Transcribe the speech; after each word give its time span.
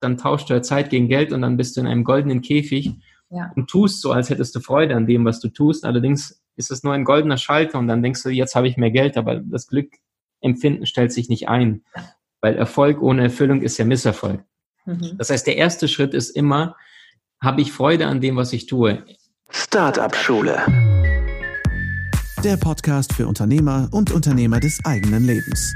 dann 0.00 0.16
tauschst 0.16 0.50
du 0.50 0.60
Zeit 0.62 0.90
gegen 0.90 1.08
Geld 1.08 1.32
und 1.32 1.42
dann 1.42 1.56
bist 1.56 1.76
du 1.76 1.80
in 1.80 1.86
einem 1.86 2.04
goldenen 2.04 2.40
Käfig 2.40 2.92
ja. 3.30 3.52
und 3.56 3.68
tust 3.68 4.00
so, 4.00 4.12
als 4.12 4.30
hättest 4.30 4.54
du 4.54 4.60
Freude 4.60 4.96
an 4.96 5.06
dem, 5.06 5.24
was 5.24 5.40
du 5.40 5.48
tust. 5.48 5.84
Allerdings 5.84 6.40
ist 6.56 6.70
es 6.70 6.82
nur 6.82 6.92
ein 6.92 7.04
goldener 7.04 7.38
Schalter 7.38 7.78
und 7.78 7.88
dann 7.88 8.02
denkst 8.02 8.22
du, 8.22 8.30
jetzt 8.30 8.54
habe 8.54 8.68
ich 8.68 8.76
mehr 8.76 8.90
Geld, 8.90 9.16
aber 9.16 9.36
das 9.36 9.68
Glückempfinden 9.68 10.86
stellt 10.86 11.12
sich 11.12 11.28
nicht 11.28 11.48
ein, 11.48 11.82
weil 12.40 12.56
Erfolg 12.56 13.00
ohne 13.02 13.22
Erfüllung 13.22 13.62
ist 13.62 13.78
ja 13.78 13.84
Misserfolg. 13.84 14.42
Mhm. 14.84 15.16
Das 15.18 15.30
heißt, 15.30 15.46
der 15.46 15.56
erste 15.56 15.88
Schritt 15.88 16.14
ist 16.14 16.30
immer, 16.30 16.76
habe 17.40 17.60
ich 17.60 17.72
Freude 17.72 18.06
an 18.06 18.20
dem, 18.20 18.36
was 18.36 18.52
ich 18.52 18.66
tue. 18.66 19.04
Startup 19.50 20.14
Schule. 20.14 20.64
Der 22.44 22.56
Podcast 22.56 23.12
für 23.12 23.26
Unternehmer 23.26 23.88
und 23.92 24.12
Unternehmer 24.12 24.60
des 24.60 24.84
eigenen 24.84 25.24
Lebens. 25.24 25.74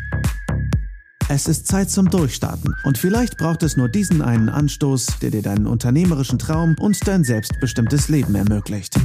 Es 1.29 1.46
ist 1.46 1.66
Zeit 1.66 1.91
zum 1.91 2.11
Durchstarten 2.11 2.75
und 2.84 2.98
vielleicht 2.98 3.39
braucht 3.39 3.62
es 3.62 3.77
nur 3.77 3.89
diesen 3.89 4.22
einen 4.22 4.48
Anstoß, 4.48 5.18
der 5.21 5.30
dir 5.30 5.43
deinen 5.43 5.66
unternehmerischen 5.66 6.39
Traum 6.39 6.76
und 6.79 7.07
dein 7.07 7.25
selbstbestimmtes 7.25 8.08
Leben 8.08 8.35
ermöglicht. 8.35 8.96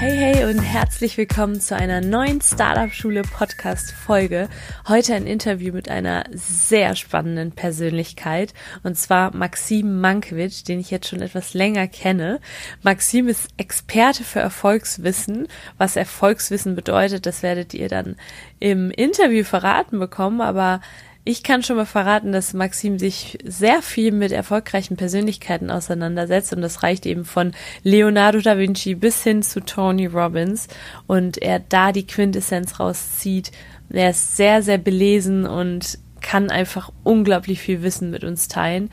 Hey, 0.00 0.16
hey 0.16 0.44
und 0.46 0.62
herzlich 0.62 1.18
willkommen 1.18 1.60
zu 1.60 1.76
einer 1.76 2.00
neuen 2.00 2.40
Startup 2.40 2.90
Schule 2.90 3.20
Podcast 3.20 3.92
Folge. 3.92 4.48
Heute 4.88 5.12
ein 5.12 5.26
Interview 5.26 5.74
mit 5.74 5.90
einer 5.90 6.24
sehr 6.32 6.96
spannenden 6.96 7.52
Persönlichkeit 7.52 8.54
und 8.82 8.96
zwar 8.96 9.36
Maxim 9.36 10.00
Mankiewicz, 10.00 10.64
den 10.64 10.80
ich 10.80 10.90
jetzt 10.90 11.08
schon 11.08 11.20
etwas 11.20 11.52
länger 11.52 11.86
kenne. 11.86 12.40
Maxim 12.80 13.28
ist 13.28 13.50
Experte 13.58 14.24
für 14.24 14.40
Erfolgswissen. 14.40 15.48
Was 15.76 15.96
Erfolgswissen 15.96 16.74
bedeutet, 16.74 17.26
das 17.26 17.42
werdet 17.42 17.74
ihr 17.74 17.90
dann 17.90 18.16
im 18.58 18.90
Interview 18.90 19.44
verraten 19.44 19.98
bekommen, 19.98 20.40
aber 20.40 20.80
ich 21.24 21.42
kann 21.42 21.62
schon 21.62 21.76
mal 21.76 21.86
verraten, 21.86 22.32
dass 22.32 22.54
Maxim 22.54 22.98
sich 22.98 23.38
sehr 23.44 23.82
viel 23.82 24.10
mit 24.10 24.32
erfolgreichen 24.32 24.96
Persönlichkeiten 24.96 25.70
auseinandersetzt 25.70 26.52
und 26.52 26.62
das 26.62 26.82
reicht 26.82 27.04
eben 27.04 27.24
von 27.24 27.52
Leonardo 27.82 28.40
da 28.40 28.56
Vinci 28.56 28.94
bis 28.94 29.22
hin 29.22 29.42
zu 29.42 29.60
Tony 29.60 30.06
Robbins 30.06 30.68
und 31.06 31.38
er 31.38 31.60
da 31.60 31.92
die 31.92 32.06
Quintessenz 32.06 32.80
rauszieht. 32.80 33.52
Er 33.90 34.10
ist 34.10 34.36
sehr, 34.36 34.62
sehr 34.62 34.78
belesen 34.78 35.46
und 35.46 35.98
kann 36.20 36.50
einfach 36.50 36.90
unglaublich 37.02 37.60
viel 37.60 37.82
Wissen 37.82 38.10
mit 38.10 38.24
uns 38.24 38.48
teilen. 38.48 38.90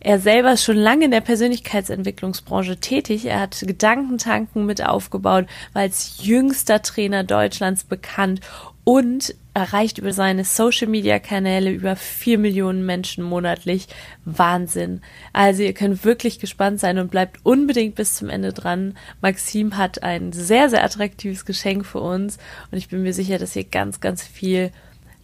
Er 0.00 0.20
selber 0.20 0.52
ist 0.52 0.64
schon 0.64 0.76
lange 0.76 1.06
in 1.06 1.10
der 1.10 1.20
Persönlichkeitsentwicklungsbranche 1.20 2.76
tätig. 2.76 3.26
Er 3.26 3.40
hat 3.40 3.58
Gedankentanken 3.66 4.66
mit 4.66 4.84
aufgebaut, 4.84 5.46
war 5.72 5.82
als 5.82 6.18
jüngster 6.22 6.82
Trainer 6.82 7.24
Deutschlands 7.24 7.84
bekannt 7.84 8.40
und 8.84 9.34
erreicht 9.52 9.98
über 9.98 10.12
seine 10.12 10.44
Social-Media-Kanäle 10.44 11.72
über 11.72 11.96
vier 11.96 12.38
Millionen 12.38 12.84
Menschen 12.84 13.24
monatlich. 13.24 13.88
Wahnsinn. 14.24 15.00
Also 15.32 15.62
ihr 15.62 15.72
könnt 15.72 16.04
wirklich 16.04 16.38
gespannt 16.38 16.78
sein 16.78 16.98
und 16.98 17.10
bleibt 17.10 17.40
unbedingt 17.42 17.94
bis 17.94 18.14
zum 18.16 18.28
Ende 18.28 18.52
dran. 18.52 18.96
Maxim 19.22 19.78
hat 19.78 20.02
ein 20.02 20.32
sehr, 20.32 20.68
sehr 20.68 20.84
attraktives 20.84 21.46
Geschenk 21.46 21.86
für 21.86 22.00
uns 22.00 22.36
und 22.70 22.76
ich 22.78 22.88
bin 22.88 23.02
mir 23.02 23.14
sicher, 23.14 23.38
dass 23.38 23.56
ihr 23.56 23.64
ganz, 23.64 24.00
ganz 24.00 24.22
viel 24.22 24.70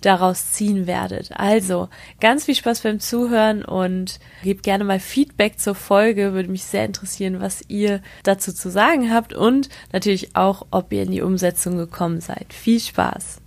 daraus 0.04 0.52
ziehen 0.52 0.86
werdet. 0.86 1.30
Also, 1.34 1.88
ganz 2.20 2.44
viel 2.44 2.54
Spaß 2.54 2.80
beim 2.82 3.00
Zuhören 3.00 3.64
und 3.64 4.18
gebt 4.42 4.62
gerne 4.62 4.84
mal 4.84 5.00
Feedback 5.00 5.58
zur 5.58 5.74
Folge. 5.74 6.32
Würde 6.32 6.50
mich 6.50 6.64
sehr 6.64 6.84
interessieren, 6.84 7.40
was 7.40 7.62
ihr 7.68 8.02
dazu 8.22 8.52
zu 8.52 8.70
sagen 8.70 9.12
habt 9.12 9.32
und 9.32 9.68
natürlich 9.92 10.36
auch, 10.36 10.66
ob 10.70 10.92
ihr 10.92 11.02
in 11.02 11.10
die 11.10 11.22
Umsetzung 11.22 11.76
gekommen 11.76 12.20
seid. 12.20 12.52
Viel 12.52 12.80
Spaß! 12.80 13.42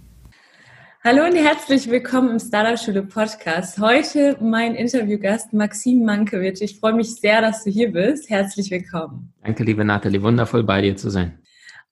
Hallo 1.07 1.23
und 1.23 1.35
herzlich 1.35 1.87
willkommen 1.87 2.31
im 2.31 2.39
Startup 2.39 2.79
Schule 2.79 3.03
Podcast. 3.03 3.77
Heute 3.77 4.37
mein 4.41 4.73
Interviewgast 4.73 5.53
Maxim 5.53 6.03
Mankiewicz. 6.03 6.61
Ich 6.61 6.79
freue 6.79 6.93
mich 6.93 7.13
sehr, 7.17 7.41
dass 7.41 7.63
du 7.63 7.69
hier 7.69 7.91
bist. 7.91 8.27
Herzlich 8.31 8.71
willkommen. 8.71 9.31
Danke, 9.43 9.63
liebe 9.63 9.85
Nathalie. 9.85 10.23
Wundervoll 10.23 10.63
bei 10.63 10.81
dir 10.81 10.95
zu 10.95 11.11
sein. 11.11 11.37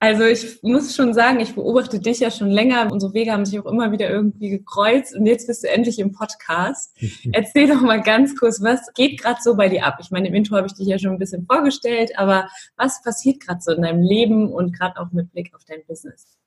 Also 0.03 0.25
ich 0.25 0.61
muss 0.63 0.97
schon 0.97 1.13
sagen, 1.13 1.39
ich 1.39 1.55
beobachte 1.55 1.97
dich 1.97 2.19
ja 2.19 2.29
schon 2.29 2.49
länger. 2.49 2.91
Unsere 2.91 3.13
Wege 3.13 3.31
haben 3.31 3.45
sich 3.45 3.57
auch 3.57 3.65
immer 3.65 3.93
wieder 3.93 4.09
irgendwie 4.09 4.49
gekreuzt 4.49 5.15
und 5.15 5.25
jetzt 5.25 5.47
bist 5.47 5.63
du 5.63 5.69
endlich 5.69 5.97
im 5.97 6.11
Podcast. 6.11 6.93
Erzähl 7.31 7.69
doch 7.69 7.79
mal 7.79 8.01
ganz 8.01 8.35
kurz, 8.35 8.61
was 8.61 8.91
geht 8.95 9.21
gerade 9.21 9.39
so 9.41 9.55
bei 9.55 9.69
dir 9.69 9.85
ab? 9.85 9.99
Ich 10.01 10.11
meine, 10.11 10.27
im 10.27 10.33
Intro 10.33 10.57
habe 10.57 10.67
ich 10.67 10.73
dich 10.73 10.87
ja 10.87 10.99
schon 10.99 11.11
ein 11.11 11.19
bisschen 11.19 11.45
vorgestellt, 11.45 12.11
aber 12.19 12.49
was 12.75 13.01
passiert 13.01 13.39
gerade 13.39 13.61
so 13.61 13.71
in 13.71 13.81
deinem 13.81 14.01
Leben 14.01 14.51
und 14.51 14.77
gerade 14.77 14.99
auch 14.99 15.09
mit 15.13 15.31
Blick 15.31 15.55
auf 15.55 15.63
dein 15.63 15.85
Business? 15.87 16.37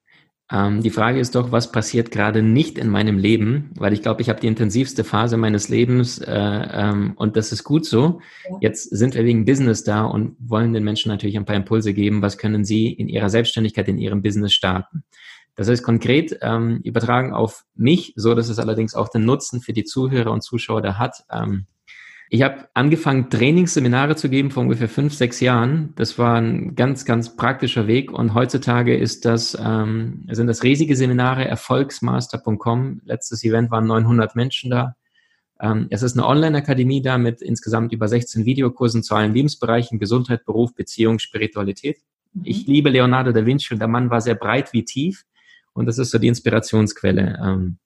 Ähm, 0.50 0.82
die 0.82 0.90
Frage 0.90 1.18
ist 1.18 1.34
doch, 1.34 1.50
was 1.50 1.72
passiert 1.72 2.10
gerade 2.12 2.40
nicht 2.40 2.78
in 2.78 2.88
meinem 2.88 3.18
Leben? 3.18 3.70
Weil 3.74 3.92
ich 3.92 4.02
glaube, 4.02 4.22
ich 4.22 4.28
habe 4.28 4.40
die 4.40 4.46
intensivste 4.46 5.02
Phase 5.02 5.36
meines 5.36 5.68
Lebens 5.68 6.18
äh, 6.18 6.32
ähm, 6.32 7.14
und 7.16 7.36
das 7.36 7.50
ist 7.50 7.64
gut 7.64 7.84
so. 7.84 8.20
Ja. 8.48 8.58
Jetzt 8.60 8.84
sind 8.90 9.14
wir 9.14 9.24
wegen 9.24 9.44
Business 9.44 9.82
da 9.82 10.04
und 10.04 10.36
wollen 10.38 10.72
den 10.72 10.84
Menschen 10.84 11.10
natürlich 11.10 11.36
ein 11.36 11.44
paar 11.44 11.56
Impulse 11.56 11.92
geben. 11.94 12.22
Was 12.22 12.38
können 12.38 12.64
sie 12.64 12.92
in 12.92 13.08
ihrer 13.08 13.28
Selbstständigkeit, 13.28 13.88
in 13.88 13.98
ihrem 13.98 14.22
Business 14.22 14.52
starten? 14.52 15.02
Das 15.56 15.68
heißt 15.68 15.82
konkret 15.82 16.38
ähm, 16.42 16.80
übertragen 16.84 17.32
auf 17.32 17.64
mich, 17.74 18.12
so 18.14 18.34
dass 18.34 18.48
es 18.48 18.58
allerdings 18.58 18.94
auch 18.94 19.08
den 19.08 19.24
Nutzen 19.24 19.60
für 19.60 19.72
die 19.72 19.84
Zuhörer 19.84 20.30
und 20.30 20.42
Zuschauer 20.42 20.82
da 20.82 20.98
hat. 20.98 21.24
Ähm, 21.30 21.66
ich 22.28 22.42
habe 22.42 22.68
angefangen, 22.74 23.30
Trainingsseminare 23.30 24.16
zu 24.16 24.28
geben 24.28 24.50
vor 24.50 24.62
ungefähr 24.64 24.88
fünf, 24.88 25.14
sechs 25.14 25.38
Jahren. 25.40 25.92
Das 25.94 26.18
war 26.18 26.40
ein 26.40 26.74
ganz, 26.74 27.04
ganz 27.04 27.36
praktischer 27.36 27.86
Weg. 27.86 28.10
Und 28.10 28.34
heutzutage 28.34 28.96
ist 28.96 29.24
das, 29.24 29.56
ähm, 29.60 30.26
sind 30.30 30.48
das 30.48 30.64
riesige 30.64 30.96
Seminare, 30.96 31.44
erfolgsmaster.com. 31.44 33.02
Letztes 33.04 33.44
Event 33.44 33.70
waren 33.70 33.86
900 33.86 34.34
Menschen 34.34 34.70
da. 34.70 34.96
Ähm, 35.60 35.86
es 35.90 36.02
ist 36.02 36.18
eine 36.18 36.26
Online-Akademie 36.26 37.00
da 37.00 37.16
mit 37.16 37.42
insgesamt 37.42 37.92
über 37.92 38.08
16 38.08 38.44
Videokursen 38.44 39.04
zu 39.04 39.14
allen 39.14 39.32
Lebensbereichen, 39.32 40.00
Gesundheit, 40.00 40.44
Beruf, 40.44 40.74
Beziehung, 40.74 41.20
Spiritualität. 41.20 41.98
Mhm. 42.34 42.42
Ich 42.44 42.66
liebe 42.66 42.90
Leonardo 42.90 43.30
da 43.30 43.46
Vinci 43.46 43.72
und 43.72 43.78
der 43.78 43.88
Mann 43.88 44.10
war 44.10 44.20
sehr 44.20 44.34
breit 44.34 44.72
wie 44.72 44.84
tief. 44.84 45.24
Und 45.72 45.86
das 45.86 45.98
ist 45.98 46.10
so 46.10 46.18
die 46.18 46.28
Inspirationsquelle. 46.28 47.38
Ähm, 47.40 47.78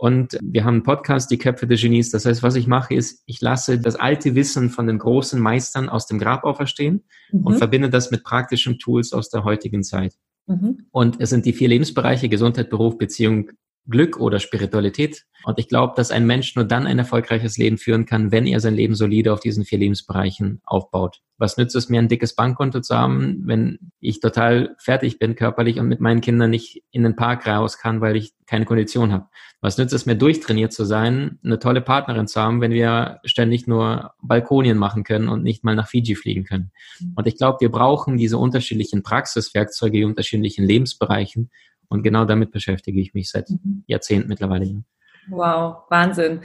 und 0.00 0.38
wir 0.40 0.64
haben 0.64 0.76
einen 0.76 0.82
Podcast, 0.82 1.30
die 1.30 1.36
Köpfe 1.36 1.66
der 1.66 1.76
Genies. 1.76 2.08
Das 2.08 2.24
heißt, 2.24 2.42
was 2.42 2.54
ich 2.54 2.66
mache, 2.66 2.94
ist, 2.94 3.22
ich 3.26 3.42
lasse 3.42 3.78
das 3.78 3.96
alte 3.96 4.34
Wissen 4.34 4.70
von 4.70 4.86
den 4.86 4.96
großen 4.96 5.38
Meistern 5.38 5.90
aus 5.90 6.06
dem 6.06 6.18
Grab 6.18 6.44
auferstehen 6.44 7.04
mhm. 7.30 7.42
und 7.42 7.58
verbinde 7.58 7.90
das 7.90 8.10
mit 8.10 8.24
praktischen 8.24 8.78
Tools 8.78 9.12
aus 9.12 9.28
der 9.28 9.44
heutigen 9.44 9.82
Zeit. 9.82 10.14
Mhm. 10.46 10.86
Und 10.90 11.20
es 11.20 11.28
sind 11.28 11.44
die 11.44 11.52
vier 11.52 11.68
Lebensbereiche, 11.68 12.30
Gesundheit, 12.30 12.70
Beruf, 12.70 12.96
Beziehung, 12.96 13.50
Glück 13.88 14.18
oder 14.18 14.38
Spiritualität. 14.38 15.24
Und 15.44 15.58
ich 15.58 15.68
glaube, 15.68 15.94
dass 15.96 16.10
ein 16.10 16.26
Mensch 16.26 16.54
nur 16.54 16.66
dann 16.66 16.86
ein 16.86 16.98
erfolgreiches 16.98 17.56
Leben 17.56 17.78
führen 17.78 18.04
kann, 18.04 18.30
wenn 18.30 18.46
er 18.46 18.60
sein 18.60 18.74
Leben 18.74 18.94
solide 18.94 19.32
auf 19.32 19.40
diesen 19.40 19.64
vier 19.64 19.78
Lebensbereichen 19.78 20.60
aufbaut. 20.64 21.20
Was 21.38 21.56
nützt 21.56 21.74
es 21.74 21.88
mir, 21.88 21.98
ein 21.98 22.08
dickes 22.08 22.34
Bankkonto 22.34 22.80
zu 22.80 22.94
haben, 22.94 23.40
wenn 23.46 23.78
ich 24.00 24.20
total 24.20 24.76
fertig 24.78 25.18
bin 25.18 25.36
körperlich 25.36 25.80
und 25.80 25.88
mit 25.88 26.00
meinen 26.00 26.20
Kindern 26.20 26.50
nicht 26.50 26.82
in 26.90 27.02
den 27.02 27.16
Park 27.16 27.46
raus 27.46 27.78
kann, 27.78 28.02
weil 28.02 28.16
ich 28.16 28.34
keine 28.46 28.66
Kondition 28.66 29.12
habe? 29.12 29.28
Was 29.62 29.78
nützt 29.78 29.94
es 29.94 30.04
mir, 30.04 30.16
durchtrainiert 30.16 30.74
zu 30.74 30.84
sein, 30.84 31.38
eine 31.42 31.58
tolle 31.58 31.80
Partnerin 31.80 32.26
zu 32.26 32.40
haben, 32.40 32.60
wenn 32.60 32.72
wir 32.72 33.20
ständig 33.24 33.66
nur 33.66 34.12
Balkonien 34.20 34.76
machen 34.76 35.02
können 35.02 35.28
und 35.28 35.42
nicht 35.42 35.64
mal 35.64 35.74
nach 35.74 35.88
Fiji 35.88 36.14
fliegen 36.14 36.44
können? 36.44 36.72
Und 37.14 37.26
ich 37.26 37.38
glaube, 37.38 37.58
wir 37.60 37.70
brauchen 37.70 38.18
diese 38.18 38.36
unterschiedlichen 38.36 39.02
Praxiswerkzeuge, 39.02 39.98
die 39.98 40.04
unterschiedlichen 40.04 40.66
Lebensbereichen, 40.66 41.50
und 41.90 42.02
genau 42.02 42.24
damit 42.24 42.52
beschäftige 42.52 43.00
ich 43.00 43.12
mich 43.12 43.30
seit 43.30 43.50
mhm. 43.50 43.84
Jahrzehnten 43.86 44.28
mittlerweile. 44.28 44.82
Wow, 45.28 45.82
Wahnsinn. 45.90 46.40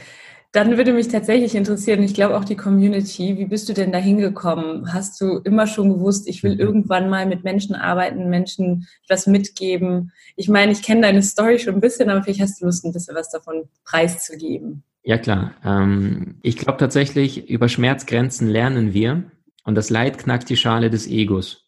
Dann 0.51 0.77
würde 0.77 0.93
mich 0.93 1.09
tatsächlich 1.09 1.53
interessieren, 1.53 2.01
ich 2.01 2.13
glaube 2.13 2.37
auch 2.37 2.45
die 2.45 2.55
Community, 2.55 3.37
wie 3.37 3.45
bist 3.45 3.67
du 3.67 3.73
denn 3.73 3.91
da 3.91 3.97
hingekommen? 3.97 4.93
Hast 4.93 5.19
du 5.19 5.39
immer 5.39 5.67
schon 5.67 5.89
gewusst, 5.89 6.29
ich 6.29 6.43
will 6.43 6.53
mhm. 6.53 6.59
irgendwann 6.61 7.09
mal 7.09 7.25
mit 7.25 7.43
Menschen 7.43 7.75
arbeiten, 7.75 8.29
Menschen 8.29 8.87
etwas 9.03 9.27
mitgeben? 9.27 10.13
Ich 10.35 10.47
meine, 10.47 10.71
ich 10.71 10.81
kenne 10.81 11.01
deine 11.01 11.23
Story 11.23 11.59
schon 11.59 11.75
ein 11.75 11.81
bisschen, 11.81 12.09
aber 12.09 12.23
vielleicht 12.23 12.41
hast 12.41 12.61
du 12.61 12.65
Lust, 12.65 12.85
ein 12.85 12.93
bisschen 12.93 13.15
was 13.15 13.29
davon 13.29 13.63
preiszugeben. 13.83 14.83
Ja, 15.03 15.17
klar. 15.17 15.53
Ähm, 15.63 16.39
ich 16.41 16.55
glaube 16.55 16.77
tatsächlich, 16.79 17.49
über 17.49 17.67
Schmerzgrenzen 17.67 18.47
lernen 18.47 18.93
wir 18.93 19.29
und 19.65 19.75
das 19.75 19.89
Leid 19.89 20.17
knackt 20.17 20.49
die 20.49 20.57
Schale 20.57 20.89
des 20.89 21.05
Egos. 21.05 21.64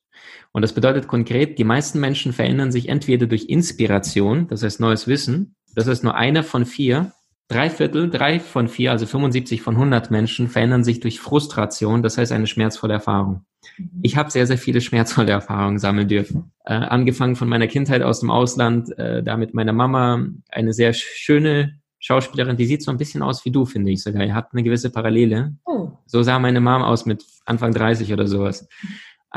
Und 0.51 0.61
das 0.61 0.73
bedeutet 0.73 1.07
konkret, 1.07 1.59
die 1.59 1.63
meisten 1.63 1.99
Menschen 1.99 2.33
verändern 2.33 2.71
sich 2.71 2.89
entweder 2.89 3.27
durch 3.27 3.45
Inspiration, 3.45 4.47
das 4.47 4.63
heißt 4.63 4.79
neues 4.79 5.07
Wissen, 5.07 5.55
das 5.75 5.87
heißt 5.87 6.03
nur 6.03 6.15
einer 6.15 6.43
von 6.43 6.65
vier, 6.65 7.11
drei 7.47 7.69
Viertel, 7.69 8.09
drei 8.09 8.39
von 8.39 8.67
vier, 8.67 8.91
also 8.91 9.05
75 9.05 9.61
von 9.61 9.75
100 9.75 10.11
Menschen 10.11 10.47
verändern 10.49 10.83
sich 10.83 10.99
durch 10.99 11.19
Frustration, 11.19 12.03
das 12.03 12.17
heißt 12.17 12.31
eine 12.31 12.47
schmerzvolle 12.47 12.93
Erfahrung. 12.93 13.45
Mhm. 13.77 13.89
Ich 14.01 14.17
habe 14.17 14.31
sehr, 14.31 14.47
sehr 14.47 14.57
viele 14.57 14.81
schmerzvolle 14.81 15.31
Erfahrungen 15.31 15.79
sammeln 15.79 16.07
dürfen. 16.07 16.51
Äh, 16.65 16.73
angefangen 16.73 17.35
von 17.35 17.47
meiner 17.47 17.67
Kindheit 17.67 18.01
aus 18.01 18.19
dem 18.19 18.31
Ausland, 18.31 18.97
äh, 18.97 19.23
da 19.23 19.37
mit 19.37 19.53
meiner 19.53 19.73
Mama, 19.73 20.25
eine 20.49 20.73
sehr 20.73 20.93
schöne 20.93 21.79
Schauspielerin, 21.99 22.57
die 22.57 22.65
sieht 22.65 22.83
so 22.83 22.91
ein 22.91 22.97
bisschen 22.97 23.23
aus 23.23 23.43
wie 23.45 23.51
du, 23.51 23.65
finde 23.65 23.91
ich 23.91 24.03
sogar. 24.03 24.23
Ihr 24.23 24.35
habt 24.35 24.53
eine 24.53 24.63
gewisse 24.63 24.91
Parallele. 24.91 25.55
Oh. 25.65 25.91
So 26.05 26.21
sah 26.23 26.39
meine 26.39 26.61
Mom 26.61 26.83
aus 26.83 27.05
mit 27.05 27.25
Anfang 27.45 27.73
30 27.73 28.13
oder 28.13 28.27
sowas. 28.27 28.67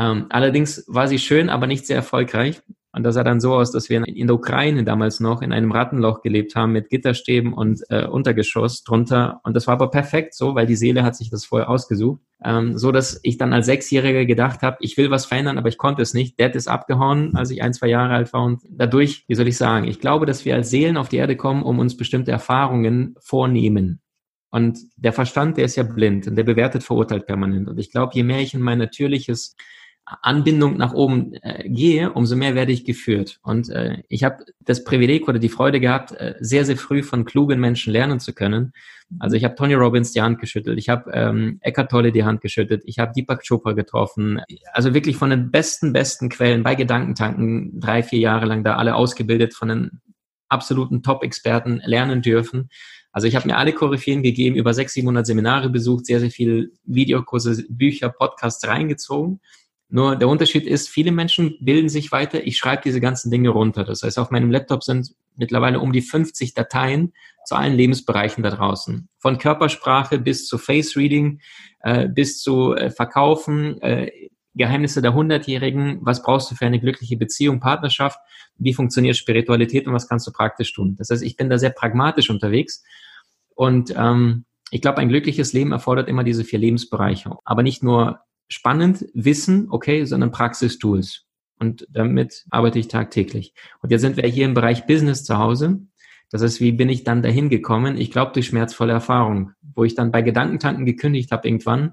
Ähm, 0.00 0.26
allerdings 0.30 0.84
war 0.88 1.08
sie 1.08 1.18
schön, 1.18 1.50
aber 1.50 1.66
nicht 1.66 1.86
sehr 1.86 1.96
erfolgreich. 1.96 2.62
Und 2.92 3.04
das 3.04 3.14
sah 3.14 3.22
dann 3.22 3.38
so 3.38 3.54
aus, 3.54 3.70
dass 3.70 3.88
wir 3.88 4.04
in 4.04 4.26
der 4.26 4.34
Ukraine 4.34 4.82
damals 4.82 5.20
noch 5.20 5.42
in 5.42 5.52
einem 5.52 5.70
Rattenloch 5.70 6.22
gelebt 6.22 6.56
haben 6.56 6.72
mit 6.72 6.88
Gitterstäben 6.88 7.52
und 7.52 7.82
äh, 7.88 8.06
Untergeschoss 8.06 8.82
drunter. 8.82 9.40
Und 9.44 9.54
das 9.54 9.66
war 9.66 9.74
aber 9.74 9.90
perfekt 9.90 10.34
so, 10.34 10.54
weil 10.56 10.66
die 10.66 10.74
Seele 10.74 11.04
hat 11.04 11.14
sich 11.14 11.30
das 11.30 11.44
vorher 11.44 11.68
ausgesucht. 11.68 12.20
Ähm, 12.42 12.78
so 12.78 12.90
dass 12.90 13.20
ich 13.22 13.36
dann 13.36 13.52
als 13.52 13.66
Sechsjähriger 13.66 14.24
gedacht 14.24 14.62
habe, 14.62 14.78
ich 14.80 14.96
will 14.96 15.10
was 15.10 15.26
verändern, 15.26 15.58
aber 15.58 15.68
ich 15.68 15.78
konnte 15.78 16.02
es 16.02 16.14
nicht. 16.14 16.40
Dad 16.40 16.56
ist 16.56 16.66
abgehauen, 16.66 17.36
als 17.36 17.50
ich 17.50 17.62
ein, 17.62 17.74
zwei 17.74 17.88
Jahre 17.88 18.14
alt 18.14 18.32
war. 18.32 18.42
Und 18.42 18.62
dadurch, 18.70 19.24
wie 19.28 19.34
soll 19.34 19.46
ich 19.46 19.58
sagen, 19.58 19.86
ich 19.86 20.00
glaube, 20.00 20.24
dass 20.24 20.46
wir 20.46 20.56
als 20.56 20.70
Seelen 20.70 20.96
auf 20.96 21.10
die 21.10 21.18
Erde 21.18 21.36
kommen, 21.36 21.62
um 21.62 21.78
uns 21.78 21.96
bestimmte 21.96 22.32
Erfahrungen 22.32 23.14
vornehmen. 23.20 24.00
Und 24.50 24.78
der 24.96 25.12
Verstand, 25.12 25.58
der 25.58 25.66
ist 25.66 25.76
ja 25.76 25.84
blind 25.84 26.26
und 26.26 26.34
der 26.34 26.42
bewertet, 26.42 26.82
verurteilt 26.82 27.26
permanent. 27.26 27.68
Und 27.68 27.78
ich 27.78 27.92
glaube, 27.92 28.12
je 28.14 28.24
mehr 28.24 28.40
ich 28.40 28.52
in 28.52 28.62
mein 28.62 28.78
natürliches 28.78 29.54
Anbindung 30.22 30.76
nach 30.76 30.92
oben 30.92 31.34
äh, 31.34 31.68
gehe, 31.68 32.12
umso 32.12 32.36
mehr 32.36 32.54
werde 32.54 32.72
ich 32.72 32.84
geführt. 32.84 33.38
Und 33.42 33.68
äh, 33.70 34.02
ich 34.08 34.24
habe 34.24 34.44
das 34.60 34.84
Privileg 34.84 35.28
oder 35.28 35.38
die 35.38 35.48
Freude 35.48 35.80
gehabt, 35.80 36.12
äh, 36.12 36.34
sehr, 36.40 36.64
sehr 36.64 36.76
früh 36.76 37.02
von 37.02 37.24
klugen 37.24 37.60
Menschen 37.60 37.92
lernen 37.92 38.20
zu 38.20 38.34
können. 38.34 38.72
Also 39.18 39.36
ich 39.36 39.44
habe 39.44 39.54
Tony 39.54 39.74
Robbins 39.74 40.12
die 40.12 40.22
Hand 40.22 40.38
geschüttelt, 40.38 40.78
ich 40.78 40.88
habe 40.88 41.10
ähm, 41.12 41.58
Eckhart 41.62 41.90
Tolle 41.90 42.12
die 42.12 42.24
Hand 42.24 42.40
geschüttelt, 42.40 42.82
ich 42.84 42.98
habe 42.98 43.12
Deepak 43.14 43.42
Chopra 43.46 43.72
getroffen. 43.72 44.40
Also 44.72 44.94
wirklich 44.94 45.16
von 45.16 45.30
den 45.30 45.50
besten, 45.50 45.92
besten 45.92 46.28
Quellen 46.28 46.62
bei 46.62 46.74
Gedankentanken, 46.74 47.80
drei, 47.80 48.02
vier 48.02 48.20
Jahre 48.20 48.46
lang 48.46 48.62
da 48.62 48.76
alle 48.76 48.94
ausgebildet, 48.94 49.54
von 49.54 49.68
den 49.68 50.00
absoluten 50.48 51.02
Top-Experten 51.02 51.80
lernen 51.84 52.22
dürfen. 52.22 52.70
Also 53.12 53.26
ich 53.26 53.34
habe 53.34 53.48
mir 53.48 53.56
alle 53.56 53.72
Koryphäen 53.72 54.22
gegeben, 54.22 54.54
über 54.54 54.72
600, 54.72 54.92
700 54.92 55.26
Seminare 55.26 55.70
besucht, 55.70 56.06
sehr, 56.06 56.20
sehr 56.20 56.30
viele 56.30 56.68
Videokurse, 56.84 57.64
Bücher, 57.68 58.08
Podcasts 58.10 58.66
reingezogen 58.68 59.40
nur 59.90 60.16
der 60.16 60.28
Unterschied 60.28 60.66
ist, 60.66 60.88
viele 60.88 61.12
Menschen 61.12 61.56
bilden 61.60 61.88
sich 61.88 62.12
weiter. 62.12 62.46
Ich 62.46 62.56
schreibe 62.56 62.82
diese 62.84 63.00
ganzen 63.00 63.30
Dinge 63.30 63.48
runter. 63.50 63.84
Das 63.84 64.02
heißt, 64.02 64.18
auf 64.18 64.30
meinem 64.30 64.50
Laptop 64.50 64.84
sind 64.84 65.14
mittlerweile 65.36 65.80
um 65.80 65.92
die 65.92 66.02
50 66.02 66.54
Dateien 66.54 67.12
zu 67.44 67.56
allen 67.56 67.74
Lebensbereichen 67.74 68.42
da 68.42 68.50
draußen. 68.50 69.08
Von 69.18 69.38
Körpersprache 69.38 70.18
bis 70.18 70.46
zu 70.46 70.58
Face 70.58 70.96
Reading, 70.96 71.40
äh, 71.80 72.08
bis 72.08 72.40
zu 72.40 72.74
äh, 72.74 72.90
Verkaufen, 72.90 73.80
äh, 73.82 74.10
Geheimnisse 74.54 75.02
der 75.02 75.14
Hundertjährigen, 75.14 75.98
was 76.02 76.22
brauchst 76.22 76.50
du 76.50 76.54
für 76.54 76.66
eine 76.66 76.80
glückliche 76.80 77.16
Beziehung, 77.16 77.60
Partnerschaft, 77.60 78.18
wie 78.58 78.74
funktioniert 78.74 79.16
Spiritualität 79.16 79.86
und 79.86 79.94
was 79.94 80.08
kannst 80.08 80.26
du 80.26 80.32
praktisch 80.32 80.72
tun. 80.72 80.96
Das 80.98 81.10
heißt, 81.10 81.22
ich 81.22 81.36
bin 81.36 81.48
da 81.48 81.58
sehr 81.58 81.70
pragmatisch 81.70 82.30
unterwegs 82.30 82.84
und 83.54 83.94
ähm, 83.96 84.44
ich 84.70 84.82
glaube, 84.82 84.98
ein 84.98 85.08
glückliches 85.08 85.52
Leben 85.52 85.72
erfordert 85.72 86.08
immer 86.08 86.24
diese 86.24 86.44
vier 86.44 86.58
Lebensbereiche, 86.58 87.36
aber 87.44 87.62
nicht 87.62 87.82
nur 87.82 88.20
spannend 88.50 89.06
Wissen, 89.14 89.68
okay, 89.70 90.04
sondern 90.04 90.32
Praxistools. 90.32 91.24
Und 91.58 91.86
damit 91.90 92.44
arbeite 92.50 92.78
ich 92.78 92.88
tagtäglich. 92.88 93.54
Und 93.80 93.90
jetzt 93.90 94.00
sind 94.00 94.16
wir 94.16 94.26
hier 94.26 94.46
im 94.46 94.54
Bereich 94.54 94.86
Business 94.86 95.24
zu 95.24 95.38
Hause. 95.38 95.80
Das 96.30 96.42
heißt, 96.42 96.60
wie 96.60 96.72
bin 96.72 96.88
ich 96.88 97.04
dann 97.04 97.22
dahin 97.22 97.48
gekommen? 97.48 97.96
Ich 97.96 98.10
glaube, 98.10 98.32
durch 98.32 98.46
schmerzvolle 98.46 98.92
Erfahrung, 98.92 99.52
wo 99.74 99.84
ich 99.84 99.94
dann 99.94 100.10
bei 100.10 100.22
Gedankentanken 100.22 100.86
gekündigt 100.86 101.32
habe 101.32 101.46
irgendwann, 101.46 101.92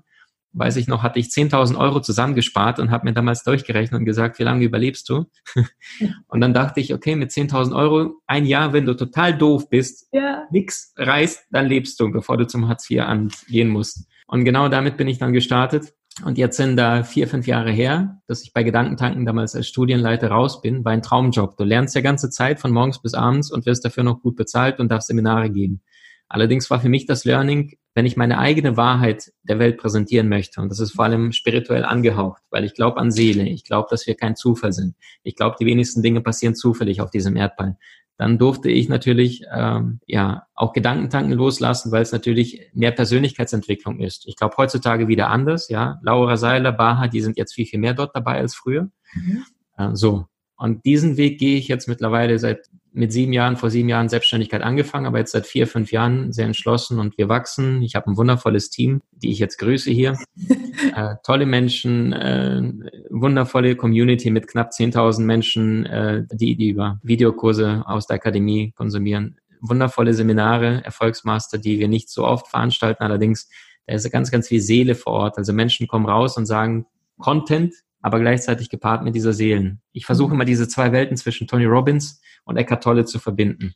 weiß 0.54 0.77
ich 0.77 0.88
noch, 0.88 1.04
hatte 1.04 1.19
ich 1.19 1.27
10.000 1.27 1.77
Euro 1.77 2.00
zusammengespart 2.00 2.80
und 2.80 2.92
habe 2.92 3.06
mir 3.06 3.13
damals 3.13 3.44
durchgerechnet 3.44 4.00
und 4.00 4.06
gesagt, 4.06 4.39
wie 4.39 4.44
lange 4.44 4.63
überlebst 4.63 5.09
du? 5.09 5.25
und 6.27 6.42
dann 6.42 6.54
dachte 6.54 6.80
ich, 6.80 6.94
okay, 6.94 7.15
mit 7.15 7.31
10.000 7.31 7.75
Euro, 7.75 8.21
ein 8.25 8.45
Jahr, 8.45 8.74
wenn 8.74 8.86
du 8.86 8.95
total 8.95 9.38
doof 9.38 9.69
bist, 9.69 10.07
ja. 10.13 10.45
nix 10.51 10.94
reißt, 10.98 11.48
dann 11.51 11.68
lebst 11.68 12.00
du, 12.00 12.12
bevor 12.12 12.38
du 12.38 12.48
zum 12.48 12.68
Hartz 12.68 12.89
IV 12.89 13.01
angehen 13.01 13.69
musst. 13.69 14.07
Und 14.27 14.45
genau 14.45 14.69
damit 14.69 14.98
bin 14.98 15.07
ich 15.07 15.19
dann 15.19 15.33
gestartet 15.33 15.94
und 16.24 16.38
jetzt 16.38 16.58
sind 16.58 16.78
da 16.78 17.04
vier, 17.04 17.28
fünf 17.28 17.46
Jahre 17.48 17.72
her, 17.72 18.22
dass 18.28 18.42
ich 18.42 18.54
bei 18.54 18.64
Gedankentanken 18.64 19.25
damals 19.25 19.56
als 19.56 19.68
Studienleiter 19.68 20.30
raus 20.30 20.62
bin, 20.62 20.84
war 20.84 20.92
ein 20.92 21.04
Traumjob. 21.04 21.58
Du 21.58 21.64
lernst 21.64 21.96
ja 21.96 22.02
ganze 22.02 22.30
Zeit 22.30 22.60
von 22.60 22.72
morgens 22.72 23.02
bis 23.02 23.14
abends 23.14 23.52
und 23.52 23.66
wirst 23.66 23.86
dafür 23.86 24.04
noch 24.04 24.22
gut 24.22 24.36
bezahlt 24.36 24.80
und 24.80 24.90
darfst 24.92 25.08
Seminare 25.08 25.50
geben. 25.50 25.81
Allerdings 26.28 26.69
war 26.69 26.80
für 26.80 26.90
mich 26.90 27.06
das 27.06 27.24
Learning, 27.24 27.78
wenn 27.94 28.06
ich 28.06 28.18
meine 28.18 28.38
eigene 28.38 28.75
Wahrheit 28.75 29.31
der 29.44 29.60
Welt 29.60 29.78
präsentieren 29.78 30.28
möchte, 30.28 30.60
und 30.60 30.69
das 30.69 30.80
ist 30.80 30.92
vor 30.92 31.06
allem 31.06 31.31
spirituell 31.31 31.86
angehaucht, 31.86 32.42
weil 32.50 32.66
ich 32.66 32.74
glaube 32.74 32.98
an 32.98 33.12
Seele, 33.12 33.48
ich 33.48 33.64
glaube, 33.64 33.88
dass 33.90 34.08
wir 34.08 34.16
kein 34.16 34.36
Zufall 34.36 34.74
sind. 34.74 34.96
Ich 35.24 35.36
glaube, 35.36 35.56
die 35.60 35.66
wenigsten 35.66 36.02
Dinge 36.02 36.22
passieren 36.22 36.56
zufällig 36.56 37.00
auf 37.00 37.12
diesem 37.12 37.36
Erdball 37.38 37.78
dann 38.18 38.40
durfte 38.40 38.69
ich 38.69 38.90
natürlich 38.90 39.44
ähm, 39.54 40.00
ja 40.08 40.48
auch 40.56 40.74
Gedankentanken 40.74 41.34
loslassen, 41.34 41.92
weil 41.92 42.02
es 42.02 42.12
natürlich 42.12 42.69
mehr 42.74 42.92
Persönlichkeitsentwicklung 42.92 44.00
ist. 44.00 44.28
Ich 44.28 44.36
glaube 44.36 44.56
heutzutage 44.58 45.08
wieder 45.08 45.30
anders, 45.30 45.69
ja. 45.69 46.00
Laura 46.02 46.36
Seiler, 46.36 46.72
Baha, 46.72 47.08
die 47.08 47.22
sind 47.22 47.38
jetzt 47.38 47.54
viel, 47.54 47.68
viel 47.68 47.80
mehr 47.80 47.94
dort 47.94 48.16
dabei 48.16 48.40
als 48.40 48.56
früher. 48.56 48.90
Mhm. 49.14 49.44
Äh, 49.78 49.90
so. 49.94 50.25
Und 50.58 50.86
diesen 50.86 51.18
Weg 51.18 51.40
gehe 51.40 51.58
ich 51.60 51.68
jetzt 51.68 51.88
mittlerweile 51.88 52.40
seit 52.40 52.68
mit 52.98 53.14
sieben 53.14 53.32
Jahren, 53.32 53.58
vor 53.58 53.70
sieben 53.70 53.90
Jahren 53.90 54.10
Selbstständigkeit 54.10 54.64
angefangen, 54.64 55.06
aber 55.06 55.20
jetzt 55.20 55.32
seit 55.32 55.46
vier, 55.46 55.68
fünf 55.68 55.92
Jahren 55.92 56.34
sehr 56.34 56.48
entschlossen 56.48 57.00
und 57.00 57.18
wir 57.18 57.30
wachsen. 57.30 57.82
Ich 57.84 57.96
habe 57.96 58.10
ein 58.10 58.18
wundervolles 58.18 58.72
Team, 58.72 59.02
die 59.12 59.32
ich 59.32 59.40
jetzt 59.40 59.58
grüße 59.58 59.92
hier. 59.92 60.18
äh, 60.96 61.16
tolle 61.24 61.46
Menschen, 61.46 62.12
äh, 62.12 62.64
wundervolle 63.12 63.76
Community 63.76 64.32
mit 64.32 64.48
knapp 64.48 64.72
10.000 64.72 65.22
Menschen, 65.22 65.86
äh, 65.86 66.24
die, 66.32 66.56
die 66.56 66.70
über 66.70 67.00
Videokurse 67.04 67.84
aus 67.86 68.08
der 68.08 68.16
Akademie 68.16 68.74
konsumieren. 68.76 69.38
Wundervolle 69.62 70.14
Seminare, 70.14 70.84
Erfolgsmaster, 70.84 71.60
die 71.60 71.80
wir 71.80 71.88
nicht 71.88 72.10
so 72.10 72.26
oft 72.26 72.48
veranstalten. 72.48 73.04
Allerdings, 73.04 73.48
da 73.86 73.94
ist 73.94 74.12
ganz, 74.12 74.32
ganz 74.32 74.48
viel 74.48 74.62
Seele 74.62 74.96
vor 74.96 75.14
Ort. 75.14 75.38
Also 75.38 75.54
Menschen 75.54 75.88
kommen 75.88 76.08
raus 76.08 76.36
und 76.36 76.48
sagen, 76.48 76.88
Content, 77.20 77.74
aber 78.07 78.21
gleichzeitig 78.21 78.69
gepaart 78.69 79.04
mit 79.04 79.15
dieser 79.15 79.33
Seelen. 79.33 79.81
Ich 79.92 80.06
versuche 80.06 80.30
mhm. 80.30 80.36
immer 80.36 80.45
diese 80.45 80.68
zwei 80.69 80.94
Welten 80.94 81.18
zwischen 81.18 81.45
Tony 81.45 81.65
Robbins 81.65 82.21
und 82.45 82.56
Eckhart 82.56 82.81
Tolle 82.81 83.04
zu 83.04 83.19
verbinden. 83.19 83.75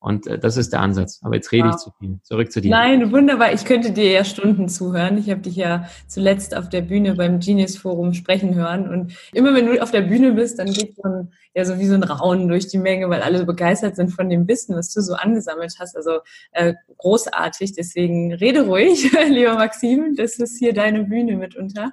Und 0.00 0.26
äh, 0.26 0.38
das 0.38 0.56
ist 0.56 0.72
der 0.72 0.80
Ansatz. 0.80 1.20
Aber 1.22 1.34
jetzt 1.34 1.52
rede 1.52 1.68
wow. 1.68 1.74
ich 1.74 1.82
zu 1.82 1.90
viel. 1.98 2.18
Zurück 2.22 2.52
zu 2.52 2.60
dir. 2.60 2.70
Nein, 2.70 3.12
wunderbar. 3.12 3.52
Ich 3.52 3.64
könnte 3.64 3.92
dir 3.92 4.10
ja 4.10 4.24
Stunden 4.24 4.68
zuhören. 4.68 5.18
Ich 5.18 5.30
habe 5.30 5.40
dich 5.40 5.56
ja 5.56 5.86
zuletzt 6.08 6.56
auf 6.56 6.68
der 6.68 6.82
Bühne 6.82 7.14
beim 7.14 7.40
Genius 7.40 7.76
Forum 7.76 8.14
sprechen 8.14 8.54
hören. 8.54 8.88
Und 8.88 9.14
immer 9.32 9.54
wenn 9.54 9.66
du 9.66 9.82
auf 9.82 9.90
der 9.90 10.02
Bühne 10.02 10.32
bist, 10.32 10.58
dann 10.58 10.72
geht 10.72 10.96
so 10.96 11.28
ja 11.54 11.64
so 11.64 11.78
wie 11.78 11.86
so 11.86 11.94
ein 11.94 12.02
Raunen 12.02 12.48
durch 12.48 12.68
die 12.68 12.78
Menge, 12.78 13.10
weil 13.10 13.22
alle 13.22 13.38
so 13.38 13.46
begeistert 13.46 13.96
sind 13.96 14.10
von 14.10 14.30
dem 14.30 14.48
Wissen, 14.48 14.76
was 14.76 14.92
du 14.92 15.00
so 15.02 15.14
angesammelt 15.14 15.74
hast. 15.78 15.96
Also 15.96 16.20
äh, 16.52 16.74
großartig. 16.96 17.72
Deswegen 17.72 18.32
rede 18.32 18.62
ruhig, 18.62 19.10
lieber 19.28 19.54
Maxim. 19.54 20.14
Das 20.16 20.38
ist 20.38 20.58
hier 20.58 20.72
deine 20.72 21.04
Bühne 21.04 21.36
mitunter. 21.36 21.90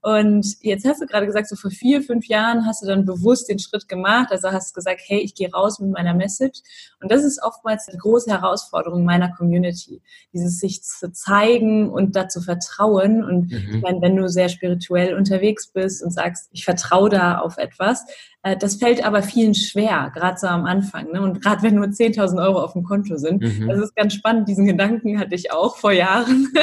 Und 0.00 0.56
jetzt 0.60 0.86
hast 0.86 1.02
du 1.02 1.06
gerade 1.06 1.26
gesagt, 1.26 1.48
so 1.48 1.56
vor 1.56 1.72
vier, 1.72 2.02
fünf 2.02 2.26
Jahren 2.26 2.66
hast 2.66 2.82
du 2.82 2.86
dann 2.86 3.04
bewusst 3.04 3.48
den 3.48 3.58
Schritt 3.58 3.88
gemacht. 3.88 4.28
Also 4.30 4.52
hast 4.52 4.70
du 4.70 4.74
gesagt, 4.74 5.00
hey, 5.04 5.18
ich 5.18 5.34
gehe 5.34 5.50
raus 5.50 5.80
mit 5.80 5.90
meiner 5.90 6.14
Message. 6.14 6.60
Und 7.00 7.10
das 7.10 7.24
ist 7.24 7.42
oftmals 7.42 7.86
die 7.86 7.98
große 7.98 8.30
Herausforderung 8.30 9.04
meiner 9.04 9.32
Community. 9.34 10.00
Dieses 10.32 10.60
sich 10.60 10.82
zu 10.82 11.12
zeigen 11.12 11.90
und 11.90 12.14
dazu 12.14 12.40
vertrauen. 12.40 13.24
Und 13.24 13.50
mhm. 13.50 13.74
ich 13.74 13.82
meine, 13.82 14.00
wenn 14.00 14.14
du 14.14 14.28
sehr 14.28 14.48
spirituell 14.48 15.14
unterwegs 15.14 15.72
bist 15.72 16.02
und 16.04 16.12
sagst, 16.12 16.48
ich 16.52 16.64
vertraue 16.64 17.10
da 17.10 17.38
auf 17.38 17.58
etwas, 17.58 18.04
äh, 18.42 18.56
das 18.56 18.76
fällt 18.76 19.04
aber 19.04 19.22
vielen 19.22 19.54
schwer, 19.54 20.12
gerade 20.14 20.38
so 20.38 20.46
am 20.46 20.64
Anfang. 20.64 21.10
Ne? 21.12 21.22
Und 21.22 21.42
gerade 21.42 21.62
wenn 21.62 21.74
nur 21.74 21.86
10.000 21.86 22.40
Euro 22.42 22.62
auf 22.62 22.72
dem 22.72 22.84
Konto 22.84 23.16
sind. 23.16 23.42
Mhm. 23.42 23.68
Das 23.68 23.78
ist 23.80 23.96
ganz 23.96 24.14
spannend. 24.14 24.48
Diesen 24.48 24.66
Gedanken 24.66 25.18
hatte 25.18 25.34
ich 25.34 25.52
auch 25.52 25.76
vor 25.76 25.92
Jahren. 25.92 26.48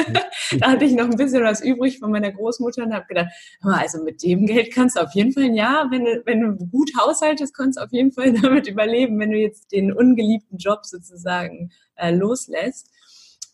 Da 0.60 0.72
hatte 0.72 0.86
ich 0.86 0.94
noch 0.94 1.06
ein 1.06 1.18
bisschen 1.18 1.44
was 1.44 1.60
übrig 1.60 1.98
von 1.98 2.12
meiner 2.12 2.32
Großmutter 2.32 2.84
und 2.84 2.94
habe 2.94 3.06
gedacht, 3.08 3.25
also 3.62 4.04
mit 4.04 4.24
dem 4.24 4.46
Geld 4.46 4.74
kannst 4.74 4.98
du 4.98 5.02
auf 5.02 5.14
jeden 5.14 5.34
Fall 5.34 5.56
Jahr, 5.56 5.90
wenn 5.92 6.06
du, 6.06 6.22
wenn 6.26 6.42
du 6.42 6.66
gut 6.68 6.92
haushaltest, 7.00 7.56
kannst 7.56 7.78
du 7.78 7.84
auf 7.84 7.92
jeden 7.92 8.12
Fall 8.12 8.34
damit 8.42 8.68
überleben, 8.68 9.20
wenn 9.20 9.32
du 9.32 9.38
jetzt 9.38 9.72
den 9.72 9.92
ungeliebten 9.92 10.58
Job 10.58 10.86
sozusagen 10.86 11.72
äh, 11.96 12.12
loslässt. 12.12 12.90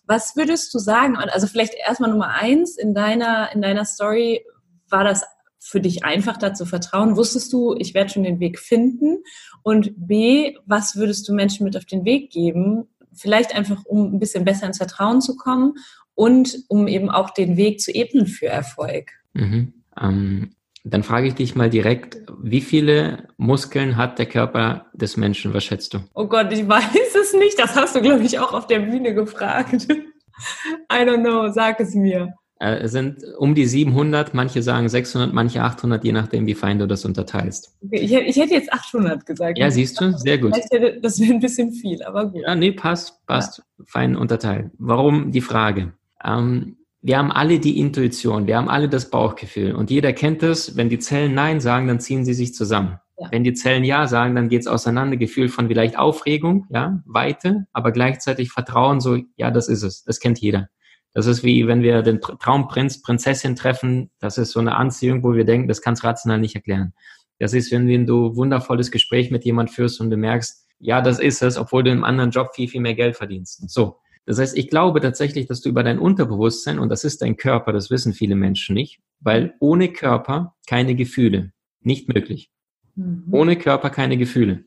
Was 0.05 0.35
würdest 0.35 0.73
du 0.73 0.79
sagen? 0.79 1.15
Also 1.15 1.47
vielleicht 1.47 1.73
erstmal 1.73 2.09
Nummer 2.09 2.29
eins 2.29 2.77
in 2.77 2.93
deiner, 2.93 3.51
in 3.53 3.61
deiner 3.61 3.85
Story, 3.85 4.43
war 4.89 5.03
das 5.03 5.23
für 5.61 5.79
dich 5.79 6.03
einfach 6.03 6.37
da 6.37 6.53
zu 6.53 6.65
vertrauen? 6.65 7.15
Wusstest 7.15 7.53
du, 7.53 7.75
ich 7.77 7.93
werde 7.93 8.09
schon 8.09 8.23
den 8.23 8.39
Weg 8.39 8.59
finden? 8.59 9.19
Und 9.63 9.93
B, 9.95 10.57
was 10.65 10.95
würdest 10.95 11.27
du 11.29 11.33
Menschen 11.33 11.63
mit 11.63 11.77
auf 11.77 11.85
den 11.85 12.03
Weg 12.03 12.31
geben? 12.31 12.89
Vielleicht 13.13 13.55
einfach, 13.55 13.85
um 13.85 14.13
ein 14.13 14.19
bisschen 14.19 14.43
besser 14.43 14.65
ins 14.65 14.77
Vertrauen 14.77 15.21
zu 15.21 15.35
kommen 15.35 15.75
und 16.15 16.57
um 16.67 16.87
eben 16.87 17.09
auch 17.09 17.29
den 17.29 17.57
Weg 17.57 17.79
zu 17.79 17.93
ebnen 17.93 18.25
für 18.25 18.47
Erfolg. 18.47 19.11
Mhm. 19.33 19.73
Ähm, 19.99 20.51
dann 20.83 21.03
frage 21.03 21.27
ich 21.27 21.35
dich 21.35 21.55
mal 21.55 21.69
direkt, 21.69 22.17
wie 22.41 22.61
viele 22.61 23.27
Muskeln 23.37 23.97
hat 23.97 24.17
der 24.17 24.25
Körper 24.25 24.87
des 24.93 25.15
Menschen? 25.15 25.53
Was 25.53 25.63
schätzt 25.63 25.93
du? 25.93 25.99
Oh 26.15 26.25
Gott, 26.25 26.51
ich 26.51 26.67
weiß 26.67 27.15
es 27.21 27.33
nicht. 27.33 27.59
Das 27.59 27.75
hast 27.75 27.95
du, 27.95 28.01
glaube 28.01 28.23
ich, 28.23 28.39
auch 28.39 28.53
auf 28.53 28.67
der 28.67 28.79
Bühne 28.79 29.13
gefragt. 29.13 29.87
I 30.91 31.03
don't 31.03 31.21
know, 31.21 31.51
sag 31.51 31.79
es 31.79 31.93
mir. 31.93 32.33
Äh, 32.59 32.79
es 32.81 32.91
sind 32.91 33.23
um 33.37 33.55
die 33.55 33.65
700, 33.65 34.33
manche 34.33 34.61
sagen 34.61 34.89
600, 34.89 35.33
manche 35.33 35.61
800, 35.61 36.03
je 36.03 36.11
nachdem, 36.11 36.45
wie 36.47 36.53
fein 36.53 36.79
du 36.79 36.87
das 36.87 37.05
unterteilst. 37.05 37.75
Okay, 37.83 37.99
ich, 37.99 38.13
ich, 38.13 38.35
hätte 38.37 38.53
jetzt 38.53 38.71
800 38.71 39.25
gesagt. 39.25 39.57
Ja, 39.57 39.71
siehst 39.71 39.99
du, 39.99 40.15
sehr 40.17 40.37
gut. 40.37 40.55
Hätte, 40.55 40.99
das 41.01 41.19
wäre 41.19 41.33
ein 41.33 41.39
bisschen 41.39 41.71
viel, 41.71 42.03
aber 42.03 42.27
gut. 42.27 42.41
Ja, 42.45 42.55
nee, 42.55 42.71
passt, 42.71 43.25
passt, 43.25 43.59
ja. 43.59 43.85
fein 43.87 44.15
unterteilt. 44.15 44.71
Warum 44.77 45.31
die 45.31 45.41
Frage? 45.41 45.93
Ähm, 46.23 46.77
wir 47.01 47.17
haben 47.17 47.31
alle 47.31 47.59
die 47.59 47.79
Intuition, 47.79 48.47
wir 48.47 48.57
haben 48.57 48.69
alle 48.69 48.87
das 48.87 49.09
Bauchgefühl 49.09 49.73
und 49.73 49.89
jeder 49.89 50.13
kennt 50.13 50.43
es, 50.43 50.77
wenn 50.77 50.89
die 50.89 50.99
Zellen 50.99 51.33
Nein 51.33 51.59
sagen, 51.59 51.87
dann 51.87 51.99
ziehen 51.99 52.25
sie 52.25 52.33
sich 52.33 52.53
zusammen. 52.53 52.99
Ja. 53.21 53.27
Wenn 53.31 53.43
die 53.43 53.53
Zellen 53.53 53.83
Ja 53.83 54.07
sagen, 54.07 54.35
dann 54.35 54.49
geht 54.49 54.61
es 54.61 54.67
auseinander. 54.67 55.15
Gefühl 55.15 55.47
von 55.49 55.67
vielleicht 55.67 55.97
Aufregung, 55.97 56.65
ja, 56.69 57.03
Weite, 57.05 57.67
aber 57.71 57.91
gleichzeitig 57.91 58.51
Vertrauen, 58.51 58.99
so, 58.99 59.17
ja, 59.35 59.51
das 59.51 59.67
ist 59.67 59.83
es. 59.83 60.03
Das 60.03 60.19
kennt 60.19 60.39
jeder. 60.39 60.69
Das 61.13 61.27
ist 61.27 61.43
wie, 61.43 61.67
wenn 61.67 61.83
wir 61.83 62.01
den 62.01 62.21
Traumprinz, 62.21 63.01
Prinzessin 63.01 63.55
treffen. 63.55 64.09
Das 64.19 64.37
ist 64.37 64.51
so 64.51 64.59
eine 64.59 64.75
Anziehung, 64.75 65.23
wo 65.23 65.33
wir 65.33 65.45
denken, 65.45 65.67
das 65.67 65.81
kannst 65.81 66.03
rational 66.03 66.39
nicht 66.39 66.55
erklären. 66.55 66.93
Das 67.37 67.53
ist, 67.53 67.71
wenn, 67.71 68.05
du 68.05 68.35
wundervolles 68.35 68.91
Gespräch 68.91 69.29
mit 69.29 69.43
jemand 69.45 69.71
führst 69.71 69.99
und 69.99 70.09
du 70.09 70.17
merkst, 70.17 70.65
ja, 70.79 71.01
das 71.01 71.19
ist 71.19 71.41
es, 71.43 71.57
obwohl 71.57 71.83
du 71.83 71.91
im 71.91 72.03
anderen 72.03 72.31
Job 72.31 72.49
viel, 72.55 72.67
viel 72.67 72.81
mehr 72.81 72.95
Geld 72.95 73.15
verdienst. 73.15 73.69
So. 73.69 73.97
Das 74.25 74.39
heißt, 74.39 74.57
ich 74.57 74.69
glaube 74.69 75.01
tatsächlich, 75.01 75.47
dass 75.47 75.61
du 75.61 75.69
über 75.69 75.83
dein 75.83 75.99
Unterbewusstsein, 75.99 76.79
und 76.79 76.89
das 76.89 77.03
ist 77.03 77.21
dein 77.21 77.37
Körper, 77.37 77.73
das 77.73 77.89
wissen 77.89 78.13
viele 78.13 78.35
Menschen 78.35 78.75
nicht, 78.75 78.99
weil 79.19 79.55
ohne 79.59 79.89
Körper 79.89 80.55
keine 80.67 80.95
Gefühle. 80.95 81.51
Nicht 81.81 82.07
möglich. 82.07 82.51
Mhm. 82.95 83.25
Ohne 83.31 83.55
Körper 83.55 83.89
keine 83.89 84.17
Gefühle. 84.17 84.65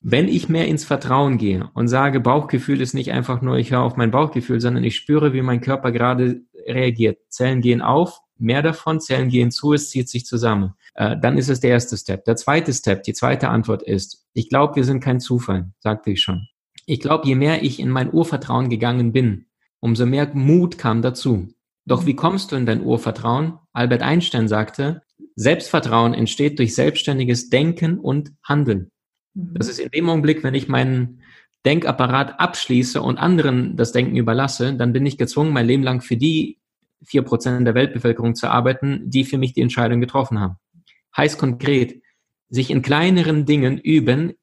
Wenn 0.00 0.28
ich 0.28 0.48
mehr 0.48 0.68
ins 0.68 0.84
Vertrauen 0.84 1.38
gehe 1.38 1.70
und 1.72 1.88
sage, 1.88 2.20
Bauchgefühl 2.20 2.80
ist 2.82 2.92
nicht 2.92 3.10
einfach 3.10 3.40
nur, 3.40 3.56
ich 3.56 3.70
höre 3.70 3.80
auf 3.80 3.96
mein 3.96 4.10
Bauchgefühl, 4.10 4.60
sondern 4.60 4.84
ich 4.84 4.96
spüre, 4.96 5.32
wie 5.32 5.40
mein 5.40 5.62
Körper 5.62 5.92
gerade 5.92 6.42
reagiert. 6.66 7.18
Zellen 7.28 7.62
gehen 7.62 7.80
auf, 7.80 8.20
mehr 8.38 8.62
davon, 8.62 9.00
Zellen 9.00 9.30
gehen 9.30 9.50
zu, 9.50 9.72
es 9.72 9.88
zieht 9.88 10.08
sich 10.08 10.26
zusammen. 10.26 10.74
Äh, 10.94 11.16
dann 11.20 11.38
ist 11.38 11.48
es 11.48 11.60
der 11.60 11.70
erste 11.70 11.96
Step. 11.96 12.24
Der 12.26 12.36
zweite 12.36 12.72
Step, 12.72 13.02
die 13.04 13.14
zweite 13.14 13.48
Antwort 13.48 13.82
ist, 13.82 14.26
ich 14.34 14.48
glaube, 14.48 14.76
wir 14.76 14.84
sind 14.84 15.00
kein 15.00 15.20
Zufall, 15.20 15.70
sagte 15.80 16.10
ich 16.10 16.22
schon. 16.22 16.48
Ich 16.86 17.00
glaube, 17.00 17.26
je 17.26 17.34
mehr 17.34 17.62
ich 17.62 17.80
in 17.80 17.90
mein 17.90 18.12
Urvertrauen 18.12 18.68
gegangen 18.68 19.12
bin, 19.12 19.46
umso 19.80 20.06
mehr 20.06 20.30
Mut 20.34 20.78
kam 20.78 21.02
dazu. 21.02 21.48
Doch 21.86 22.06
wie 22.06 22.16
kommst 22.16 22.52
du 22.52 22.56
in 22.56 22.66
dein 22.66 22.82
Urvertrauen? 22.82 23.58
Albert 23.72 24.02
Einstein 24.02 24.48
sagte, 24.48 25.02
Selbstvertrauen 25.36 26.14
entsteht 26.14 26.58
durch 26.58 26.74
selbstständiges 26.74 27.50
Denken 27.50 27.98
und 27.98 28.32
Handeln. 28.42 28.90
Mhm. 29.34 29.54
Das 29.54 29.68
ist 29.68 29.78
in 29.78 29.90
dem 29.90 30.08
Augenblick, 30.08 30.42
wenn 30.42 30.54
ich 30.54 30.68
meinen 30.68 31.20
Denkapparat 31.66 32.40
abschließe 32.40 33.00
und 33.00 33.18
anderen 33.18 33.76
das 33.76 33.92
Denken 33.92 34.16
überlasse, 34.16 34.74
dann 34.74 34.92
bin 34.92 35.06
ich 35.06 35.18
gezwungen, 35.18 35.52
mein 35.52 35.66
Leben 35.66 35.82
lang 35.82 36.02
für 36.02 36.16
die 36.16 36.58
vier 37.02 37.22
Prozent 37.22 37.66
der 37.66 37.74
Weltbevölkerung 37.74 38.34
zu 38.34 38.48
arbeiten, 38.48 39.10
die 39.10 39.24
für 39.24 39.38
mich 39.38 39.52
die 39.52 39.62
Entscheidung 39.62 40.00
getroffen 40.00 40.40
haben. 40.40 40.56
Heißt 41.16 41.38
konkret, 41.38 42.02
sich 42.48 42.70
in 42.70 42.82
kleineren 42.82 43.46
Dingen 43.46 43.78
üben, 43.78 44.34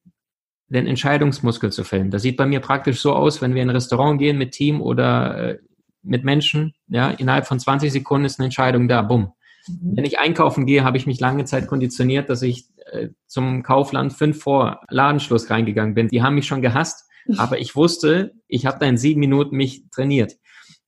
den 0.72 0.88
Entscheidungsmuskel 0.88 1.72
zu 1.72 1.84
fällen. 1.84 2.12
Das 2.12 2.22
sieht 2.22 2.38
bei 2.38 2.46
mir 2.46 2.62
praktisch 2.62 3.02
so 3.02 3.14
aus, 3.14 3.42
wenn 3.42 3.54
wir 3.56 3.62
in 3.62 3.70
ein 3.70 3.76
Restaurant 3.76 4.20
gehen 4.20 4.38
mit 4.38 4.52
Team 4.52 4.82
oder 4.82 5.50
äh, 5.50 5.58
mit 6.04 6.24
Menschen, 6.24 6.74
ja, 6.88 7.12
innerhalb 7.12 7.46
von 7.46 7.60
20 7.60 7.92
Sekunden 7.92 8.26
ist 8.26 8.40
eine 8.40 8.46
Entscheidung 8.46 8.88
da, 8.88 9.02
bumm. 9.02 9.34
Mhm. 9.68 9.98
Wenn 9.98 10.06
ich 10.06 10.20
einkaufen 10.20 10.66
gehe, 10.66 10.84
habe 10.84 10.98
ich 10.98 11.06
mich 11.06 11.20
lange 11.20 11.46
Zeit 11.46 11.68
konditioniert, 11.68 12.30
dass 12.30 12.42
ich 12.42 12.66
äh, 12.92 13.10
zum 13.28 13.64
Kaufland 13.64 14.14
fünf 14.14 14.42
vor 14.42 14.82
Ladenschluss 14.90 15.50
reingegangen 15.50 15.94
bin. 15.94 16.08
Die 16.08 16.24
haben 16.24 16.36
mich 16.36 16.48
schon 16.48 16.62
gehasst, 16.62 17.08
aber 17.38 17.60
ich 17.60 17.76
wusste, 17.76 18.34
ich 18.48 18.66
habe 18.66 18.80
da 18.80 18.86
in 18.86 18.98
sieben 18.98 19.20
Minuten 19.20 19.56
mich 19.58 19.84
trainiert. 19.92 20.38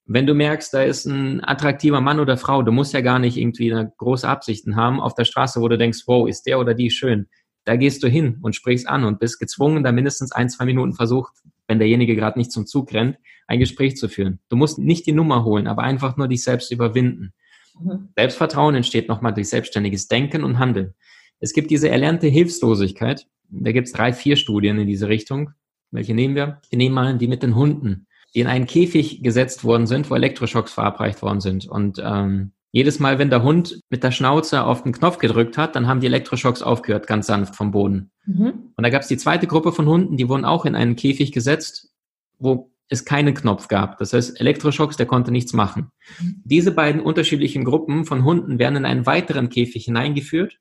Wenn 0.06 0.26
du 0.26 0.34
merkst, 0.34 0.74
da 0.74 0.82
ist 0.82 1.06
ein 1.06 1.44
attraktiver 1.44 2.02
Mann 2.02 2.20
oder 2.20 2.36
Frau, 2.38 2.62
du 2.62 2.72
musst 2.72 2.94
ja 2.94 3.02
gar 3.02 3.20
nicht 3.20 3.38
irgendwie 3.38 3.74
große 3.98 4.28
Absichten 4.28 4.76
haben 4.76 5.00
auf 5.00 5.14
der 5.14 5.24
Straße, 5.24 5.62
wo 5.62 5.68
du 5.68 5.78
denkst, 5.78 6.04
wow, 6.08 6.28
ist 6.28 6.44
der 6.44 6.60
oder 6.60 6.74
die 6.74 6.90
schön. 6.90 7.28
Da 7.66 7.76
gehst 7.76 8.04
du 8.04 8.08
hin 8.08 8.40
und 8.42 8.56
sprichst 8.56 8.88
an 8.88 9.06
und 9.06 9.20
bist 9.20 9.40
gezwungen, 9.40 9.84
da 9.84 9.92
mindestens 9.92 10.32
ein, 10.32 10.50
zwei 10.50 10.66
Minuten 10.66 10.94
versucht, 10.94 11.34
wenn 11.68 11.80
derjenige 11.80 12.16
gerade 12.16 12.38
nicht 12.38 12.52
zum 12.52 12.66
Zug 12.66 12.94
rennt, 12.94 13.18
ein 13.48 13.60
Gespräch 13.60 13.96
zu 13.96 14.10
führen. 14.10 14.40
Du 14.50 14.56
musst 14.56 14.80
nicht 14.80 15.06
die 15.06 15.14
Nummer 15.14 15.44
holen, 15.46 15.68
aber 15.68 15.84
einfach 15.84 16.18
nur 16.18 16.28
dich 16.28 16.44
selbst 16.44 16.72
überwinden. 16.72 17.34
Mhm. 17.80 18.10
Selbstvertrauen 18.16 18.76
entsteht 18.76 19.08
nochmal 19.08 19.34
durch 19.34 19.50
selbstständiges 19.50 20.08
Denken 20.08 20.44
und 20.44 20.60
Handeln. 20.60 20.94
Es 21.40 21.54
gibt 21.54 21.72
diese 21.72 21.90
erlernte 21.90 22.28
Hilflosigkeit. 22.28 23.28
Da 23.50 23.72
gibt 23.72 23.88
es 23.88 23.94
drei, 23.94 24.14
vier 24.14 24.36
Studien 24.36 24.80
in 24.80 24.88
diese 24.88 25.08
Richtung. 25.08 25.52
Welche 25.92 26.14
nehmen 26.14 26.36
wir? 26.36 26.62
Wir 26.70 26.78
nehmen 26.78 26.96
mal 26.96 27.18
die 27.18 27.28
mit 27.28 27.44
den 27.44 27.56
Hunden, 27.56 28.08
die 28.34 28.40
in 28.40 28.48
einen 28.48 28.66
Käfig 28.66 29.22
gesetzt 29.22 29.64
worden 29.64 29.86
sind, 29.86 30.10
wo 30.10 30.16
Elektroschocks 30.16 30.74
verabreicht 30.74 31.22
worden 31.22 31.40
sind. 31.40 31.68
Und 31.68 32.02
ähm, 32.04 32.52
jedes 32.74 33.00
Mal, 33.00 33.20
wenn 33.20 33.30
der 33.30 33.44
Hund 33.44 33.80
mit 33.90 34.04
der 34.04 34.12
Schnauze 34.12 34.64
auf 34.64 34.82
den 34.82 34.94
Knopf 34.94 35.20
gedrückt 35.20 35.60
hat, 35.60 35.76
dann 35.76 35.88
haben 35.88 36.02
die 36.02 36.08
Elektroschocks 36.08 36.64
aufgehört, 36.64 37.06
ganz 37.06 37.28
sanft 37.28 37.56
vom 37.56 37.70
Boden. 37.70 38.12
Mhm. 38.26 38.72
Und 38.76 38.84
da 38.84 38.90
gab 38.90 39.04
es 39.04 39.08
die 39.08 39.18
zweite 39.18 39.46
Gruppe 39.46 39.72
von 39.72 39.88
Hunden, 39.88 40.18
die 40.18 40.28
wurden 40.28 40.44
auch 40.44 40.66
in 40.66 40.76
einen 40.76 40.96
Käfig 40.96 41.32
gesetzt, 41.32 41.94
wo 42.40 42.72
es 42.90 43.06
keinen 43.06 43.36
Knopf 43.36 43.68
gab. 43.68 44.00
Das 44.00 44.14
heißt, 44.14 44.40
Elektroschocks, 44.42 44.98
der 44.98 45.06
konnte 45.06 45.32
nichts 45.32 45.54
machen. 45.54 45.92
Mhm. 46.20 46.42
Diese 46.46 46.72
beiden 46.72 47.00
unterschiedlichen 47.00 47.64
Gruppen 47.64 48.06
von 48.06 48.24
Hunden 48.24 48.58
werden 48.58 48.78
in 48.78 48.86
einen 48.86 49.06
weiteren 49.06 49.50
Käfig 49.50 49.86
hineingeführt. 49.86 50.58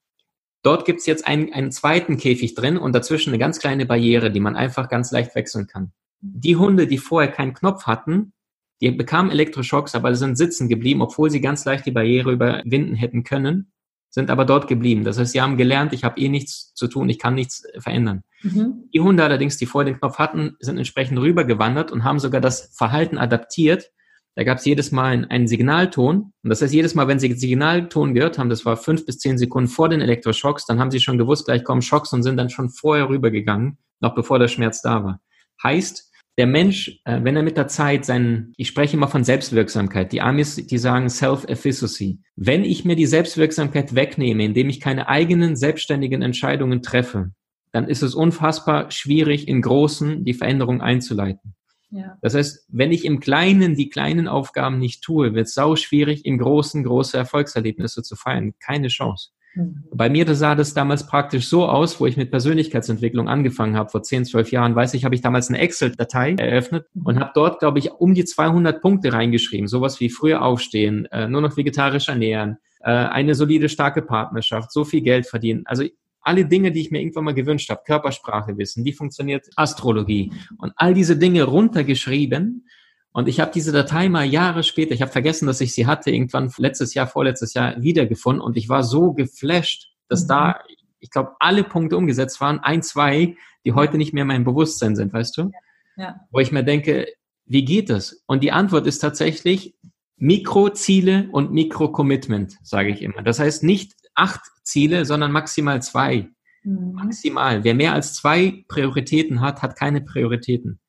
Dort 0.63 0.85
gibt 0.85 1.01
es 1.01 1.07
jetzt 1.07 1.27
einen, 1.27 1.51
einen 1.55 1.73
zweiten 1.73 2.19
Käfig 2.19 2.55
drin 2.55 2.77
und 2.77 2.95
dazwischen 2.95 3.31
eine 3.31 3.39
ganz 3.39 3.59
kleine 3.59 3.87
Barriere, 3.87 4.31
die 4.31 4.41
man 4.41 4.55
einfach 4.55 4.91
ganz 4.91 5.13
leicht 5.13 5.35
wechseln 5.35 5.67
kann. 5.67 5.93
Die 6.21 6.57
Hunde, 6.57 6.87
die 6.87 6.99
vorher 6.99 7.33
keinen 7.33 7.55
Knopf 7.55 7.87
hatten, 7.87 8.35
die 8.83 8.91
bekamen 8.91 9.31
Elektroschocks, 9.31 9.95
aber 9.95 10.15
sind 10.15 10.37
sitzen 10.37 10.69
geblieben, 10.69 11.01
obwohl 11.01 11.31
sie 11.31 11.41
ganz 11.41 11.65
leicht 11.65 11.87
die 11.87 11.93
Barriere 11.93 12.33
überwinden 12.33 12.95
hätten 12.95 13.25
können 13.25 13.73
sind 14.13 14.31
aber 14.31 14.45
dort 14.45 14.69
geblieben. 14.69 15.05
Das 15.05 15.19
heißt, 15.19 15.33
sie 15.33 15.41
haben 15.41 15.57
gelernt, 15.57 15.95
ich 15.95 16.05
habe 16.05 16.21
eh 16.21 16.29
nichts 16.29 16.75
zu 16.75 16.87
tun, 16.87 17.09
ich 17.09 17.19
kann 17.19 17.35
nichts 17.35 17.67
verändern. 17.79 18.23
Mhm. 18.43 18.91
Die 18.93 19.01
Hunde 19.01 19.25
allerdings, 19.25 19.57
die 19.57 19.65
vorher 19.65 19.91
den 19.91 19.99
Knopf 19.99 20.19
hatten, 20.19 20.55
sind 20.61 20.77
entsprechend 20.77 21.19
rübergewandert 21.19 21.91
und 21.91 22.05
haben 22.05 22.19
sogar 22.19 22.43
das 22.43 22.75
Verhalten 22.77 23.17
adaptiert. 23.17 23.91
Da 24.35 24.45
gab 24.45 24.59
es 24.59 24.67
jedes 24.67 24.93
Mal 24.93 25.27
einen 25.31 25.49
Signalton. 25.49 26.33
Und 26.43 26.51
das 26.51 26.61
heißt, 26.61 26.75
jedes 26.75 26.95
Mal, 26.95 27.09
wenn 27.09 27.21
sie 27.21 27.31
den 27.31 27.39
Signalton 27.39 28.13
gehört 28.13 28.39
haben, 28.39 28.51
das 28.51 28.67
war 28.67 28.77
fünf 28.77 29.07
bis 29.07 29.19
zehn 29.19 29.39
Sekunden 29.39 29.69
vor 29.69 29.89
den 29.89 30.03
Elektroschocks, 30.03 30.67
dann 30.67 30.79
haben 30.79 30.91
sie 30.91 31.01
schon 31.01 31.17
gewusst, 31.17 31.47
gleich 31.47 31.65
kommen 31.65 31.81
Schocks 31.81 32.13
und 32.13 32.23
sind 32.23 32.37
dann 32.37 32.51
schon 32.51 32.69
vorher 32.69 33.09
rübergegangen, 33.09 33.79
noch 34.01 34.15
bevor 34.15 34.39
der 34.39 34.49
Schmerz 34.49 34.83
da 34.83 35.05
war. 35.05 35.21
Heißt, 35.63 36.12
der 36.39 36.47
Mensch, 36.47 37.01
äh, 37.05 37.21
wenn 37.23 37.37
er 37.37 37.43
mit 37.43 37.57
der 37.57 37.69
Zeit 37.69 38.05
seinen, 38.05 38.55
ich 38.57 38.69
spreche 38.69 38.97
immer 38.97 39.09
von 39.09 39.25
Selbstwirksamkeit, 39.25 40.13
die 40.13 40.23
Amis, 40.23 40.57
die 40.57 40.79
sagen 40.79 41.11
Self-Efficacy. 41.11 42.21
Wenn 42.37 42.65
ich 42.65 42.85
mir 42.85 42.97
die 42.97 43.07
Selbstwirksamkeit 43.07 43.95
wegnehme, 43.95 44.45
indem 44.45 44.69
ich 44.69 44.81
keine 44.81 45.09
eigenen 45.09 45.57
selbstständigen 45.57 46.23
Entscheidungen 46.23 46.83
treffe, 46.83 47.33
dann 47.73 47.89
ist 47.89 48.03
es 48.03 48.15
unfassbar 48.15 48.91
schwierig, 48.91 49.49
in 49.49 49.63
Großen 49.63 50.25
die 50.25 50.35
Veränderung 50.35 50.81
einzuleiten. 50.81 51.55
Ja. 51.91 52.17
Das 52.23 52.35
heißt, 52.35 52.67
wenn 52.69 52.93
ich 52.93 53.05
im 53.05 53.21
Kleinen 53.21 53.75
die 53.75 53.91
kleinen 53.91 54.27
Aufgaben 54.27 54.79
nicht 54.79 55.03
tue, 55.03 55.35
wird 55.35 55.47
es 55.47 55.55
sau 55.55 55.77
schwierig, 55.77 56.25
im 56.25 56.39
Großen 56.39 56.83
große 56.83 57.17
Erfolgserlebnisse 57.17 58.03
zu 58.03 58.17
feiern. 58.17 58.55
Keine 58.61 58.89
Chance. 58.89 59.31
Mhm. 59.55 59.85
Bei 59.95 60.09
mir 60.09 60.35
sah 60.35 60.55
das 60.55 60.75
damals 60.75 61.07
praktisch 61.07 61.49
so 61.49 61.67
aus, 61.67 62.01
wo 62.01 62.07
ich 62.07 62.17
mit 62.17 62.31
Persönlichkeitsentwicklung 62.31 63.29
angefangen 63.29 63.77
habe, 63.77 63.91
vor 63.91 64.03
10, 64.03 64.25
12 64.25 64.53
Jahren, 64.53 64.75
weiß 64.75 64.95
ich, 64.95 65.05
habe 65.05 65.15
ich 65.15 65.21
damals 65.21 65.49
eine 65.49 65.59
Excel-Datei 65.59 66.35
eröffnet 66.35 66.87
mhm. 66.95 67.07
und 67.07 67.21
habe 67.21 67.33
dort, 67.35 67.59
glaube 67.59 67.79
ich, 67.79 67.91
um 67.91 68.15
die 68.15 68.25
200 68.25 68.81
Punkte 68.81 69.13
reingeschrieben. 69.13 69.69
Sowas 69.69 70.01
wie 70.01 70.11
früher 70.11 70.43
aufstehen, 70.43 71.07
äh, 71.07 71.29
nur 71.29 71.41
noch 71.41 71.57
vegetarisch 71.57 72.09
ernähren, 72.09 72.59
äh, 72.81 72.91
eine 72.91 73.35
solide, 73.35 73.69
starke 73.69 74.03
Partnerschaft, 74.03 74.73
so 74.73 74.85
viel 74.85 75.03
Geld 75.03 75.27
verdienen. 75.27 75.63
Also 75.67 75.85
alle 76.23 76.47
Dinge, 76.47 76.73
die 76.73 76.81
ich 76.81 76.91
mir 76.91 77.01
irgendwann 77.01 77.25
mal 77.25 77.35
gewünscht 77.35 77.69
habe, 77.71 77.83
Körpersprache 77.85 78.57
wissen, 78.57 78.85
wie 78.85 78.93
funktioniert 78.93 79.49
Astrologie 79.57 80.33
und 80.59 80.73
all 80.77 80.95
diese 80.95 81.17
Dinge 81.17 81.45
runtergeschrieben 81.45 82.65
und 83.13 83.29
ich 83.29 83.41
habe 83.41 83.53
diese 83.53 83.73
Datei 83.73 84.09
mal 84.09 84.25
Jahre 84.25 84.63
später, 84.63 84.93
ich 84.93 85.03
habe 85.03 85.13
vergessen, 85.13 85.47
dass 85.47 85.61
ich 85.61 85.75
sie 85.75 85.87
hatte, 85.87 86.11
irgendwann 86.11 86.51
letztes 86.57 86.95
Jahr, 86.95 87.07
vorletztes 87.07 87.55
Jahr 87.55 87.81
wiedergefunden 87.83 88.43
und 88.43 88.57
ich 88.57 88.69
war 88.69 88.83
so 88.83 89.13
geflasht, 89.13 89.93
dass 90.09 90.25
mhm. 90.25 90.29
da, 90.29 90.61
ich 91.01 91.11
glaube, 91.11 91.33
alle 91.39 91.65
Punkte 91.65 91.97
umgesetzt 91.97 92.41
waren, 92.41 92.61
ein, 92.61 92.83
zwei, 92.83 93.37
die 93.65 93.73
heute 93.73 93.99
nicht 93.99 94.13
mehr 94.15 94.23
in 94.23 94.29
meinem 94.29 94.45
Bewusstsein 94.45 94.97
sind, 94.97 95.13
weißt 95.13 95.37
du? 95.37 95.51
Ja. 95.97 96.21
Wo 96.31 96.41
ich 96.41 96.53
mir 96.53 96.65
denke, 96.65 97.07
wie 97.45 97.65
geht 97.65 97.91
das? 97.91 98.23
Und 98.27 98.43
die 98.43 98.53
Antwort 98.53 98.87
ist 98.87 99.01
tatsächlich 99.01 99.75
Mikroziele 100.17 101.29
und 101.33 101.53
Mikro-Commitment, 101.53 102.57
sage 102.63 102.91
ich 102.91 103.03
immer. 103.03 103.23
Das 103.23 103.39
heißt 103.39 103.63
nicht 103.63 103.93
acht 104.15 104.41
Ziele, 104.63 105.05
sondern 105.05 105.33
maximal 105.33 105.83
zwei. 105.83 106.29
Mhm. 106.63 106.93
Maximal. 106.93 107.65
Wer 107.65 107.75
mehr 107.75 107.93
als 107.93 108.15
zwei 108.15 108.65
Prioritäten 108.69 109.41
hat, 109.41 109.63
hat 109.63 109.77
keine 109.77 110.01
Prioritäten. 110.01 110.81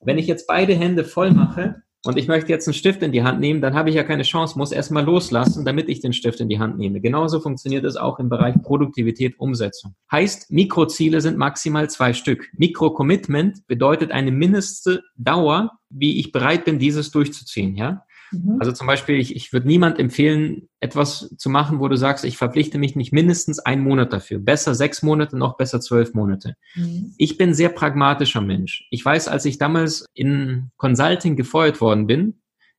Wenn 0.00 0.18
ich 0.18 0.26
jetzt 0.26 0.46
beide 0.46 0.74
Hände 0.74 1.04
voll 1.04 1.32
mache 1.32 1.82
und 2.04 2.16
ich 2.16 2.28
möchte 2.28 2.52
jetzt 2.52 2.68
einen 2.68 2.74
Stift 2.74 3.02
in 3.02 3.12
die 3.12 3.24
Hand 3.24 3.40
nehmen, 3.40 3.60
dann 3.60 3.74
habe 3.74 3.88
ich 3.88 3.96
ja 3.96 4.04
keine 4.04 4.22
Chance, 4.22 4.58
muss 4.58 4.72
erstmal 4.72 5.04
loslassen, 5.04 5.64
damit 5.64 5.88
ich 5.88 6.00
den 6.00 6.12
Stift 6.12 6.40
in 6.40 6.48
die 6.48 6.58
Hand 6.58 6.78
nehme. 6.78 7.00
Genauso 7.00 7.40
funktioniert 7.40 7.84
es 7.84 7.96
auch 7.96 8.18
im 8.20 8.28
Bereich 8.28 8.54
Produktivität, 8.62 9.38
Umsetzung. 9.38 9.94
Heißt, 10.12 10.50
Mikroziele 10.50 11.20
sind 11.20 11.36
maximal 11.36 11.90
zwei 11.90 12.12
Stück. 12.12 12.48
Mikro-Commitment 12.56 13.66
bedeutet 13.66 14.12
eine 14.12 14.30
mindeste 14.30 15.02
Dauer, 15.16 15.72
wie 15.90 16.20
ich 16.20 16.30
bereit 16.30 16.64
bin, 16.64 16.78
dieses 16.78 17.10
durchzuziehen, 17.10 17.74
ja? 17.74 18.05
Mhm. 18.30 18.56
Also 18.58 18.72
zum 18.72 18.86
Beispiel, 18.86 19.16
ich, 19.16 19.34
ich 19.36 19.52
würde 19.52 19.66
niemand 19.66 19.98
empfehlen, 19.98 20.68
etwas 20.80 21.34
zu 21.36 21.50
machen, 21.50 21.80
wo 21.80 21.88
du 21.88 21.96
sagst, 21.96 22.24
ich 22.24 22.36
verpflichte 22.36 22.78
mich 22.78 22.96
nicht 22.96 23.12
mindestens 23.12 23.58
einen 23.58 23.82
Monat 23.82 24.12
dafür. 24.12 24.38
Besser 24.38 24.74
sechs 24.74 25.02
Monate, 25.02 25.36
noch 25.36 25.56
besser 25.56 25.80
zwölf 25.80 26.14
Monate. 26.14 26.56
Mhm. 26.74 27.14
Ich 27.18 27.36
bin 27.36 27.54
sehr 27.54 27.68
pragmatischer 27.68 28.40
Mensch. 28.40 28.86
Ich 28.90 29.04
weiß, 29.04 29.28
als 29.28 29.44
ich 29.44 29.58
damals 29.58 30.06
in 30.14 30.70
Consulting 30.76 31.36
gefeuert 31.36 31.80
worden 31.80 32.06
bin, 32.06 32.34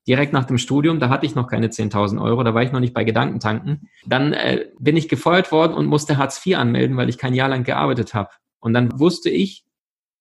direkt 0.07 0.31
nach 0.31 0.45
dem 0.45 0.57
Studium, 0.57 0.99
da 0.99 1.09
hatte 1.09 1.25
ich 1.25 1.35
noch 1.35 1.47
keine 1.47 1.67
10.000 1.67 2.21
Euro, 2.21 2.43
da 2.43 2.53
war 2.53 2.63
ich 2.63 2.71
noch 2.71 2.79
nicht 2.79 2.93
bei 2.93 3.03
Gedankentanken. 3.03 3.89
Dann 4.05 4.33
äh, 4.33 4.67
bin 4.79 4.95
ich 4.95 5.09
gefeuert 5.09 5.51
worden 5.51 5.73
und 5.73 5.85
musste 5.85 6.17
Hartz 6.17 6.43
IV 6.45 6.57
anmelden, 6.57 6.95
weil 6.95 7.09
ich 7.09 7.17
kein 7.17 7.33
Jahr 7.33 7.49
lang 7.49 7.63
gearbeitet 7.63 8.13
habe. 8.13 8.29
Und 8.59 8.73
dann 8.73 8.99
wusste 8.99 9.29
ich, 9.29 9.65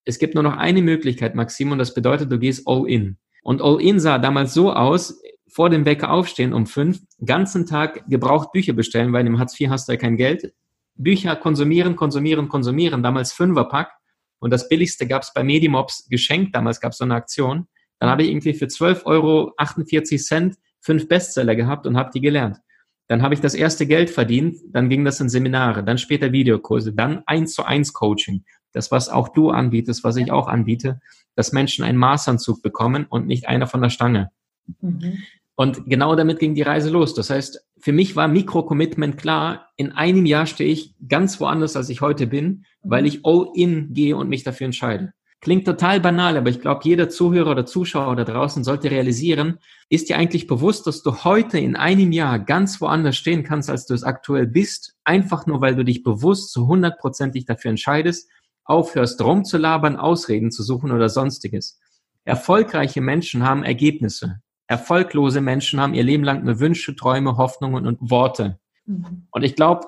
es 0.05 0.19
gibt 0.19 0.35
nur 0.35 0.43
noch 0.43 0.57
eine 0.57 0.83
Möglichkeit, 0.83 1.35
Maxim, 1.35 1.73
und 1.73 1.79
das 1.79 1.95
bedeutet, 1.95 2.31
du 2.31 2.39
gehst 2.39 2.67
all 2.67 2.89
in. 2.89 3.17
Und 3.47 3.63
all 3.63 3.81
in 3.81 4.01
sah 4.01 4.19
damals 4.19 4.55
so 4.55 4.73
aus, 4.73 5.23
vor 5.49 5.71
dem 5.71 5.85
Wecker 5.85 6.11
aufstehen 6.11 6.53
um 6.53 6.67
fünf, 6.67 6.99
ganzen 7.25 7.65
Tag 7.65 8.03
gebraucht 8.09 8.51
Bücher 8.51 8.73
bestellen, 8.73 9.13
weil 9.13 9.25
im 9.25 9.39
Hartz 9.39 9.59
IV 9.61 9.69
hast 9.71 9.87
du 9.87 9.93
ja 9.93 9.99
kein 9.99 10.17
Geld. 10.17 10.53
Bücher 10.97 11.37
konsumieren, 11.37 11.95
konsumieren, 11.95 12.49
konsumieren, 12.49 13.05
damals 13.05 13.33
Fünferpack. 13.33 13.93
Und 14.41 14.51
das 14.51 14.69
billigste 14.69 15.07
gab 15.07 15.23
es 15.23 15.33
bei 15.33 15.45
Medimobs 15.45 16.09
geschenkt, 16.09 16.57
damals 16.57 16.81
gab 16.81 16.91
es 16.91 16.99
so 16.99 17.05
eine 17.05 17.15
Aktion. 17.15 17.69
Dann 18.01 18.11
habe 18.11 18.25
ich 18.25 18.31
irgendwie 18.31 18.53
für 18.53 18.65
12,48 18.65 19.05
Euro 19.05 19.55
fünf 20.81 21.07
Bestseller 21.07 21.55
gehabt 21.55 21.87
und 21.87 21.97
habe 21.97 22.11
die 22.13 22.21
gelernt. 22.21 22.57
Dann 23.09 23.23
habe 23.23 23.35
ich 23.35 23.41
das 23.41 23.55
erste 23.55 23.87
Geld 23.87 24.11
verdient, 24.11 24.59
dann 24.71 24.89
ging 24.89 25.05
das 25.05 25.21
in 25.21 25.29
Seminare, 25.29 25.85
dann 25.85 25.99
später 25.99 26.33
Videokurse, 26.33 26.93
dann 26.93 27.23
eins 27.27 27.55
zu 27.55 27.65
eins 27.65 27.93
Coaching. 27.93 28.45
Das, 28.73 28.91
was 28.91 29.09
auch 29.09 29.29
du 29.29 29.51
anbietest, 29.51 30.05
was 30.05 30.17
ich 30.17 30.31
auch 30.31 30.49
anbiete, 30.49 31.01
dass 31.35 31.53
Menschen 31.53 31.85
einen 31.85 31.99
Maßanzug 31.99 32.63
bekommen 32.63 33.07
und 33.09 33.27
nicht 33.27 33.49
einer 33.49 33.67
von 33.67 33.81
der 33.81 33.91
Stange. 33.91 34.31
Mhm. 34.81 35.19
Und 35.55 35.87
genau 35.87 36.15
damit 36.15 36.39
ging 36.39 36.55
die 36.55 36.63
Reise 36.63 36.91
los. 36.91 37.15
Das 37.15 37.31
heißt, 37.31 37.65
für 37.79 37.93
mich 37.93 38.15
war 38.17 38.29
Mikro-Commitment 38.29 39.17
klar, 39.17 39.71
in 39.77 39.93
einem 39.93 40.27
Jahr 40.27 40.47
stehe 40.47 40.71
ich 40.71 40.95
ganz 41.09 41.41
woanders, 41.41 41.77
als 41.77 41.89
ich 41.89 42.03
heute 42.03 42.27
bin, 42.27 42.65
weil 42.83 43.03
mhm. 43.03 43.09
ich 43.09 43.21
all 43.25 43.49
in 43.55 43.95
gehe 43.95 44.17
und 44.17 44.29
mich 44.29 44.45
dafür 44.45 44.67
entscheide. 44.67 45.15
Klingt 45.41 45.67
total 45.67 46.01
banal, 46.01 46.37
aber 46.37 46.49
ich 46.49 46.61
glaube, 46.61 46.81
jeder 46.85 47.09
Zuhörer 47.09 47.51
oder 47.51 47.67
Zuschauer 47.67 48.17
da 48.17 48.25
draußen 48.25 48.65
sollte 48.65 48.91
realisieren, 48.91 49.59
ist 49.89 50.09
dir 50.09 50.17
eigentlich 50.17 50.47
bewusst, 50.47 50.87
dass 50.87 51.03
du 51.03 51.25
heute 51.25 51.59
in 51.59 51.77
einem 51.77 52.11
Jahr 52.11 52.39
ganz 52.39 52.81
woanders 52.81 53.17
stehen 53.17 53.45
kannst, 53.45 53.69
als 53.69 53.87
du 53.87 53.95
es 53.95 54.03
aktuell 54.03 54.47
bist, 54.47 54.97
einfach 55.05 55.47
nur, 55.47 55.61
weil 55.61 55.77
du 55.77 55.85
dich 55.85 56.03
bewusst 56.03 56.53
zu 56.53 56.67
hundertprozentig 56.67 57.45
dafür 57.45 57.71
entscheidest, 57.71 58.31
aufhörst 58.65 59.23
rumzulabern, 59.23 59.97
Ausreden 59.97 60.51
zu 60.51 60.63
suchen 60.63 60.91
oder 60.91 61.09
sonstiges. 61.09 61.79
Erfolgreiche 62.25 63.01
Menschen 63.01 63.45
haben 63.45 63.63
Ergebnisse. 63.63 64.41
Erfolglose 64.67 65.41
Menschen 65.41 65.81
haben 65.81 65.95
ihr 65.95 66.03
Leben 66.03 66.25
lang 66.25 66.45
nur 66.45 66.59
Wünsche, 66.59 66.97
Träume, 66.97 67.37
Hoffnungen 67.37 67.87
und 67.87 68.11
Worte. 68.11 68.59
Mhm. 68.87 69.29
Und 69.31 69.45
ich 69.45 69.55
glaube, 69.55 69.87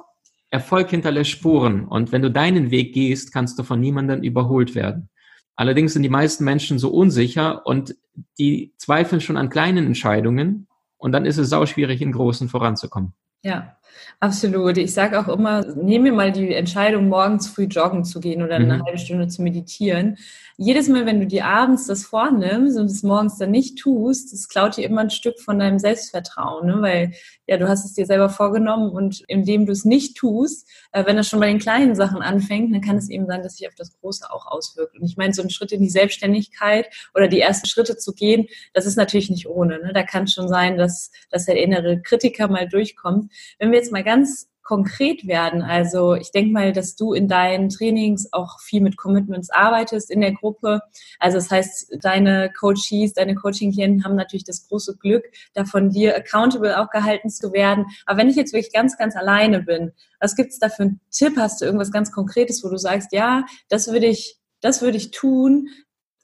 Erfolg 0.50 0.90
hinterlässt 0.90 1.30
Spuren. 1.30 1.86
Und 1.86 2.12
wenn 2.12 2.22
du 2.22 2.30
deinen 2.30 2.70
Weg 2.70 2.94
gehst, 2.94 3.32
kannst 3.32 3.58
du 3.58 3.64
von 3.64 3.80
niemandem 3.80 4.22
überholt 4.22 4.74
werden. 4.74 5.10
Allerdings 5.58 5.92
sind 5.92 6.04
die 6.04 6.08
meisten 6.08 6.44
Menschen 6.44 6.78
so 6.78 6.88
unsicher 6.90 7.66
und 7.66 7.96
die 8.38 8.74
zweifeln 8.76 9.20
schon 9.20 9.36
an 9.36 9.50
kleinen 9.50 9.86
Entscheidungen. 9.86 10.68
Und 10.98 11.10
dann 11.10 11.26
ist 11.26 11.36
es 11.36 11.48
sau 11.48 11.66
schwierig, 11.66 12.00
in 12.00 12.12
großen 12.12 12.48
voranzukommen. 12.48 13.12
Ja, 13.42 13.76
absolut. 14.20 14.78
Ich 14.78 14.94
sage 14.94 15.18
auch 15.18 15.26
immer, 15.26 15.66
nehme 15.74 16.10
mir 16.10 16.16
mal 16.16 16.30
die 16.30 16.54
Entscheidung, 16.54 17.08
morgens 17.08 17.48
früh 17.48 17.64
joggen 17.64 18.04
zu 18.04 18.20
gehen 18.20 18.40
oder 18.40 18.54
eine 18.54 18.76
mhm. 18.76 18.84
halbe 18.84 18.98
Stunde 18.98 19.26
zu 19.26 19.42
meditieren 19.42 20.16
jedes 20.60 20.88
Mal, 20.88 21.06
wenn 21.06 21.20
du 21.20 21.26
dir 21.26 21.44
abends 21.46 21.86
das 21.86 22.04
vornimmst 22.04 22.76
und 22.76 22.86
es 22.86 23.04
morgens 23.04 23.38
dann 23.38 23.52
nicht 23.52 23.78
tust, 23.78 24.32
das 24.32 24.48
klaut 24.48 24.76
dir 24.76 24.84
immer 24.84 25.02
ein 25.02 25.10
Stück 25.10 25.38
von 25.38 25.60
deinem 25.60 25.78
Selbstvertrauen, 25.78 26.66
ne? 26.66 26.82
weil 26.82 27.12
ja, 27.46 27.58
du 27.58 27.68
hast 27.68 27.84
es 27.84 27.94
dir 27.94 28.06
selber 28.06 28.28
vorgenommen 28.28 28.90
und 28.90 29.22
indem 29.28 29.66
du 29.66 29.72
es 29.72 29.84
nicht 29.84 30.16
tust, 30.16 30.68
äh, 30.90 31.06
wenn 31.06 31.16
das 31.16 31.28
schon 31.28 31.38
bei 31.38 31.46
den 31.46 31.60
kleinen 31.60 31.94
Sachen 31.94 32.22
anfängt, 32.22 32.74
dann 32.74 32.80
kann 32.80 32.96
es 32.96 33.08
eben 33.08 33.26
sein, 33.26 33.44
dass 33.44 33.56
sich 33.56 33.68
auf 33.68 33.76
das 33.76 33.96
Große 34.00 34.28
auch 34.32 34.46
auswirkt. 34.48 34.98
Und 34.98 35.04
ich 35.04 35.16
meine, 35.16 35.32
so 35.32 35.42
ein 35.42 35.50
Schritt 35.50 35.70
in 35.70 35.80
die 35.80 35.90
Selbstständigkeit 35.90 36.88
oder 37.14 37.28
die 37.28 37.40
ersten 37.40 37.68
Schritte 37.68 37.96
zu 37.96 38.12
gehen, 38.12 38.48
das 38.74 38.84
ist 38.84 38.96
natürlich 38.96 39.30
nicht 39.30 39.48
ohne. 39.48 39.78
Ne? 39.78 39.92
Da 39.92 40.02
kann 40.02 40.24
es 40.24 40.34
schon 40.34 40.48
sein, 40.48 40.76
dass, 40.76 41.12
dass 41.30 41.44
der 41.44 41.62
innere 41.62 42.02
Kritiker 42.02 42.48
mal 42.48 42.68
durchkommt. 42.68 43.32
Wenn 43.60 43.70
wir 43.70 43.78
jetzt 43.78 43.92
mal 43.92 44.02
ganz 44.02 44.48
konkret 44.68 45.26
werden. 45.26 45.62
Also 45.62 46.14
ich 46.14 46.30
denke 46.30 46.52
mal, 46.52 46.74
dass 46.74 46.94
du 46.94 47.14
in 47.14 47.26
deinen 47.26 47.70
Trainings 47.70 48.30
auch 48.34 48.60
viel 48.60 48.82
mit 48.82 48.98
Commitments 48.98 49.48
arbeitest 49.48 50.10
in 50.10 50.20
der 50.20 50.32
Gruppe. 50.32 50.82
Also 51.18 51.38
das 51.38 51.50
heißt, 51.50 51.96
deine 52.02 52.52
Coaches, 52.52 53.14
deine 53.14 53.34
Coaching-Klienten 53.34 54.04
haben 54.04 54.14
natürlich 54.14 54.44
das 54.44 54.68
große 54.68 54.98
Glück, 54.98 55.24
da 55.54 55.64
von 55.64 55.88
dir 55.88 56.14
accountable 56.14 56.78
auch 56.78 56.90
gehalten 56.90 57.30
zu 57.30 57.54
werden. 57.54 57.86
Aber 58.04 58.18
wenn 58.18 58.28
ich 58.28 58.36
jetzt 58.36 58.52
wirklich 58.52 58.74
ganz, 58.74 58.98
ganz 58.98 59.16
alleine 59.16 59.62
bin, 59.62 59.92
was 60.20 60.36
gibt 60.36 60.52
es 60.52 60.58
da 60.58 60.68
für 60.68 60.82
einen 60.82 61.00
Tipp? 61.10 61.38
Hast 61.38 61.62
du 61.62 61.64
irgendwas 61.64 61.90
ganz 61.90 62.12
Konkretes, 62.12 62.62
wo 62.62 62.68
du 62.68 62.76
sagst, 62.76 63.14
ja, 63.14 63.46
das 63.70 63.90
würde 63.90 64.06
ich 64.06 64.38
das 64.60 64.82
würde 64.82 64.96
ich 64.96 65.12
tun, 65.12 65.68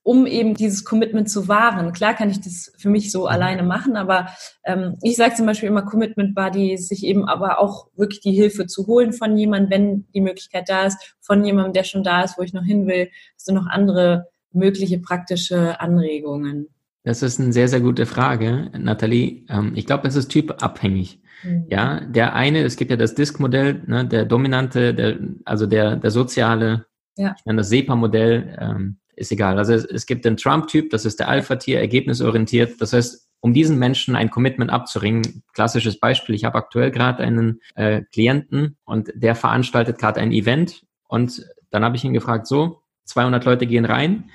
um 0.05 0.27
eben 0.27 0.55
dieses 0.55 0.85
Commitment 0.85 1.29
zu 1.31 1.49
wahren. 1.49 1.93
Klar 1.93 2.15
kann 2.15 2.31
ich 2.31 2.41
das 2.41 2.71
für 2.77 2.91
mich 2.91 3.11
so 3.11 3.27
alleine 3.27 3.63
machen, 3.63 3.97
aber 3.97 4.29
ähm, 4.63 4.97
ich 5.03 5.17
sage 5.17 5.35
zum 5.35 5.47
Beispiel 5.47 5.69
immer 5.69 5.83
Commitment 5.83 6.35
Buddy, 6.35 6.77
sich 6.77 7.05
eben 7.05 7.27
aber 7.27 7.59
auch 7.59 7.89
wirklich 7.97 8.21
die 8.21 8.33
Hilfe 8.33 8.67
zu 8.67 8.87
holen 8.87 9.15
von 9.15 9.37
jemandem, 9.37 9.71
wenn 9.71 10.07
die 10.15 10.21
Möglichkeit 10.21 10.69
da 10.69 10.85
ist, 10.85 11.17
von 11.21 11.43
jemandem, 11.43 11.73
der 11.73 11.85
schon 11.85 12.05
da 12.05 12.23
ist, 12.23 12.39
wo 12.39 12.43
ich 12.43 12.53
noch 12.53 12.65
hin 12.65 12.87
will. 12.87 13.09
Hast 13.35 13.49
du 13.49 13.55
noch 13.55 13.67
andere 13.67 14.29
mögliche 14.53 14.99
praktische 14.99 15.81
Anregungen? 15.81 16.69
Das 17.03 17.23
ist 17.23 17.41
eine 17.41 17.53
sehr, 17.53 17.69
sehr 17.69 17.81
gute 17.81 18.05
Frage, 18.05 18.71
Nathalie. 18.79 19.47
Ähm, 19.49 19.73
ich 19.75 19.87
glaube, 19.87 20.05
das 20.05 20.17
ist 20.17 20.29
typabhängig. 20.29 21.23
Mhm. 21.43 21.67
Ja, 21.71 22.01
der 22.01 22.35
eine, 22.35 22.61
es 22.61 22.77
gibt 22.77 22.91
ja 22.91 22.99
das 22.99 23.15
Disk-Modell, 23.15 23.83
ne, 23.87 24.07
der 24.07 24.27
dominante, 24.27 24.95
der, 24.95 25.19
also 25.47 25.67
der, 25.67 25.97
der 25.97 26.11
soziale, 26.11 26.85
ja. 27.17 27.35
ich 27.39 27.47
meine 27.47 27.59
das 27.59 27.71
SEPA-Modell, 27.71 28.59
ähm, 28.61 28.99
ist 29.17 29.33
egal. 29.33 29.59
Also 29.59 29.75
es, 29.75 29.85
es 29.85 30.07
gibt 30.07 30.25
den 30.25 30.37
Trump-Typ, 30.37 30.91
das 30.91 31.05
ist 31.05 31.21
der 31.21 31.29
Alpha-Tier, 31.29 31.81
ergebnisorientiert. 31.81 32.81
Das 32.81 32.93
heißt, 32.93 33.29
um 33.41 33.53
diesen 33.53 33.79
Menschen 33.79 34.17
ein 34.17 34.31
Commitment 34.31 34.71
abzuringen, 34.71 35.43
klassisches 35.53 36.01
Beispiel, 36.01 36.35
ich 36.35 36.45
habe 36.45 36.57
aktuell 36.57 36.91
gerade 36.91 37.23
einen 37.23 37.61
äh, 37.75 38.03
Klienten 38.13 38.79
und 38.85 39.13
der 39.15 39.35
veranstaltet 39.35 39.99
gerade 39.99 40.21
ein 40.21 40.33
Event 40.33 40.85
und 41.09 41.45
dann 41.71 41.85
habe 41.85 41.97
ich 41.97 42.05
ihn 42.05 42.15
gefragt, 42.15 42.47
so, 42.47 42.81
200 43.05 43.45
Leute 43.45 43.67
gehen 43.67 43.85
rein, 43.85 44.31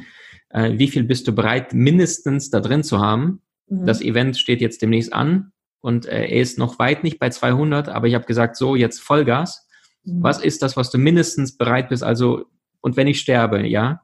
äh, 0.50 0.74
wie 0.78 0.88
viel 0.88 1.04
bist 1.04 1.28
du 1.28 1.34
bereit, 1.34 1.74
mindestens 1.74 2.50
da 2.50 2.60
drin 2.60 2.84
zu 2.84 3.00
haben? 3.00 3.42
Mhm. 3.68 3.86
Das 3.86 4.02
Event 4.02 4.38
steht 4.38 4.62
jetzt 4.62 4.82
demnächst 4.82 5.12
an 5.12 5.54
und 5.82 6.06
äh, 6.06 6.28
er 6.28 6.42
ist 6.42 6.58
noch 6.58 6.78
weit 6.80 7.04
nicht 7.04 7.20
bei 7.20 7.30
200, 7.30 7.90
aber 7.90 8.08
ich 8.08 8.14
habe 8.14 8.26
gesagt, 8.26 8.58
so, 8.58 8.76
jetzt 8.76 9.00
Vollgas. 9.00 9.68
Mhm. 10.04 10.24
Was 10.24 10.40
ist 10.44 10.62
das, 10.62 10.78
was 10.78 10.92
du 10.92 10.98
mindestens 10.98 11.58
bereit 11.58 11.90
bist? 11.90 12.04
Also, 12.04 12.46
und 12.82 12.96
wenn 12.96 13.08
ich 13.08 13.20
sterbe, 13.20 13.66
ja, 13.66 14.02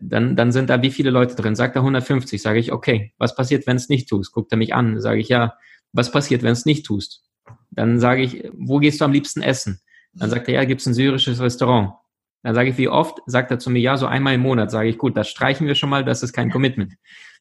dann, 0.00 0.36
dann 0.36 0.52
sind 0.52 0.70
da 0.70 0.82
wie 0.82 0.90
viele 0.90 1.10
Leute 1.10 1.34
drin? 1.34 1.54
Sagt 1.54 1.76
er 1.76 1.82
150, 1.82 2.40
sage 2.40 2.58
ich, 2.58 2.72
okay, 2.72 3.12
was 3.18 3.34
passiert, 3.34 3.66
wenn 3.66 3.76
es 3.76 3.88
nicht 3.88 4.08
tust? 4.08 4.32
Guckt 4.32 4.52
er 4.52 4.58
mich 4.58 4.74
an, 4.74 5.00
sage 5.00 5.20
ich, 5.20 5.28
ja, 5.28 5.54
was 5.92 6.10
passiert, 6.10 6.42
wenn 6.42 6.52
es 6.52 6.66
nicht 6.66 6.86
tust? 6.86 7.24
Dann 7.70 8.00
sage 8.00 8.22
ich, 8.22 8.50
wo 8.54 8.78
gehst 8.78 9.00
du 9.00 9.04
am 9.04 9.12
liebsten 9.12 9.42
essen? 9.42 9.80
Dann 10.12 10.30
sagt 10.30 10.48
er, 10.48 10.54
ja, 10.54 10.64
gibt's 10.64 10.86
ein 10.86 10.94
syrisches 10.94 11.40
Restaurant. 11.40 11.92
Dann 12.42 12.54
sage 12.54 12.70
ich, 12.70 12.78
wie 12.78 12.88
oft? 12.88 13.18
Sagt 13.26 13.50
er 13.50 13.58
zu 13.58 13.70
mir, 13.70 13.80
ja, 13.80 13.96
so 13.96 14.06
einmal 14.06 14.34
im 14.34 14.40
Monat. 14.40 14.70
Sage 14.70 14.88
ich, 14.88 14.98
gut, 14.98 15.16
das 15.16 15.28
streichen 15.28 15.66
wir 15.66 15.74
schon 15.74 15.90
mal, 15.90 16.04
das 16.04 16.22
ist 16.22 16.32
kein 16.32 16.50
Commitment. 16.50 16.94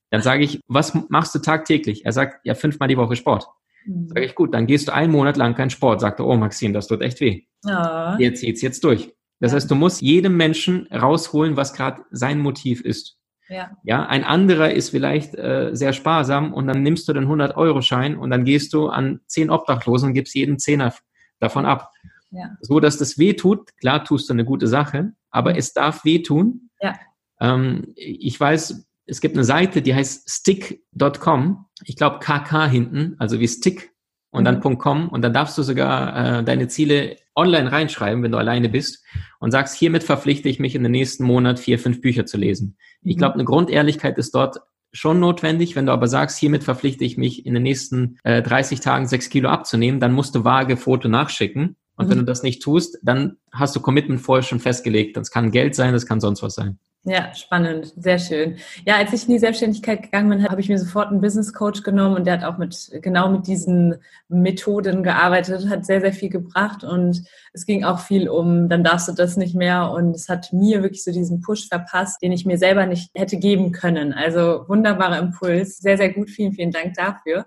Dann 0.10 0.22
sage 0.22 0.44
ich, 0.44 0.62
was 0.68 0.94
machst 1.10 1.34
du 1.36 1.40
tagtäglich? 1.40 2.06
Er 2.06 2.12
sagt, 2.12 2.46
ja, 2.46 2.54
fünfmal 2.54 2.90
die 2.90 2.98
Woche 2.98 3.16
Sport. 3.16 3.48
Mhm. 3.86 4.08
Sage 4.10 4.26
ich, 4.26 4.36
gut, 4.36 4.54
dann 4.54 4.68
gehst 4.68 4.88
du 4.88 4.94
einen 4.94 5.12
Monat 5.12 5.38
lang 5.38 5.56
keinen 5.56 5.70
Sport. 5.70 6.02
Sagt 6.02 6.20
er, 6.20 6.26
oh 6.26 6.36
Maxim, 6.36 6.74
das 6.74 6.88
tut 6.88 7.02
echt 7.02 7.22
weh. 7.22 7.44
Ja. 7.64 8.18
Jetzt 8.20 8.42
zieht's 8.42 8.62
jetzt 8.62 8.84
durch. 8.84 9.15
Das 9.40 9.52
ja. 9.52 9.56
heißt, 9.56 9.70
du 9.70 9.76
musst 9.76 10.02
jedem 10.02 10.38
Menschen 10.38 10.88
rausholen, 10.88 11.58
was 11.58 11.74
gerade 11.74 12.04
sein 12.12 12.40
Motiv 12.40 12.82
ist. 12.82 13.18
Ja. 13.48 13.78
ja, 13.84 14.08
ein 14.08 14.24
anderer 14.24 14.72
ist 14.72 14.90
vielleicht 14.90 15.36
äh, 15.36 15.70
sehr 15.74 15.94
sparsam 15.94 16.52
und 16.52 16.66
dann 16.66 16.82
nimmst 16.82 17.08
du 17.08 17.14
den 17.14 17.28
100-Euro-Schein 17.28 18.18
und 18.18 18.32
dann 18.32 18.44
gehst 18.44 18.74
du 18.74 18.88
an 18.88 19.20
zehn 19.28 19.52
Obdachlosen 19.52 20.10
und 20.10 20.14
gibst 20.16 20.34
jeden 20.34 20.58
Zehner 20.58 20.94
davon 21.40 21.66
ab. 21.66 21.92
Ja. 22.32 22.58
So, 22.62 22.80
dass 22.80 22.98
das 22.98 23.20
weh 23.20 23.34
tut. 23.34 23.78
Klar 23.78 24.04
tust 24.04 24.30
du 24.30 24.34
eine 24.34 24.46
gute 24.46 24.68
Sache, 24.68 25.14
aber 25.30 25.52
mhm. 25.52 25.58
es 25.58 25.74
darf 25.74 26.04
wehtun. 26.06 26.70
Ja. 26.82 26.96
Ähm, 27.40 27.94
ich 27.96 28.40
weiß, 28.40 28.88
es 29.06 29.22
gibt 29.22 29.36
eine 29.36 29.44
Seite, 29.44 29.82
die 29.82 29.94
heißt 29.94 30.30
stick.com. 30.30 31.66
Ich 31.84 31.96
glaube 31.96 32.20
KK 32.20 32.66
hinten, 32.68 33.16
also 33.20 33.40
wie 33.40 33.48
Stick 33.48 33.95
und 34.36 34.42
mhm. 34.42 34.62
dann 34.62 34.78
.com 34.78 35.10
und 35.10 35.22
dann 35.22 35.34
darfst 35.34 35.58
du 35.58 35.64
sogar 35.64 36.40
äh, 36.40 36.44
deine 36.44 36.68
Ziele 36.68 37.18
online 37.36 37.72
reinschreiben, 37.72 38.24
wenn 38.24 38.32
du 38.32 38.38
alleine 38.38 38.70
bist 38.70 39.04
und 39.40 39.52
sagst, 39.52 39.76
hiermit 39.76 40.04
verpflichte 40.04 40.50
ich 40.50 40.60
mich 40.60 40.76
in 40.76 40.84
den 40.84 40.92
nächsten 40.92 41.24
Monat 41.24 41.60
vier, 41.60 41.80
fünf 41.80 42.02
Bücher 42.02 42.26
zu 42.26 42.38
lesen. 42.38 42.78
Mhm. 43.02 43.12
Ich 43.12 43.18
glaube, 43.18 43.36
eine 43.36 43.46
Grundehrlichkeit 43.46 44.18
ist 44.18 44.36
dort 44.36 44.58
schon 44.92 45.20
notwendig. 45.20 45.76
Wenn 45.76 45.86
du 45.86 45.92
aber 45.92 46.08
sagst, 46.08 46.38
hiermit 46.38 46.64
verpflichte 46.64 47.04
ich 47.04 47.18
mich 47.18 47.46
in 47.46 47.54
den 47.54 47.64
nächsten 47.64 48.18
äh, 48.24 48.42
30 48.42 48.80
Tagen 48.80 49.08
sechs 49.08 49.30
Kilo 49.30 49.50
abzunehmen, 49.50 50.00
dann 50.00 50.14
musst 50.14 50.36
du 50.36 50.44
vage 50.44 50.78
Foto 50.78 51.08
nachschicken. 51.08 51.76
Und 51.98 52.06
mhm. 52.06 52.12
wenn 52.12 52.18
du 52.20 52.26
das 52.26 52.44
nicht 52.44 52.62
tust, 52.62 52.98
dann 53.04 53.38
hast 53.52 53.76
du 53.76 53.80
Commitment 53.82 54.22
vorher 54.22 54.44
schon 54.44 54.60
festgelegt. 54.60 55.18
Das 55.18 55.32
kann 55.32 55.52
Geld 55.52 55.76
sein, 55.76 55.94
das 55.94 56.06
kann 56.06 56.20
sonst 56.20 56.42
was 56.42 56.56
sein. 56.56 56.80
Ja, 57.08 57.36
spannend, 57.36 57.94
sehr 57.98 58.18
schön. 58.18 58.58
Ja, 58.84 58.96
als 58.96 59.14
ich 59.14 59.28
in 59.28 59.34
die 59.34 59.40
Selbstständigkeit 59.40 60.02
gegangen 60.02 60.28
bin, 60.28 60.50
habe 60.50 60.60
ich 60.60 60.70
mir 60.70 60.80
sofort 60.80 61.10
einen 61.10 61.22
Business 61.22 61.54
Coach 61.54 61.84
genommen 61.84 62.16
und 62.16 62.26
der 62.26 62.34
hat 62.34 62.44
auch 62.44 62.58
mit 62.58 62.90
genau 63.04 63.30
mit 63.30 63.46
diesen 63.46 63.98
Methoden 64.28 65.04
gearbeitet, 65.04 65.70
hat 65.70 65.86
sehr, 65.86 66.02
sehr 66.02 66.14
viel 66.14 66.30
gebracht 66.30 66.84
und 66.84 67.22
es 67.54 67.68
ging 67.68 67.84
auch 67.84 68.00
viel 68.00 68.28
um, 68.28 68.70
dann 68.70 68.84
darfst 68.84 69.08
du 69.08 69.12
das 69.12 69.38
nicht 69.38 69.54
mehr 69.54 69.92
und 69.92 70.16
es 70.16 70.30
hat 70.30 70.52
mir 70.52 70.82
wirklich 70.82 71.04
so 71.04 71.12
diesen 71.12 71.42
Push 71.42 71.68
verpasst, 71.68 72.24
den 72.24 72.32
ich 72.32 72.44
mir 72.48 72.58
selber 72.58 72.88
nicht 72.88 73.12
hätte 73.14 73.38
geben 73.38 73.72
können. 73.72 74.12
Also 74.12 74.66
wunderbarer 74.68 75.20
Impuls, 75.20 75.78
sehr, 75.78 75.98
sehr 75.98 76.12
gut, 76.12 76.32
vielen, 76.32 76.54
vielen 76.54 76.72
Dank 76.72 76.96
dafür. 76.96 77.46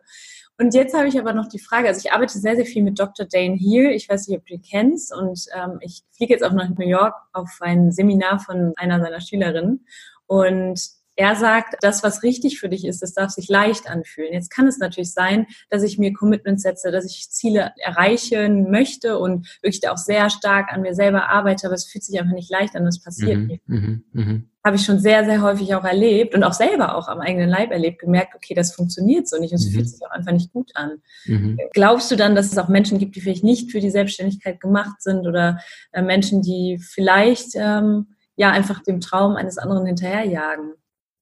Und 0.61 0.75
jetzt 0.75 0.93
habe 0.93 1.07
ich 1.07 1.19
aber 1.19 1.33
noch 1.33 1.49
die 1.49 1.61
Frage, 1.61 1.87
also 1.87 2.01
ich 2.05 2.13
arbeite 2.13 2.37
sehr, 2.37 2.57
sehr 2.57 2.67
viel 2.67 2.83
mit 2.83 2.99
Dr. 2.99 3.27
Dane 3.27 3.55
Heal. 3.55 3.93
Ich 3.93 4.09
weiß 4.09 4.27
nicht, 4.27 4.39
ob 4.39 4.47
du 4.47 4.55
ihn 4.55 4.63
kennst. 4.63 5.15
Und 5.15 5.47
ähm, 5.55 5.79
ich 5.81 6.03
fliege 6.17 6.35
jetzt 6.35 6.43
auch 6.43 6.53
nach 6.53 6.69
New 6.69 6.87
York 6.87 7.15
auf 7.33 7.59
ein 7.61 7.93
Seminar 7.93 8.41
von 8.41 8.73
einer 8.77 9.01
seiner 9.01 9.21
Schülerinnen. 9.21 9.87
Und 10.27 10.98
er 11.19 11.35
sagt, 11.35 11.75
das, 11.81 12.05
was 12.05 12.23
richtig 12.23 12.61
für 12.61 12.69
dich 12.69 12.87
ist, 12.87 13.03
das 13.03 13.13
darf 13.13 13.33
sich 13.33 13.49
leicht 13.49 13.91
anfühlen. 13.91 14.33
Jetzt 14.33 14.51
kann 14.51 14.69
es 14.69 14.79
natürlich 14.79 15.13
sein, 15.13 15.49
dass 15.69 15.83
ich 15.83 15.99
mir 15.99 16.13
Commitments 16.13 16.63
setze, 16.63 16.93
dass 16.93 17.05
ich 17.05 17.29
Ziele 17.29 17.73
erreichen 17.79 18.71
möchte 18.71 19.19
und 19.19 19.49
wirklich 19.61 19.89
auch 19.89 19.97
sehr 19.97 20.31
stark 20.31 20.73
an 20.73 20.83
mir 20.83 20.95
selber 20.95 21.29
arbeite, 21.29 21.67
aber 21.67 21.75
es 21.75 21.87
fühlt 21.87 22.05
sich 22.05 22.21
einfach 22.21 22.35
nicht 22.35 22.53
leicht 22.53 22.77
an, 22.77 22.85
das 22.85 23.03
passiert 23.03 23.37
mhm, 23.37 23.47
nicht. 23.49 23.69
Mhm, 23.69 24.05
mh. 24.13 24.43
Habe 24.65 24.77
ich 24.77 24.85
schon 24.85 25.01
sehr, 25.01 25.25
sehr 25.25 25.43
häufig 25.43 25.75
auch 25.75 25.83
erlebt 25.83 26.37
und 26.37 26.45
auch 26.45 26.53
selber 26.53 26.95
auch 26.95 27.09
am 27.09 27.19
eigenen 27.19 27.49
Leib 27.49 27.73
erlebt, 27.73 27.99
gemerkt, 27.99 28.37
okay, 28.37 28.55
das 28.55 28.73
funktioniert 28.73 29.27
so 29.27 29.41
nicht 29.41 29.51
und 29.51 29.59
es 29.59 29.67
mhm. 29.67 29.73
fühlt 29.73 29.89
sich 29.89 30.07
auch 30.07 30.13
einfach 30.13 30.33
nicht 30.33 30.53
gut 30.53 30.71
an. 30.77 31.03
Mhm. 31.27 31.59
Glaubst 31.73 32.13
du 32.13 32.17
dann, 32.17 32.37
dass 32.37 32.53
es 32.53 32.59
auch 32.59 32.69
Menschen 32.69 33.01
gibt, 33.01 33.17
die 33.17 33.21
vielleicht 33.21 33.43
nicht 33.43 33.73
für 33.73 33.81
die 33.81 33.91
Selbstständigkeit 33.91 34.61
gemacht 34.61 35.03
sind 35.03 35.27
oder 35.27 35.59
äh, 35.91 36.01
Menschen, 36.01 36.43
die 36.43 36.79
vielleicht 36.81 37.57
ähm, 37.57 38.15
ja 38.37 38.53
einfach 38.53 38.85
dem 38.85 39.01
Traum 39.01 39.35
eines 39.35 39.59
anderen 39.59 39.85
hinterherjagen? 39.85 40.75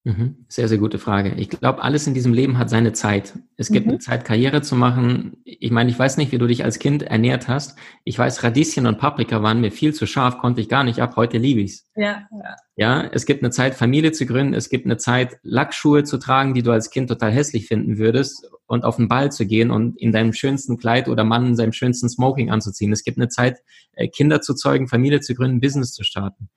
Mhm. 0.06 0.46
Sehr, 0.46 0.68
sehr 0.68 0.78
gute 0.78 1.00
Frage. 1.00 1.34
Ich 1.36 1.50
glaube, 1.50 1.82
alles 1.82 2.06
in 2.06 2.14
diesem 2.14 2.32
Leben 2.32 2.58
hat 2.58 2.70
seine 2.70 2.92
Zeit. 2.92 3.36
Es 3.56 3.72
gibt 3.72 3.86
mhm. 3.86 3.92
eine 3.92 3.98
Zeit, 3.98 4.24
Karriere 4.24 4.62
zu 4.62 4.76
machen. 4.76 5.38
Ich 5.42 5.72
meine, 5.72 5.90
ich 5.90 5.98
weiß 5.98 6.16
nicht, 6.16 6.30
wie 6.30 6.38
du 6.38 6.46
dich 6.46 6.62
als 6.62 6.78
Kind 6.78 7.02
ernährt 7.02 7.48
hast. 7.48 7.76
Ich 8.04 8.16
weiß, 8.16 8.44
Radieschen 8.44 8.86
und 8.86 8.98
Paprika 8.98 9.42
waren 9.42 9.60
mir 9.60 9.72
viel 9.72 9.92
zu 9.94 10.06
scharf, 10.06 10.38
konnte 10.38 10.60
ich 10.60 10.68
gar 10.68 10.84
nicht 10.84 11.00
ab. 11.00 11.16
Heute 11.16 11.38
liebe 11.38 11.60
ich's. 11.60 11.90
Ja, 11.96 12.28
ja. 12.30 12.56
Ja, 12.76 13.02
es 13.02 13.26
gibt 13.26 13.42
eine 13.42 13.50
Zeit, 13.50 13.74
Familie 13.74 14.12
zu 14.12 14.26
gründen. 14.26 14.54
Es 14.54 14.68
gibt 14.68 14.84
eine 14.84 14.96
Zeit, 14.96 15.38
Lackschuhe 15.42 16.04
zu 16.04 16.18
tragen, 16.18 16.54
die 16.54 16.62
du 16.62 16.70
als 16.70 16.90
Kind 16.90 17.08
total 17.08 17.32
hässlich 17.32 17.66
finden 17.66 17.98
würdest 17.98 18.48
und 18.66 18.84
auf 18.84 18.96
den 18.96 19.08
Ball 19.08 19.32
zu 19.32 19.44
gehen 19.44 19.72
und 19.72 20.00
in 20.00 20.12
deinem 20.12 20.32
schönsten 20.34 20.76
Kleid 20.76 21.08
oder 21.08 21.24
Mann 21.24 21.46
in 21.46 21.56
seinem 21.56 21.72
schönsten 21.72 22.08
Smoking 22.08 22.48
anzuziehen. 22.50 22.92
Es 22.92 23.02
gibt 23.02 23.18
eine 23.18 23.28
Zeit, 23.28 23.58
äh, 23.94 24.06
Kinder 24.06 24.40
zu 24.40 24.54
zeugen, 24.54 24.86
Familie 24.86 25.18
zu 25.18 25.34
gründen, 25.34 25.58
Business 25.58 25.92
zu 25.94 26.04
starten. 26.04 26.48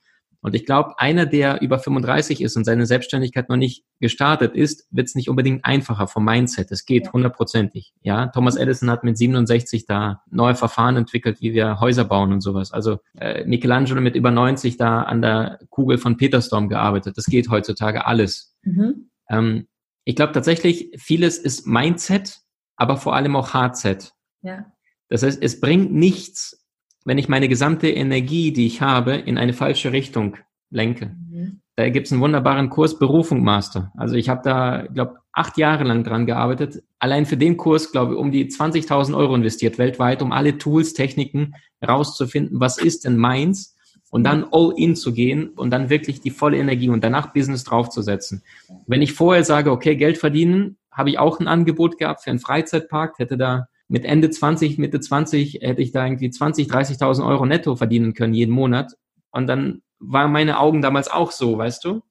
Und 0.42 0.56
ich 0.56 0.66
glaube, 0.66 0.98
einer, 0.98 1.26
der 1.26 1.62
über 1.62 1.80
35 1.80 2.42
ist 2.42 2.56
und 2.56 2.64
seine 2.64 2.86
Selbstständigkeit 2.86 3.50
noch 3.50 3.58
nicht 3.58 3.84
gestartet 4.00 4.56
ist, 4.56 4.88
wird 4.90 5.08
es 5.08 5.16
nicht 5.16 5.30
unbedingt 5.30 5.66
einfacher 5.66 6.08
vom 6.08 6.24
Mindset. 6.24 6.72
Es 6.72 6.86
geht 6.86 7.12
hundertprozentig. 7.12 7.94
Ja, 8.02 8.28
Thomas 8.28 8.56
Edison 8.56 8.90
hat 8.90 9.04
mit 9.04 9.18
67 9.18 9.86
da 9.86 10.24
neue 10.30 10.56
Verfahren 10.56 10.96
entwickelt, 10.96 11.42
wie 11.42 11.54
wir 11.54 11.82
Häuser 11.82 12.06
bauen 12.06 12.32
und 12.32 12.42
sowas. 12.42 12.72
Also 12.72 13.00
äh, 13.18 13.44
Michelangelo 13.46 14.00
mit 14.00 14.16
über 14.16 14.32
90 14.32 14.78
da 14.78 15.02
an 15.02 15.22
der 15.22 15.60
Kugel 15.70 15.98
von 15.98 16.16
Petersdom 16.16 16.70
gearbeitet. 16.70 17.18
Das 17.18 17.26
geht 17.26 17.50
heutzutage 17.50 18.06
alles. 18.06 18.56
Mhm. 18.64 19.10
Ähm, 19.30 19.68
ich 20.06 20.16
glaube 20.16 20.34
tatsächlich, 20.34 20.90
vieles 20.98 21.38
ist 21.38 21.68
Mindset, 21.68 22.40
aber 22.78 22.96
vor 22.98 23.16
allem 23.16 23.36
auch 23.36 23.54
Hardset. 23.54 24.14
Ja. 24.42 24.72
Das 25.10 25.24
heißt, 25.24 25.42
es 25.42 25.60
bringt 25.60 25.92
nichts, 25.92 26.66
wenn 27.06 27.18
ich 27.18 27.30
meine 27.30 27.48
gesamte 27.48 27.90
Energie, 27.90 28.52
die 28.52 28.68
ich 28.68 28.82
habe, 28.82 29.16
in 29.16 29.38
eine 29.38 29.54
falsche 29.54 29.92
Richtung 29.92 30.38
lenke. 30.70 31.16
Mhm. 31.30 31.62
Da 31.76 31.90
gibt 31.90 32.08
es 32.08 32.12
einen 32.12 32.22
wunderbaren 32.22 32.70
Kurs 32.70 33.00
Berufung 33.00 33.44
Master. 33.44 33.92
Also 33.96 34.16
ich 34.16 34.30
habe 34.30 34.42
da, 34.44 34.86
glaube 34.94 35.16
acht 35.32 35.58
Jahre 35.58 35.86
lang 35.86 36.04
dran 36.04 36.26
gearbeitet. 36.26 36.84
Allein 37.00 37.26
für 37.26 37.38
den 37.38 37.56
Kurs, 37.56 37.92
glaube 37.92 38.14
ich, 38.14 38.20
um 38.20 38.32
die 38.32 38.48
20.000 38.48 39.16
Euro 39.16 39.36
investiert 39.36 39.78
weltweit, 39.78 40.22
um 40.22 40.34
alle 40.34 40.58
Tools, 40.58 40.94
Techniken 40.94 41.56
rauszufinden, 41.88 42.60
was 42.60 42.78
ist 42.78 43.06
denn 43.06 43.16
meins 43.16 43.78
und 44.12 44.26
dann 44.26 44.46
all 44.52 44.74
in 44.76 44.96
zu 44.96 45.14
gehen 45.14 45.50
und 45.50 45.72
dann 45.72 45.90
wirklich 45.90 46.20
die 46.20 46.32
volle 46.32 46.58
Energie 46.58 46.90
und 46.90 47.04
danach 47.04 47.32
Business 47.32 47.64
draufzusetzen. 47.64 48.44
Wenn 48.88 49.02
ich 49.02 49.14
vorher 49.14 49.44
sage, 49.44 49.72
okay, 49.72 49.96
Geld 49.96 50.18
verdienen, 50.18 50.78
habe 50.92 51.12
ich 51.12 51.20
auch 51.20 51.40
ein 51.40 51.48
Angebot 51.48 51.98
gehabt 51.98 52.24
für 52.24 52.32
einen 52.32 52.40
Freizeitpark, 52.40 53.20
hätte 53.20 53.38
da 53.38 53.68
mit 53.90 54.06
Ende 54.06 54.30
20, 54.30 54.78
Mitte 54.78 55.00
20 55.00 55.60
hätte 55.62 55.82
ich 55.82 55.92
da 55.92 56.06
irgendwie 56.06 56.30
20, 56.30 56.68
30.000 56.70 57.28
Euro 57.28 57.46
netto 57.46 57.76
verdienen 57.76 58.14
können 58.14 58.36
jeden 58.36 58.54
Monat. 58.54 58.94
Und 59.32 59.48
dann 59.48 59.82
waren 60.00 60.32
meine 60.32 60.60
Augen 60.60 60.82
damals 60.82 61.10
auch 61.10 61.32
so, 61.32 61.58
weißt 61.58 61.84
du? 61.84 62.02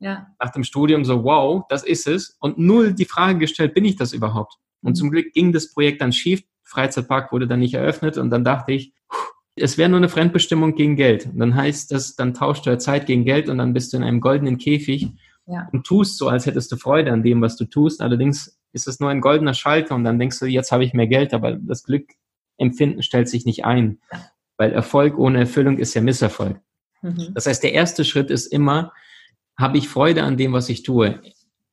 Ja. 0.00 0.26
Nach 0.40 0.50
dem 0.50 0.64
Studium 0.64 1.04
so, 1.04 1.24
wow, 1.24 1.62
das 1.68 1.84
ist 1.84 2.08
es. 2.08 2.36
Und 2.40 2.58
null 2.58 2.94
die 2.94 3.04
Frage 3.04 3.38
gestellt, 3.38 3.74
bin 3.74 3.84
ich 3.84 3.96
das 3.96 4.12
überhaupt? 4.12 4.54
Und 4.82 4.92
mhm. 4.92 4.94
zum 4.96 5.10
Glück 5.10 5.32
ging 5.32 5.52
das 5.52 5.72
Projekt 5.72 6.02
dann 6.02 6.12
schief. 6.12 6.42
Freizeitpark 6.64 7.32
wurde 7.32 7.46
dann 7.46 7.60
nicht 7.60 7.74
eröffnet. 7.74 8.18
Und 8.18 8.30
dann 8.30 8.44
dachte 8.44 8.72
ich, 8.72 8.92
es 9.54 9.78
wäre 9.78 9.88
nur 9.88 9.98
eine 9.98 10.08
Fremdbestimmung 10.08 10.74
gegen 10.74 10.96
Geld. 10.96 11.26
Und 11.26 11.38
dann 11.38 11.54
heißt 11.54 11.92
das, 11.92 12.16
dann 12.16 12.34
tauscht 12.34 12.66
du 12.66 12.76
Zeit 12.78 13.06
gegen 13.06 13.24
Geld 13.24 13.48
und 13.48 13.58
dann 13.58 13.72
bist 13.72 13.92
du 13.92 13.98
in 13.98 14.02
einem 14.02 14.20
goldenen 14.20 14.58
Käfig 14.58 15.08
ja. 15.46 15.68
und 15.72 15.86
tust 15.86 16.18
so, 16.18 16.28
als 16.28 16.46
hättest 16.46 16.72
du 16.72 16.76
Freude 16.76 17.12
an 17.12 17.22
dem, 17.22 17.40
was 17.40 17.56
du 17.56 17.66
tust. 17.66 18.00
Allerdings 18.00 18.59
ist 18.72 18.88
es 18.88 19.00
nur 19.00 19.10
ein 19.10 19.20
goldener 19.20 19.54
Schalter 19.54 19.94
und 19.94 20.04
dann 20.04 20.18
denkst 20.18 20.38
du, 20.38 20.46
jetzt 20.46 20.72
habe 20.72 20.84
ich 20.84 20.94
mehr 20.94 21.06
Geld, 21.06 21.34
aber 21.34 21.52
das 21.52 21.84
Glückempfinden 21.84 23.02
stellt 23.02 23.28
sich 23.28 23.44
nicht 23.44 23.64
ein, 23.64 23.98
weil 24.56 24.72
Erfolg 24.72 25.18
ohne 25.18 25.40
Erfüllung 25.40 25.78
ist 25.78 25.94
ja 25.94 26.00
Misserfolg. 26.00 26.60
Mhm. 27.02 27.32
Das 27.34 27.46
heißt, 27.46 27.62
der 27.62 27.72
erste 27.72 28.04
Schritt 28.04 28.30
ist 28.30 28.46
immer, 28.46 28.92
habe 29.56 29.78
ich 29.78 29.88
Freude 29.88 30.22
an 30.22 30.36
dem, 30.36 30.52
was 30.52 30.68
ich 30.68 30.82
tue? 30.82 31.20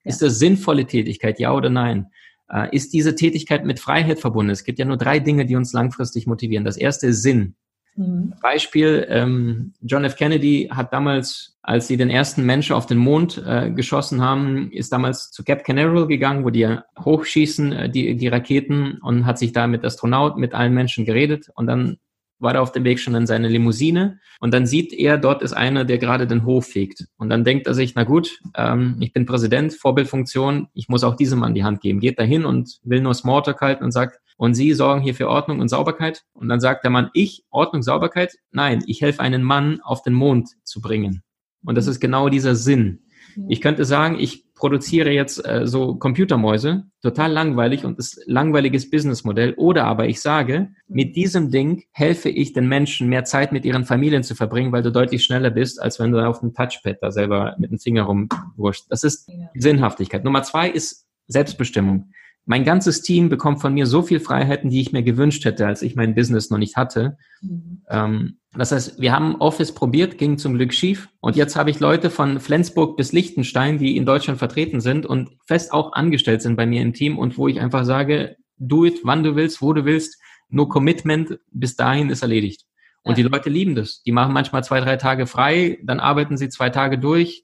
Ist 0.04 0.22
das 0.22 0.40
sinnvolle 0.40 0.86
Tätigkeit, 0.86 1.40
ja 1.40 1.54
oder 1.54 1.70
nein? 1.70 2.12
Äh, 2.50 2.76
ist 2.76 2.94
diese 2.94 3.16
Tätigkeit 3.16 3.66
mit 3.66 3.80
Freiheit 3.80 4.20
verbunden? 4.20 4.52
Es 4.52 4.64
gibt 4.64 4.80
ja 4.80 4.86
nur 4.86 4.98
drei 4.98 5.20
Dinge, 5.20 5.46
die 5.46 5.56
uns 5.56 5.74
langfristig 5.74 6.28
motivieren. 6.28 6.66
Das 6.66 6.78
erste 6.78 7.08
ist 7.08 7.22
Sinn. 7.22 7.56
Mhm. 7.98 8.34
Beispiel, 8.42 9.06
ähm, 9.10 9.74
John 9.82 10.06
F. 10.06 10.16
Kennedy 10.16 10.70
hat 10.72 10.94
damals, 10.94 11.58
als 11.64 11.88
sie 11.88 11.98
den 11.98 12.10
ersten 12.10 12.46
Menschen 12.46 12.76
auf 12.76 12.86
den 12.86 13.00
Mond 13.00 13.44
äh, 13.46 13.72
geschossen 13.72 14.22
haben, 14.22 14.72
ist 14.72 14.94
damals 14.94 15.32
zu 15.32 15.44
Cap 15.44 15.64
Canaveral 15.64 16.08
gegangen, 16.08 16.46
wo 16.46 16.52
die 16.52 16.78
hochschießen, 17.00 17.72
äh, 17.74 17.90
die, 17.90 18.16
die 18.16 18.28
Raketen, 18.28 19.00
und 19.02 19.26
hat 19.26 19.40
sich 19.40 19.52
da 19.52 19.68
mit 19.68 19.84
Astronauten, 19.84 20.40
mit 20.40 20.54
allen 20.54 20.74
Menschen 20.74 21.06
geredet. 21.06 21.50
Und 21.56 21.68
dann 21.68 21.98
war 22.40 22.54
er 22.54 22.62
auf 22.62 22.72
dem 22.72 22.84
Weg 22.84 23.00
schon 23.00 23.16
in 23.16 23.26
seine 23.26 23.48
Limousine 23.48 24.20
und 24.40 24.54
dann 24.54 24.68
sieht 24.68 24.94
er, 24.94 25.18
dort 25.18 25.42
ist 25.42 25.54
einer, 25.54 25.86
der 25.86 25.98
gerade 25.98 26.28
den 26.28 26.46
Hof 26.46 26.68
fegt. 26.68 27.08
Und 27.18 27.30
dann 27.30 27.44
denkt 27.44 27.66
er 27.66 27.74
sich, 27.74 27.96
na 27.96 28.04
gut, 28.04 28.40
ähm, 28.56 28.98
ich 29.00 29.12
bin 29.12 29.26
Präsident, 29.26 29.74
Vorbildfunktion, 29.74 30.68
ich 30.76 30.88
muss 30.88 31.04
auch 31.04 31.16
diesem 31.16 31.40
Mann 31.40 31.56
die 31.56 31.64
Hand 31.64 31.82
geben. 31.82 32.00
Geht 32.00 32.20
dahin 32.20 32.46
und 32.46 32.80
will 32.84 33.02
nur 33.02 33.16
Smalltalk 33.16 33.60
halten 33.62 33.84
und 33.84 33.92
sagt, 33.92 34.20
und 34.38 34.54
Sie 34.54 34.74
sorgen 34.74 35.02
hier 35.02 35.16
für 35.16 35.28
Ordnung 35.28 35.60
und 35.60 35.68
Sauberkeit? 35.68 36.24
Und 36.34 36.48
dann 36.48 36.60
sagt 36.60 36.84
der 36.84 36.92
Mann, 36.92 37.10
ich, 37.14 37.44
Ordnung, 37.50 37.82
Sauberkeit? 37.82 38.36
Nein, 38.52 38.84
ich 38.88 39.02
helfe 39.02 39.20
einen 39.22 39.44
Mann 39.44 39.82
auf 39.82 40.04
den 40.04 40.14
Mond 40.14 40.50
zu 40.64 40.80
bringen. 40.80 41.24
Und 41.64 41.76
das 41.76 41.88
ist 41.88 42.00
genau 42.00 42.30
dieser 42.30 42.56
Sinn. 42.56 43.02
Ich 43.50 43.62
könnte 43.62 43.86
sagen, 43.86 44.18
ich 44.20 44.52
produziere 44.56 45.12
jetzt 45.12 45.46
äh, 45.46 45.68
so 45.68 45.96
Computermäuse, 45.96 46.86
total 47.02 47.32
langweilig 47.32 47.86
und 47.86 48.00
ist 48.00 48.24
langweiliges 48.26 48.90
Businessmodell. 48.90 49.54
Oder 49.54 49.86
aber 49.86 50.08
ich 50.08 50.20
sage, 50.22 50.70
mit 50.88 51.16
diesem 51.16 51.52
Ding 51.52 51.84
helfe 51.92 52.30
ich 52.30 52.54
den 52.54 52.68
Menschen, 52.68 53.08
mehr 53.10 53.24
Zeit 53.24 53.52
mit 53.52 53.66
ihren 53.66 53.86
Familien 53.86 54.24
zu 54.24 54.34
verbringen, 54.34 54.72
weil 54.72 54.82
du 54.82 54.92
deutlich 54.92 55.24
schneller 55.24 55.52
bist, 55.52 55.80
als 55.80 56.00
wenn 56.00 56.12
du 56.12 56.26
auf 56.26 56.40
dem 56.40 56.54
Touchpad 56.54 56.98
da 57.02 57.12
selber 57.12 57.56
mit 57.60 57.70
dem 57.70 57.78
Finger 57.80 58.04
rumwurscht. 58.04 58.86
Das 58.90 59.04
ist 59.04 59.30
Sinnhaftigkeit. 59.54 60.24
Nummer 60.24 60.42
zwei 60.42 60.70
ist 60.70 61.06
Selbstbestimmung. 61.28 62.12
Mein 62.50 62.64
ganzes 62.64 63.02
Team 63.02 63.28
bekommt 63.28 63.60
von 63.60 63.74
mir 63.74 63.86
so 63.86 64.02
viel 64.02 64.22
Freiheiten, 64.22 64.70
die 64.70 64.80
ich 64.80 64.94
mir 64.94 65.04
gewünscht 65.04 65.44
hätte, 65.44 65.68
als 65.68 65.82
ich 65.82 65.98
mein 65.98 66.16
Business 66.16 66.50
noch 66.50 66.58
nicht 66.58 66.78
hatte. 66.78 67.18
Mhm. 67.42 67.82
Ähm, 67.90 68.38
das 68.54 68.72
heißt, 68.72 69.02
wir 69.02 69.12
haben 69.12 69.36
Office 69.36 69.74
probiert, 69.74 70.18
ging 70.18 70.38
zum 70.38 70.56
Glück 70.56 70.74
schief. 70.74 71.10
Und 71.20 71.36
jetzt 71.36 71.58
habe 71.58 71.70
ich 71.70 71.82
Leute 71.82 72.10
von 72.10 72.40
Flensburg 72.40 72.96
bis 72.96 73.12
Liechtenstein, 73.12 73.78
die 73.78 73.98
in 73.98 74.06
Deutschland 74.06 74.40
vertreten 74.40 74.80
sind 74.80 75.06
und 75.06 75.32
fest 75.46 75.74
auch 75.74 75.92
angestellt 75.92 76.42
sind 76.42 76.56
bei 76.56 76.66
mir 76.66 76.82
im 76.82 76.94
Team 76.94 77.18
und 77.20 77.38
wo 77.38 77.50
ich 77.50 77.60
einfach 77.60 77.84
sage, 77.84 78.38
do 78.58 78.86
it, 78.86 79.02
wann 79.04 79.24
du 79.24 79.36
willst, 79.36 79.62
wo 79.62 79.74
du 79.74 79.84
willst, 79.84 80.18
nur 80.50 80.70
Commitment, 80.70 81.40
bis 81.52 81.76
dahin 81.76 82.10
ist 82.10 82.22
erledigt. 82.22 82.66
Und 83.04 83.18
ja. 83.18 83.24
die 83.24 83.30
Leute 83.30 83.50
lieben 83.50 83.76
das. 83.76 84.02
Die 84.04 84.14
machen 84.14 84.34
manchmal 84.34 84.64
zwei, 84.64 84.80
drei 84.80 84.96
Tage 84.96 85.28
frei, 85.28 85.80
dann 85.84 86.00
arbeiten 86.00 86.38
sie 86.38 86.48
zwei 86.48 86.70
Tage 86.70 86.98
durch, 86.98 87.44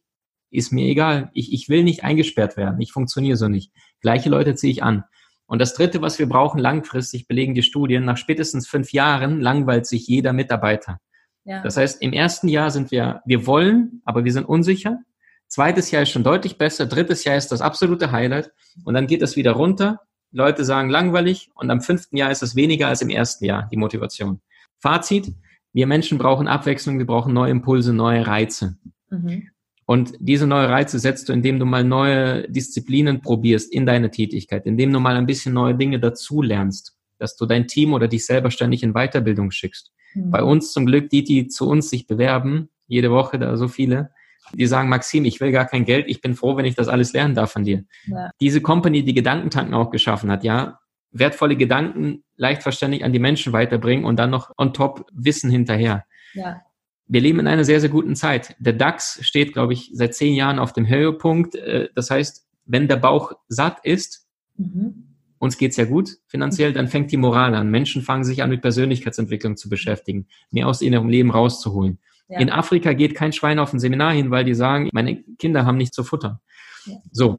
ist 0.50 0.72
mir 0.72 0.86
egal. 0.86 1.30
Ich, 1.34 1.52
ich 1.52 1.68
will 1.68 1.84
nicht 1.84 2.04
eingesperrt 2.04 2.58
werden. 2.58 2.80
Ich 2.80 2.92
funktioniere 2.92 3.38
so 3.38 3.50
nicht. 3.50 3.72
Gleiche 4.04 4.30
Leute 4.30 4.54
ziehe 4.54 4.72
ich 4.72 4.84
an. 4.84 5.06
Und 5.48 5.60
das 5.60 5.74
Dritte, 5.74 6.02
was 6.02 6.20
wir 6.20 6.30
brauchen 6.30 6.60
langfristig, 6.60 7.28
belegen 7.28 7.56
die 7.56 7.64
Studien, 7.64 8.06
nach 8.06 8.18
spätestens 8.18 8.68
fünf 8.68 8.94
Jahren 8.94 9.42
langweilt 9.42 9.88
sich 9.88 10.08
jeder 10.08 10.34
Mitarbeiter. 10.34 11.00
Ja. 11.46 11.62
Das 11.62 11.78
heißt, 11.78 12.02
im 12.02 12.14
ersten 12.14 12.48
Jahr 12.48 12.72
sind 12.72 12.92
wir, 12.92 13.22
wir 13.26 13.48
wollen, 13.48 14.02
aber 14.06 14.24
wir 14.24 14.32
sind 14.32 14.46
unsicher. 14.46 15.00
Zweites 15.48 15.92
Jahr 15.92 16.04
ist 16.04 16.10
schon 16.10 16.24
deutlich 16.24 16.58
besser. 16.58 16.86
Drittes 16.86 17.24
Jahr 17.24 17.38
ist 17.38 17.52
das 17.52 17.62
absolute 17.62 18.12
Highlight. 18.12 18.52
Und 18.86 18.94
dann 18.94 19.08
geht 19.08 19.22
es 19.22 19.36
wieder 19.36 19.52
runter. 19.52 20.00
Leute 20.32 20.66
sagen 20.66 20.90
langweilig. 20.90 21.52
Und 21.54 21.70
am 21.70 21.82
fünften 21.82 22.18
Jahr 22.18 22.32
ist 22.32 22.42
es 22.42 22.56
weniger 22.56 22.88
als 22.88 23.02
im 23.02 23.10
ersten 23.10 23.46
Jahr, 23.46 23.68
die 23.72 23.78
Motivation. 23.78 24.42
Fazit. 24.80 25.34
Wir 25.72 25.88
Menschen 25.88 26.18
brauchen 26.18 26.48
Abwechslung. 26.48 26.98
Wir 26.98 27.06
brauchen 27.06 27.34
neue 27.34 27.52
Impulse, 27.52 27.94
neue 27.94 28.26
Reize. 28.26 28.78
Mhm. 29.10 29.50
Und 29.94 30.16
diese 30.20 30.48
neue 30.48 30.70
Reize 30.70 30.98
setzt 30.98 31.30
du, 31.30 31.34
indem 31.34 31.60
du 31.60 31.68
mal 31.68 31.84
neue 31.84 32.50
Disziplinen 32.50 33.22
probierst 33.22 33.72
in 33.72 33.86
deiner 33.86 34.10
Tätigkeit, 34.10 34.66
indem 34.66 34.92
du 34.92 35.00
mal 35.00 35.16
ein 35.16 35.28
bisschen 35.28 35.54
neue 35.54 35.76
Dinge 35.76 36.00
dazu 36.00 36.42
lernst, 36.42 36.98
dass 37.20 37.36
du 37.36 37.46
dein 37.46 37.68
Team 37.68 37.94
oder 37.94 38.08
dich 38.08 38.26
selber 38.26 38.50
ständig 38.50 38.82
in 38.82 38.94
Weiterbildung 38.94 39.52
schickst. 39.52 39.92
Mhm. 40.16 40.32
Bei 40.32 40.42
uns 40.42 40.72
zum 40.72 40.88
Glück, 40.88 41.12
die, 41.12 41.24
die 41.24 41.48
zu 41.48 41.70
uns 41.70 41.92
sich 41.92 42.08
bewerben, 42.08 42.70
jede 42.88 43.12
Woche 43.12 43.38
da 43.38 43.56
so 43.56 43.68
viele, 43.68 44.10
die 44.52 44.66
sagen, 44.66 44.90
Maxim, 44.90 45.26
ich 45.26 45.40
will 45.40 45.52
gar 45.52 45.68
kein 45.68 45.86
Geld, 45.86 46.06
ich 46.08 46.22
bin 46.22 46.34
froh, 46.34 46.58
wenn 46.58 46.66
ich 46.66 46.74
das 46.74 46.88
alles 46.88 47.14
lernen 47.14 47.36
darf 47.36 47.52
von 47.52 47.64
dir. 47.64 47.84
Ja. 48.08 48.32
Diese 48.42 48.62
Company, 48.62 49.04
die 49.04 49.14
Gedankentanken 49.14 49.76
auch 49.76 49.92
geschaffen 49.92 50.32
hat, 50.32 50.44
ja, 50.44 50.80
wertvolle 51.12 51.56
Gedanken 51.56 52.24
leicht 52.36 52.64
verständlich 52.64 53.06
an 53.06 53.14
die 53.14 53.20
Menschen 53.20 53.54
weiterbringen 53.54 54.06
und 54.06 54.18
dann 54.18 54.32
noch 54.32 54.50
on 54.58 54.74
top 54.74 55.06
Wissen 55.14 55.52
hinterher. 55.52 56.06
Ja 56.34 56.64
wir 57.08 57.22
leben 57.22 57.40
in 57.40 57.48
einer 57.48 57.64
sehr, 57.64 57.80
sehr 57.80 57.90
guten 57.90 58.16
Zeit. 58.16 58.56
Der 58.60 58.74
DAX 58.74 59.20
steht, 59.22 59.54
glaube 59.54 59.74
ich, 59.74 59.92
seit 59.94 60.16
zehn 60.16 60.34
Jahren 60.34 60.60
auf 60.60 60.74
dem 60.74 60.88
Höhepunkt. 60.88 61.56
Äh, 61.56 61.90
das 61.96 62.10
heißt, 62.10 62.48
wenn 62.66 62.88
der 62.88 62.98
Bauch 62.98 63.34
satt 63.48 63.80
ist, 63.84 64.28
mhm. 64.58 65.16
uns 65.38 65.58
geht's 65.58 65.78
ja 65.78 65.86
gut 65.86 66.18
finanziell, 66.28 66.74
dann 66.74 66.88
fängt 66.88 67.12
die 67.12 67.18
Moral 67.18 67.56
an. 67.56 67.70
Menschen 67.70 68.02
fangen 68.02 68.24
sich 68.24 68.42
an, 68.42 68.50
mit 68.50 68.62
Persönlichkeitsentwicklung 68.62 69.58
zu 69.58 69.70
beschäftigen, 69.70 70.28
mehr 70.52 70.68
aus 70.68 70.82
ihrem 70.82 71.10
Leben 71.10 71.32
rauszuholen. 71.32 72.00
Ja. 72.30 72.40
In 72.40 72.50
Afrika 72.50 72.94
geht 72.94 73.16
kein 73.16 73.34
Schwein 73.34 73.60
auf 73.60 73.74
ein 73.74 73.80
Seminar 73.80 74.14
hin, 74.14 74.32
weil 74.32 74.46
die 74.46 74.56
sagen, 74.56 74.90
meine 74.94 75.24
Kinder 75.38 75.66
haben 75.66 75.78
nichts 75.78 75.96
zu 75.96 76.04
futtern. 76.04 76.40
Ja. 76.86 76.96
So. 77.12 77.38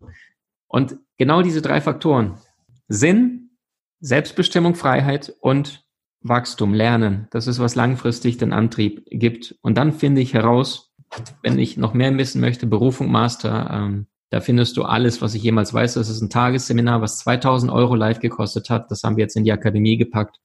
Und 0.69 0.99
genau 1.17 1.43
diese 1.43 1.63
drei 1.63 1.81
Faktoren, 1.81 2.39
Sinn, 2.89 3.51
Selbstbestimmung, 4.01 4.75
Freiheit 4.75 5.35
und 5.41 5.84
Wachstum, 6.25 6.75
Lernen, 6.75 7.29
das 7.31 7.47
ist, 7.47 7.61
was 7.61 7.75
langfristig 7.75 8.39
den 8.39 8.53
Antrieb 8.53 9.05
gibt. 9.11 9.57
Und 9.61 9.77
dann 9.77 9.93
finde 9.93 10.23
ich 10.23 10.33
heraus, 10.33 10.93
wenn 11.43 11.59
ich 11.59 11.77
noch 11.77 11.95
mehr 11.95 12.17
wissen 12.17 12.41
möchte, 12.41 12.67
Berufung 12.67 13.13
Master, 13.13 13.71
ähm, 13.71 14.07
da 14.31 14.41
findest 14.41 14.77
du 14.77 14.83
alles, 14.83 15.23
was 15.23 15.35
ich 15.35 15.43
jemals 15.43 15.73
weiß. 15.73 15.95
Das 15.95 16.09
ist 16.09 16.23
ein 16.23 16.31
Tagesseminar, 16.31 17.03
was 17.03 17.19
2000 17.19 17.71
Euro 17.71 17.95
live 17.95 18.19
gekostet 18.19 18.71
hat. 18.71 18.91
Das 18.91 19.05
haben 19.05 19.17
wir 19.17 19.23
jetzt 19.23 19.37
in 19.37 19.45
die 19.45 19.53
Akademie 19.53 19.97
gepackt. 19.97 20.41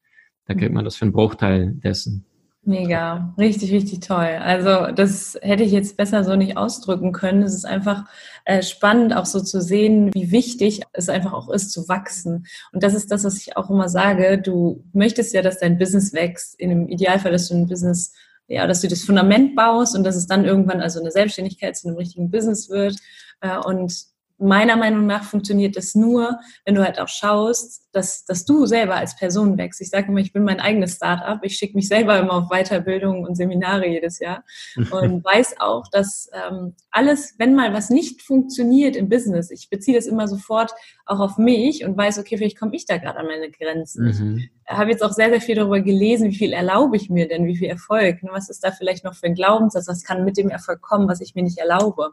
Da 0.45 0.53
kriegt 0.53 0.73
man 0.73 0.85
das 0.85 0.97
für 0.97 1.05
einen 1.05 1.13
Bruchteil 1.13 1.73
dessen. 1.75 2.25
Mega, 2.63 3.33
richtig, 3.37 3.71
richtig 3.71 4.01
toll. 4.01 4.37
Also 4.41 4.91
das 4.93 5.39
hätte 5.41 5.63
ich 5.63 5.71
jetzt 5.71 5.95
besser 5.95 6.23
so 6.23 6.35
nicht 6.35 6.57
ausdrücken 6.57 7.13
können. 7.13 7.41
Es 7.41 7.53
ist 7.55 7.65
einfach 7.65 8.03
äh, 8.45 8.61
spannend, 8.61 9.15
auch 9.15 9.25
so 9.25 9.39
zu 9.39 9.61
sehen, 9.61 10.13
wie 10.13 10.31
wichtig 10.31 10.81
es 10.91 11.07
einfach 11.07 11.31
auch 11.33 11.49
ist, 11.49 11.71
zu 11.71 11.87
wachsen. 11.87 12.45
Und 12.73 12.83
das 12.83 12.93
ist 12.93 13.11
das, 13.11 13.23
was 13.23 13.37
ich 13.37 13.55
auch 13.55 13.69
immer 13.69 13.87
sage. 13.87 14.39
Du 14.39 14.83
möchtest 14.93 15.33
ja, 15.33 15.41
dass 15.41 15.59
dein 15.59 15.77
Business 15.77 16.13
wächst. 16.13 16.59
In 16.59 16.69
dem 16.69 16.89
Idealfall, 16.89 17.31
dass 17.31 17.47
du 17.47 17.55
ein 17.55 17.67
Business, 17.67 18.13
ja, 18.47 18.67
dass 18.67 18.81
du 18.81 18.89
das 18.89 19.03
Fundament 19.03 19.55
baust 19.55 19.95
und 19.95 20.03
dass 20.03 20.17
es 20.17 20.27
dann 20.27 20.43
irgendwann 20.43 20.81
also 20.81 20.99
eine 20.99 21.11
Selbstständigkeit 21.11 21.77
zu 21.77 21.87
einem 21.87 21.97
richtigen 21.97 22.29
Business 22.29 22.69
wird. 22.69 22.97
Äh, 23.41 23.57
und 23.57 23.93
meiner 24.39 24.75
Meinung 24.75 25.05
nach 25.05 25.23
funktioniert 25.23 25.75
das 25.75 25.95
nur, 25.95 26.39
wenn 26.65 26.75
du 26.75 26.83
halt 26.83 26.99
auch 26.99 27.07
schaust, 27.07 27.83
dass, 27.91 28.25
dass 28.25 28.45
du 28.45 28.65
selber 28.65 28.95
als 28.95 29.15
Person 29.15 29.57
wächst. 29.57 29.81
Ich 29.81 29.89
sage 29.89 30.07
immer, 30.09 30.19
ich 30.19 30.31
bin 30.31 30.43
mein 30.43 30.59
eigenes 30.59 30.95
Startup. 30.95 31.39
Ich 31.43 31.55
schicke 31.57 31.75
mich 31.75 31.87
selber 31.87 32.19
immer 32.19 32.33
auf 32.33 32.49
Weiterbildung 32.49 33.23
und 33.23 33.35
Seminare 33.35 33.87
jedes 33.87 34.19
Jahr 34.19 34.43
und 34.75 35.23
weiß 35.23 35.55
auch, 35.59 35.87
dass 35.91 36.29
ähm, 36.33 36.75
alles, 36.91 37.35
wenn 37.37 37.55
mal 37.55 37.73
was 37.73 37.89
nicht 37.89 38.21
funktioniert 38.21 38.95
im 38.95 39.09
Business, 39.09 39.51
ich 39.51 39.69
beziehe 39.69 39.97
das 39.97 40.05
immer 40.05 40.27
sofort 40.27 40.71
auch 41.05 41.19
auf 41.19 41.37
mich 41.37 41.83
und 41.83 41.97
weiß, 41.97 42.19
okay, 42.19 42.37
vielleicht 42.37 42.59
komme 42.59 42.75
ich 42.75 42.85
da 42.85 42.97
gerade 42.97 43.19
an 43.19 43.25
meine 43.25 43.49
Grenzen. 43.49 44.05
Mhm. 44.05 44.37
Ich 44.37 44.77
habe 44.77 44.91
jetzt 44.91 45.03
auch 45.03 45.11
sehr, 45.11 45.29
sehr 45.29 45.41
viel 45.41 45.55
darüber 45.55 45.81
gelesen, 45.81 46.29
wie 46.29 46.35
viel 46.35 46.53
erlaube 46.53 46.95
ich 46.95 47.09
mir 47.09 47.27
denn, 47.27 47.47
wie 47.47 47.57
viel 47.57 47.69
Erfolg, 47.69 48.21
ne? 48.21 48.29
was 48.31 48.49
ist 48.49 48.63
da 48.63 48.71
vielleicht 48.71 49.03
noch 49.03 49.15
für 49.15 49.25
ein 49.25 49.33
Glaubenssatz, 49.33 49.87
was 49.87 50.03
kann 50.03 50.23
mit 50.23 50.37
dem 50.37 50.49
Erfolg 50.49 50.81
kommen, 50.81 51.07
was 51.07 51.21
ich 51.21 51.33
mir 51.33 51.41
nicht 51.41 51.57
erlaube. 51.57 52.11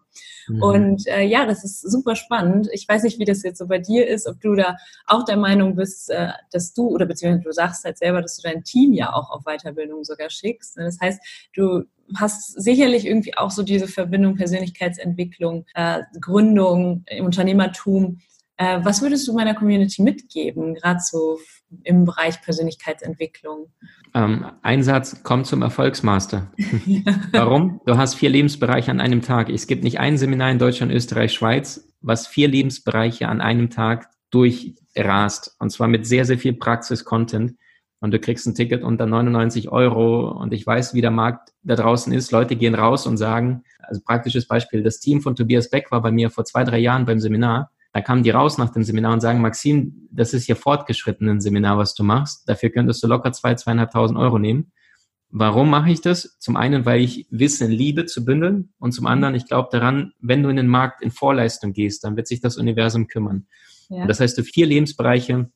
Mhm. 0.49 0.63
Und 0.63 1.07
äh, 1.07 1.23
ja, 1.23 1.45
das 1.45 1.65
ist 1.65 1.83
super 1.83 2.16
spannend. 2.17 2.69
Ich 2.73 2.89
weiß 2.89 3.03
nicht, 3.03 3.19
wie 3.19 3.25
das 3.25 3.43
jetzt 3.43 3.59
so 3.59 3.67
bei 3.67 3.79
dir 3.79 4.07
ist, 4.07 4.27
ob 4.27 4.41
du 4.41 4.55
da 4.55 4.77
auch 5.07 5.25
der 5.25 5.37
Meinung 5.37 5.77
bist, 5.77 6.11
äh, 6.11 6.31
dass 6.51 6.75
du, 6.75 6.89
oder 6.89 7.07
beziehungsweise 7.07 7.45
du 7.45 7.53
sagst 7.53 7.85
halt 7.85 7.99
selber, 7.99 8.23
dass 8.23 8.37
du 8.37 8.49
dein 8.49 8.65
Team 8.65 8.93
ja 8.93 9.13
auch 9.13 9.31
auf 9.31 9.45
Weiterbildung 9.45 10.05
sogar 10.05 10.31
schickst. 10.31 10.77
Ne? 10.77 10.85
Das 10.85 10.99
heißt, 11.01 11.21
du 11.55 11.85
hast 12.15 12.61
sicherlich 12.61 13.07
irgendwie 13.07 13.37
auch 13.37 13.51
so 13.51 13.63
diese 13.63 13.89
Verbindung 13.89 14.37
Persönlichkeitsentwicklung, 14.37 15.67
äh, 15.75 16.03
Gründung, 16.21 17.05
Unternehmertum 17.21 18.21
äh, 18.59 18.81
was 18.83 19.03
würdest 19.03 19.29
du 19.29 19.35
meiner 19.35 19.55
Community 19.55 20.03
mitgeben, 20.03 20.75
gerade 20.75 21.01
so 21.01 21.39
im 21.83 22.05
Bereich 22.05 22.41
Persönlichkeitsentwicklung? 22.41 23.71
Ähm, 24.15 24.47
ein 24.63 24.83
Satz, 24.83 25.21
komm 25.23 25.45
zum 25.45 25.63
Erfolgsmaster. 25.63 26.53
Warum? 27.33 27.81
Du 27.85 27.99
hast 27.99 28.15
vier 28.15 28.31
Lebensbereiche 28.31 28.91
an 28.91 29.01
einem 29.01 29.21
Tag. 29.21 29.51
Es 29.51 29.67
gibt 29.67 29.85
nicht 29.85 30.01
ein 30.01 30.17
Seminar 30.17 30.51
in 30.51 30.59
Deutschland, 30.59 30.93
Österreich, 30.93 31.33
Schweiz, 31.33 31.93
was 32.01 32.27
vier 32.27 32.49
Lebensbereiche 32.49 33.29
an 33.29 33.41
einem 33.41 33.69
Tag 33.69 34.09
durchrast. 34.31 35.55
Und 35.59 35.71
zwar 35.71 35.89
mit 35.89 36.07
sehr, 36.07 36.25
sehr 36.25 36.39
viel 36.39 36.55
Praxis-Content. 36.55 37.57
Und 38.01 38.11
du 38.13 38.19
kriegst 38.19 38.47
ein 38.47 38.55
Ticket 38.55 38.83
unter 38.83 39.07
99 39.07 39.71
Euro. 39.71 40.31
Und 40.31 40.55
ich 40.55 40.67
weiß, 40.67 40.95
wie 40.95 41.01
der 41.01 41.11
Markt 41.11 41.53
da 41.63 41.77
draußen 41.77 42.13
ist. 42.13 42.31
Leute 42.31 42.57
gehen 42.57 42.75
raus 42.75 43.07
und 43.07 43.17
sagen, 43.17 43.65
also 43.81 44.01
praktisches 44.03 44.47
Beispiel, 44.47 44.83
das 44.83 45.01
Team 45.01 45.21
von 45.21 45.37
Tobias 45.37 45.69
Beck 45.69 45.91
war 45.91 46.01
bei 46.01 46.11
mir 46.11 46.31
vor 46.31 46.45
zwei, 46.45 46.65
drei 46.65 46.79
Jahren 46.79 47.05
beim 47.05 47.21
Seminar. 47.21 47.71
Da 47.97 48.03
kamen 48.03 48.23
die 48.23 48.29
raus 48.29 48.59
nach 48.59 48.69
dem 48.69 48.85
Seminar 48.85 49.15
und 49.15 49.23
sagen, 49.23 49.41
Maxim, 49.41 50.07
das 50.11 50.35
ist 50.35 50.45
hier 50.45 50.57
fortgeschrittenen 50.57 51.41
Seminar, 51.41 51.79
was 51.79 51.95
du 51.95 52.05
machst. 52.05 52.47
Dafür 52.47 52.69
könntest 52.69 53.03
du 53.03 53.07
locker 53.07 53.33
zwei, 53.33 53.55
zweieinhalbtausend 53.55 54.19
Euro 54.19 54.39
nehmen. 54.39 54.71
Warum 55.31 55.71
mache 55.71 55.91
ich 55.91 56.03
das? 56.03 56.37
Zum 56.39 56.59
einen, 56.59 56.85
weil 56.85 57.01
ich 57.01 57.27
Wissen 57.31 57.71
liebe 57.71 58.05
zu 58.05 58.23
bündeln 58.23 58.75
und 58.79 58.93
zum 58.93 59.07
anderen, 59.07 59.35
ich 59.35 59.47
glaube 59.47 59.71
daran, 59.73 60.13
wenn 60.21 60.43
du 60.43 60.51
in 60.51 60.57
den 60.57 60.67
Markt 60.67 61.01
in 61.01 61.11
Vorleistung 61.11 61.73
gehst, 61.73 62.05
dann 62.05 62.19
wird 62.19 62.27
sich 62.27 62.43
das 62.43 62.59
Universum 62.59 63.07
kümmern. 63.07 63.47
Ja. 63.89 64.07
Das 64.07 64.21
heißt, 64.21 64.37
du 64.37 64.43
vier 64.43 64.67
Lebensbereiche, 64.67 65.51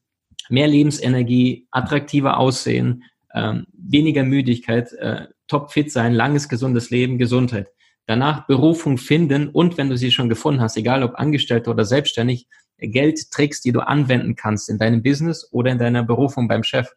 mehr 0.48 0.66
Lebensenergie, 0.66 1.68
attraktiver 1.70 2.38
Aussehen, 2.38 3.03
ähm, 3.35 3.66
weniger 3.74 4.24
Müdigkeit, 4.24 4.94
äh, 4.94 5.26
topfit 5.46 5.92
sein, 5.92 6.14
langes, 6.14 6.48
gesundes 6.48 6.88
Leben, 6.88 7.18
Gesundheit 7.18 7.68
danach 8.06 8.46
Berufung 8.46 8.98
finden 8.98 9.48
und 9.48 9.78
wenn 9.78 9.88
du 9.88 9.96
sie 9.96 10.10
schon 10.10 10.28
gefunden 10.28 10.60
hast, 10.60 10.76
egal 10.76 11.02
ob 11.02 11.14
Angestellter 11.14 11.70
oder 11.70 11.84
selbstständig, 11.84 12.46
Geldtricks, 12.78 13.60
die 13.60 13.72
du 13.72 13.80
anwenden 13.80 14.36
kannst 14.36 14.68
in 14.70 14.78
deinem 14.78 15.02
Business 15.02 15.48
oder 15.52 15.70
in 15.70 15.78
deiner 15.78 16.02
Berufung 16.02 16.48
beim 16.48 16.62
Chef. 16.62 16.88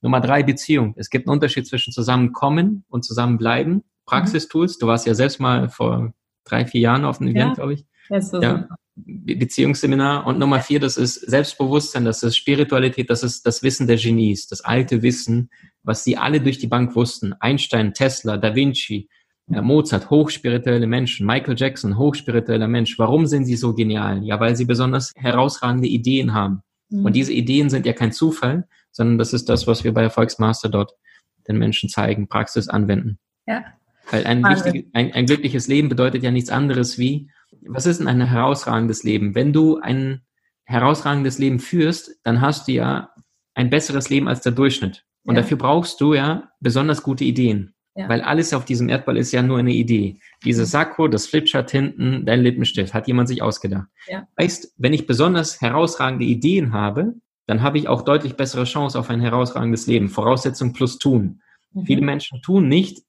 Nummer 0.00 0.20
drei, 0.20 0.42
Beziehung. 0.42 0.94
Es 0.96 1.10
gibt 1.10 1.26
einen 1.26 1.34
Unterschied 1.34 1.66
zwischen 1.66 1.92
zusammenkommen 1.92 2.84
und 2.88 3.04
zusammenbleiben. 3.04 3.84
Praxistools. 4.06 4.78
Du 4.78 4.86
warst 4.86 5.06
ja 5.06 5.14
selbst 5.14 5.40
mal 5.40 5.68
vor 5.68 6.12
drei, 6.44 6.66
vier 6.66 6.80
Jahren 6.80 7.04
auf 7.04 7.20
einem 7.20 7.30
Event, 7.30 7.50
ja, 7.50 7.54
glaube 7.54 7.74
ich. 7.74 7.86
Ja, 8.10 8.68
Beziehungsseminar. 8.96 10.26
Und 10.26 10.38
Nummer 10.38 10.60
vier, 10.60 10.80
das 10.80 10.96
ist 10.96 11.14
Selbstbewusstsein, 11.14 12.04
das 12.04 12.22
ist 12.22 12.36
Spiritualität, 12.36 13.10
das 13.10 13.22
ist 13.22 13.46
das 13.46 13.62
Wissen 13.62 13.86
der 13.86 13.96
Genies, 13.96 14.48
das 14.48 14.62
alte 14.62 15.02
Wissen, 15.02 15.50
was 15.82 16.04
sie 16.04 16.16
alle 16.16 16.40
durch 16.40 16.58
die 16.58 16.66
Bank 16.66 16.96
wussten. 16.96 17.34
Einstein, 17.34 17.92
Tesla, 17.92 18.38
Da 18.38 18.54
Vinci, 18.54 19.08
ja, 19.50 19.62
Mozart, 19.62 20.10
hochspirituelle 20.10 20.86
Menschen, 20.86 21.26
Michael 21.26 21.56
Jackson, 21.56 21.96
hochspiritueller 21.96 22.68
Mensch. 22.68 22.98
Warum 22.98 23.26
sind 23.26 23.46
sie 23.46 23.56
so 23.56 23.74
genial? 23.74 24.22
Ja, 24.22 24.40
weil 24.40 24.56
sie 24.56 24.66
besonders 24.66 25.12
herausragende 25.16 25.88
Ideen 25.88 26.34
haben. 26.34 26.62
Mhm. 26.90 27.06
Und 27.06 27.16
diese 27.16 27.32
Ideen 27.32 27.70
sind 27.70 27.86
ja 27.86 27.92
kein 27.92 28.12
Zufall, 28.12 28.68
sondern 28.90 29.18
das 29.18 29.32
ist 29.32 29.48
das, 29.48 29.66
was 29.66 29.84
wir 29.84 29.94
bei 29.94 30.02
Erfolgsmaster 30.02 30.68
dort 30.68 30.92
den 31.48 31.58
Menschen 31.58 31.88
zeigen, 31.88 32.28
Praxis 32.28 32.68
anwenden. 32.68 33.18
Ja. 33.46 33.64
Weil 34.10 34.26
ein, 34.26 34.42
wichtig, 34.42 34.88
ein, 34.92 35.12
ein 35.12 35.26
glückliches 35.26 35.68
Leben 35.68 35.88
bedeutet 35.88 36.22
ja 36.22 36.30
nichts 36.30 36.50
anderes 36.50 36.98
wie, 36.98 37.30
was 37.66 37.86
ist 37.86 38.00
denn 38.00 38.08
ein 38.08 38.20
herausragendes 38.20 39.02
Leben? 39.02 39.34
Wenn 39.34 39.52
du 39.52 39.78
ein 39.78 40.22
herausragendes 40.64 41.38
Leben 41.38 41.58
führst, 41.58 42.18
dann 42.24 42.40
hast 42.40 42.68
du 42.68 42.72
ja 42.72 43.10
ein 43.54 43.70
besseres 43.70 44.10
Leben 44.10 44.28
als 44.28 44.42
der 44.42 44.52
Durchschnitt. 44.52 45.04
Und 45.24 45.34
ja. 45.34 45.42
dafür 45.42 45.56
brauchst 45.56 46.00
du 46.00 46.14
ja 46.14 46.50
besonders 46.60 47.02
gute 47.02 47.24
Ideen. 47.24 47.74
Ja. 47.98 48.08
Weil 48.08 48.22
alles 48.22 48.54
auf 48.54 48.64
diesem 48.64 48.88
Erdball 48.88 49.16
ist 49.16 49.32
ja 49.32 49.42
nur 49.42 49.58
eine 49.58 49.72
Idee. 49.72 50.20
Dieses 50.44 50.70
Sakko, 50.70 51.08
das 51.08 51.26
Flipchart 51.26 51.72
hinten, 51.72 52.24
dein 52.24 52.42
Lippenstift, 52.42 52.94
hat 52.94 53.08
jemand 53.08 53.28
sich 53.28 53.42
ausgedacht. 53.42 53.88
Ja. 54.06 54.28
Heißt, 54.40 54.72
wenn 54.76 54.92
ich 54.92 55.08
besonders 55.08 55.60
herausragende 55.60 56.24
Ideen 56.24 56.72
habe, 56.72 57.14
dann 57.48 57.60
habe 57.60 57.76
ich 57.76 57.88
auch 57.88 58.02
deutlich 58.02 58.36
bessere 58.36 58.64
Chance 58.64 58.96
auf 58.96 59.10
ein 59.10 59.20
herausragendes 59.20 59.88
Leben. 59.88 60.10
Voraussetzung 60.10 60.74
plus 60.74 60.98
tun. 61.00 61.42
Mhm. 61.72 61.86
Viele 61.86 62.02
Menschen 62.02 62.40
tun 62.40 62.68
nicht, 62.68 63.02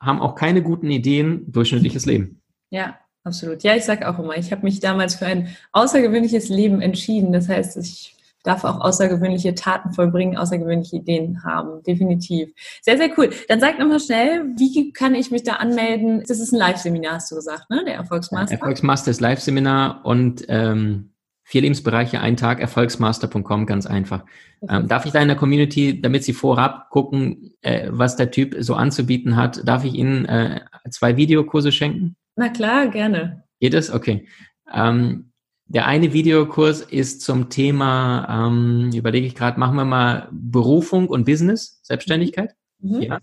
haben 0.00 0.20
auch 0.20 0.34
keine 0.34 0.60
guten 0.60 0.90
Ideen, 0.90 1.44
durchschnittliches 1.52 2.04
Leben. 2.04 2.42
Ja, 2.70 2.98
absolut. 3.22 3.62
Ja, 3.62 3.76
ich 3.76 3.84
sage 3.84 4.08
auch 4.08 4.18
immer, 4.18 4.36
ich 4.36 4.50
habe 4.50 4.64
mich 4.64 4.80
damals 4.80 5.14
für 5.14 5.26
ein 5.26 5.54
außergewöhnliches 5.70 6.48
Leben 6.48 6.80
entschieden. 6.80 7.32
Das 7.32 7.48
heißt, 7.48 7.76
ich 7.76 8.16
darf 8.42 8.64
auch 8.64 8.80
außergewöhnliche 8.80 9.54
Taten 9.54 9.92
vollbringen, 9.92 10.36
außergewöhnliche 10.36 10.96
Ideen 10.96 11.44
haben. 11.44 11.82
Definitiv. 11.84 12.50
Sehr, 12.82 12.96
sehr 12.96 13.10
cool. 13.16 13.30
Dann 13.48 13.60
sag 13.60 13.78
nochmal 13.78 14.00
schnell, 14.00 14.44
wie 14.56 14.92
kann 14.92 15.14
ich 15.14 15.30
mich 15.30 15.42
da 15.44 15.54
anmelden? 15.54 16.24
Das 16.26 16.40
ist 16.40 16.52
ein 16.52 16.58
Live-Seminar, 16.58 17.14
hast 17.14 17.30
du 17.30 17.36
gesagt, 17.36 17.70
ne? 17.70 17.82
Der 17.86 17.94
Erfolgsmaster. 17.94 18.54
Erfolgsmaster 18.54 19.10
ist 19.10 19.20
Live-Seminar 19.20 20.04
und 20.04 20.44
ähm, 20.48 21.12
vier 21.44 21.62
Lebensbereiche, 21.62 22.20
ein 22.20 22.36
Tag, 22.36 22.60
erfolgsmaster.com, 22.60 23.66
ganz 23.66 23.86
einfach. 23.86 24.24
Ähm, 24.68 24.88
darf 24.88 25.06
ich 25.06 25.12
da 25.12 25.20
in 25.20 25.28
der 25.28 25.36
Community, 25.36 26.00
damit 26.00 26.24
Sie 26.24 26.32
vorab 26.32 26.88
gucken, 26.90 27.54
äh, 27.62 27.88
was 27.90 28.16
der 28.16 28.30
Typ 28.30 28.56
so 28.60 28.74
anzubieten 28.74 29.36
hat, 29.36 29.66
darf 29.66 29.84
ich 29.84 29.94
Ihnen 29.94 30.24
äh, 30.24 30.60
zwei 30.90 31.16
Videokurse 31.16 31.72
schenken? 31.72 32.16
Na 32.36 32.48
klar, 32.48 32.88
gerne. 32.88 33.44
Geht 33.60 33.74
es? 33.74 33.92
Okay. 33.92 34.26
Ähm, 34.72 35.31
der 35.72 35.86
eine 35.86 36.12
Videokurs 36.12 36.82
ist 36.82 37.22
zum 37.22 37.48
Thema, 37.48 38.46
ähm, 38.46 38.90
überlege 38.92 39.26
ich 39.26 39.34
gerade, 39.34 39.58
machen 39.58 39.76
wir 39.76 39.86
mal 39.86 40.28
Berufung 40.30 41.08
und 41.08 41.24
Business, 41.24 41.80
Selbstständigkeit. 41.82 42.54
Mhm. 42.80 43.00
Ja. 43.00 43.20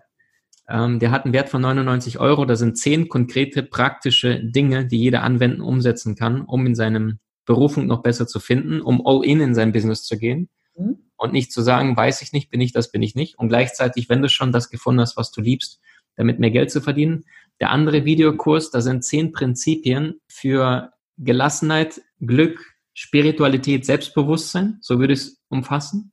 Ähm, 0.68 0.98
der 0.98 1.12
hat 1.12 1.26
einen 1.26 1.34
Wert 1.34 1.50
von 1.50 1.62
99 1.62 2.20
Euro. 2.20 2.46
Da 2.46 2.56
sind 2.56 2.76
zehn 2.76 3.08
konkrete, 3.08 3.62
praktische 3.62 4.44
Dinge, 4.44 4.88
die 4.88 4.98
jeder 4.98 5.22
anwenden, 5.22 5.62
umsetzen 5.62 6.16
kann, 6.16 6.42
um 6.42 6.66
in 6.66 6.74
seinem 6.74 7.20
Berufung 7.46 7.86
noch 7.86 8.02
besser 8.02 8.26
zu 8.26 8.40
finden, 8.40 8.82
um 8.82 9.06
all 9.06 9.24
in 9.24 9.42
in 9.42 9.54
sein 9.54 9.72
Business 9.72 10.04
zu 10.04 10.18
gehen. 10.18 10.50
Mhm. 10.76 10.98
Und 11.18 11.34
nicht 11.34 11.52
zu 11.52 11.62
sagen, 11.62 11.96
weiß 11.96 12.24
ich 12.24 12.34
nicht, 12.34 12.50
bin 12.50 12.62
ich 12.62 12.72
das, 12.72 12.92
bin 12.92 13.04
ich 13.04 13.14
nicht. 13.14 13.38
Und 13.38 13.50
gleichzeitig, 13.50 14.10
wenn 14.10 14.24
du 14.24 14.30
schon 14.30 14.52
das 14.52 14.72
gefunden 14.72 15.02
hast, 15.02 15.18
was 15.18 15.32
du 15.32 15.42
liebst, 15.42 15.80
damit 16.16 16.40
mehr 16.40 16.52
Geld 16.52 16.72
zu 16.72 16.82
verdienen. 16.82 17.26
Der 17.60 17.70
andere 17.70 18.06
Videokurs, 18.06 18.72
da 18.72 18.82
sind 18.82 19.04
zehn 19.04 19.32
Prinzipien 19.34 20.20
für 20.28 20.94
Gelassenheit, 21.18 22.02
Glück, 22.20 22.76
Spiritualität, 22.94 23.86
Selbstbewusstsein, 23.86 24.78
so 24.82 25.00
würde 25.00 25.14
ich 25.14 25.20
es 25.20 25.42
umfassen. 25.50 26.12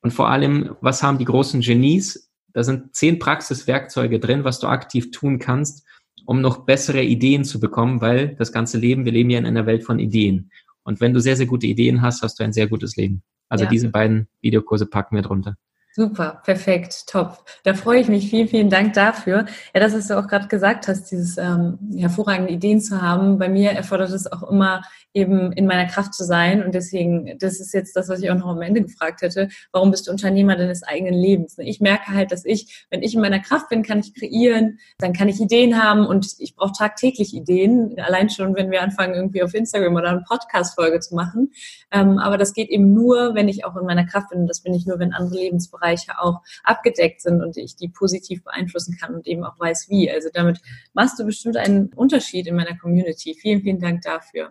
Und 0.00 0.12
vor 0.12 0.30
allem, 0.30 0.76
was 0.80 1.02
haben 1.02 1.18
die 1.18 1.24
großen 1.24 1.60
Genies? 1.60 2.30
Da 2.52 2.62
sind 2.62 2.94
zehn 2.94 3.18
Praxiswerkzeuge 3.18 4.18
drin, 4.18 4.44
was 4.44 4.58
du 4.58 4.66
aktiv 4.66 5.10
tun 5.10 5.38
kannst, 5.38 5.86
um 6.26 6.40
noch 6.40 6.64
bessere 6.64 7.02
Ideen 7.02 7.44
zu 7.44 7.60
bekommen, 7.60 8.00
weil 8.00 8.34
das 8.36 8.52
ganze 8.52 8.78
Leben, 8.78 9.04
wir 9.04 9.12
leben 9.12 9.30
ja 9.30 9.38
in 9.38 9.46
einer 9.46 9.66
Welt 9.66 9.84
von 9.84 9.98
Ideen. 9.98 10.50
Und 10.82 11.00
wenn 11.00 11.14
du 11.14 11.20
sehr, 11.20 11.36
sehr 11.36 11.46
gute 11.46 11.66
Ideen 11.66 12.02
hast, 12.02 12.22
hast 12.22 12.38
du 12.40 12.44
ein 12.44 12.52
sehr 12.52 12.68
gutes 12.68 12.96
Leben. 12.96 13.22
Also 13.48 13.64
ja. 13.64 13.70
diese 13.70 13.88
beiden 13.90 14.28
Videokurse 14.40 14.86
packen 14.86 15.16
wir 15.16 15.22
drunter. 15.22 15.56
Super, 15.98 16.40
perfekt, 16.44 17.08
top. 17.08 17.44
Da 17.64 17.74
freue 17.74 17.98
ich 17.98 18.06
mich. 18.06 18.30
Vielen, 18.30 18.46
vielen 18.46 18.70
Dank 18.70 18.92
dafür. 18.92 19.46
Ja, 19.74 19.80
das, 19.80 19.94
was 19.94 20.06
du 20.06 20.16
auch 20.16 20.28
gerade 20.28 20.46
gesagt 20.46 20.86
hast, 20.86 21.10
dieses 21.10 21.36
ähm, 21.38 21.76
hervorragende 21.96 22.52
Ideen 22.52 22.80
zu 22.80 23.02
haben. 23.02 23.36
Bei 23.36 23.48
mir 23.48 23.72
erfordert 23.72 24.10
es 24.10 24.30
auch 24.30 24.48
immer 24.48 24.82
eben 25.12 25.50
in 25.52 25.66
meiner 25.66 25.86
Kraft 25.86 26.14
zu 26.14 26.24
sein. 26.24 26.62
Und 26.62 26.74
deswegen, 26.74 27.36
das 27.38 27.58
ist 27.58 27.74
jetzt 27.74 27.96
das, 27.96 28.08
was 28.08 28.20
ich 28.22 28.30
auch 28.30 28.36
noch 28.36 28.46
am 28.46 28.62
Ende 28.62 28.82
gefragt 28.82 29.22
hätte. 29.22 29.48
Warum 29.72 29.90
bist 29.90 30.06
du 30.06 30.12
Unternehmer 30.12 30.54
deines 30.54 30.84
eigenen 30.84 31.14
Lebens? 31.14 31.58
Ich 31.58 31.80
merke 31.80 32.12
halt, 32.12 32.30
dass 32.30 32.44
ich, 32.44 32.86
wenn 32.90 33.02
ich 33.02 33.14
in 33.14 33.20
meiner 33.20 33.40
Kraft 33.40 33.68
bin, 33.68 33.82
kann 33.82 33.98
ich 33.98 34.14
kreieren, 34.14 34.78
dann 34.98 35.12
kann 35.12 35.28
ich 35.28 35.40
Ideen 35.40 35.82
haben 35.82 36.06
und 36.06 36.36
ich 36.38 36.54
brauche 36.54 36.72
tagtäglich 36.78 37.34
Ideen. 37.34 37.96
Allein 37.98 38.30
schon, 38.30 38.54
wenn 38.54 38.70
wir 38.70 38.82
anfangen, 38.82 39.14
irgendwie 39.14 39.42
auf 39.42 39.54
Instagram 39.54 39.96
oder 39.96 40.10
eine 40.10 40.24
Podcast-Folge 40.28 41.00
zu 41.00 41.16
machen. 41.16 41.50
Ähm, 41.90 42.18
aber 42.18 42.38
das 42.38 42.52
geht 42.52 42.68
eben 42.68 42.92
nur, 42.92 43.34
wenn 43.34 43.48
ich 43.48 43.64
auch 43.64 43.76
in 43.76 43.86
meiner 43.86 44.06
Kraft 44.06 44.30
bin. 44.30 44.42
Und 44.42 44.46
das 44.46 44.60
bin 44.60 44.74
ich 44.74 44.86
nur, 44.86 45.00
wenn 45.00 45.12
andere 45.12 45.36
Lebensbereiche 45.40 45.87
Bereiche 45.88 46.18
auch 46.18 46.40
abgedeckt 46.64 47.22
sind 47.22 47.42
und 47.42 47.56
ich 47.56 47.76
die 47.76 47.88
positiv 47.88 48.44
beeinflussen 48.44 48.96
kann 49.00 49.14
und 49.14 49.26
eben 49.26 49.44
auch 49.44 49.58
weiß, 49.58 49.88
wie. 49.88 50.10
Also 50.10 50.28
damit 50.32 50.60
machst 50.92 51.18
du 51.18 51.24
bestimmt 51.24 51.56
einen 51.56 51.88
Unterschied 51.94 52.46
in 52.46 52.56
meiner 52.56 52.76
Community. 52.76 53.34
Vielen, 53.34 53.62
vielen 53.62 53.80
Dank 53.80 54.02
dafür. 54.02 54.50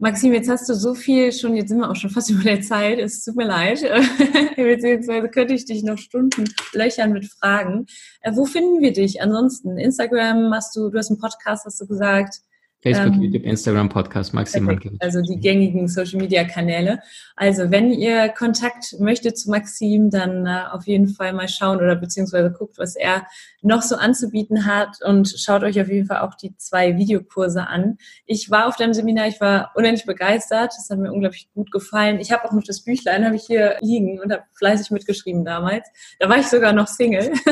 Maxim, 0.00 0.32
jetzt 0.32 0.48
hast 0.48 0.68
du 0.68 0.74
so 0.74 0.94
viel 0.94 1.32
schon, 1.32 1.56
jetzt 1.56 1.70
sind 1.70 1.78
wir 1.78 1.90
auch 1.90 1.96
schon 1.96 2.10
fast 2.10 2.30
über 2.30 2.44
der 2.44 2.60
Zeit, 2.60 3.00
es 3.00 3.24
tut 3.24 3.34
mir 3.34 3.46
leid, 3.46 3.80
beziehungsweise 4.56 5.28
könnte 5.28 5.54
ich 5.54 5.64
dich 5.64 5.82
noch 5.82 5.98
Stunden 5.98 6.44
löchern 6.72 7.12
mit 7.12 7.26
Fragen. 7.26 7.86
Äh, 8.20 8.32
wo 8.34 8.44
finden 8.44 8.80
wir 8.80 8.92
dich 8.92 9.20
ansonsten? 9.20 9.76
Instagram 9.76 10.54
hast 10.54 10.76
du, 10.76 10.90
du 10.90 10.98
hast 10.98 11.10
einen 11.10 11.18
Podcast, 11.18 11.64
hast 11.64 11.80
du 11.80 11.86
gesagt. 11.86 12.42
Facebook, 12.80 13.14
ähm, 13.14 13.22
YouTube, 13.22 13.42
Instagram, 13.42 13.88
Podcast, 13.88 14.34
maximal. 14.34 14.78
Also 15.00 15.20
die 15.20 15.40
gängigen 15.40 15.88
Social 15.88 16.20
Media 16.20 16.44
Kanäle. 16.44 17.00
Also 17.34 17.70
wenn 17.72 17.90
ihr 17.90 18.28
Kontakt 18.28 18.94
möchtet 19.00 19.36
zu 19.36 19.50
Maxim, 19.50 20.10
dann 20.10 20.46
äh, 20.46 20.62
auf 20.70 20.86
jeden 20.86 21.08
Fall 21.08 21.32
mal 21.32 21.48
schauen 21.48 21.78
oder 21.78 21.96
beziehungsweise 21.96 22.52
guckt, 22.52 22.78
was 22.78 22.94
er 22.94 23.26
noch 23.62 23.82
so 23.82 23.96
anzubieten 23.96 24.64
hat 24.64 25.02
und 25.04 25.28
schaut 25.38 25.64
euch 25.64 25.80
auf 25.80 25.88
jeden 25.88 26.06
Fall 26.06 26.20
auch 26.20 26.34
die 26.34 26.56
zwei 26.56 26.96
Videokurse 26.96 27.66
an. 27.66 27.98
Ich 28.26 28.50
war 28.50 28.68
auf 28.68 28.76
deinem 28.76 28.94
Seminar, 28.94 29.26
ich 29.26 29.40
war 29.40 29.72
unendlich 29.74 30.06
begeistert. 30.06 30.72
Das 30.76 30.88
hat 30.88 30.98
mir 30.98 31.12
unglaublich 31.12 31.48
gut 31.54 31.72
gefallen. 31.72 32.20
Ich 32.20 32.30
habe 32.30 32.44
auch 32.44 32.52
noch 32.52 32.64
das 32.64 32.84
Büchlein, 32.84 33.24
habe 33.24 33.34
ich 33.34 33.42
hier 33.42 33.76
liegen 33.80 34.20
und 34.20 34.32
habe 34.32 34.44
fleißig 34.56 34.92
mitgeschrieben 34.92 35.44
damals. 35.44 35.88
Da 36.20 36.28
war 36.28 36.38
ich 36.38 36.46
sogar 36.46 36.72
noch 36.72 36.86
Single. 36.86 37.32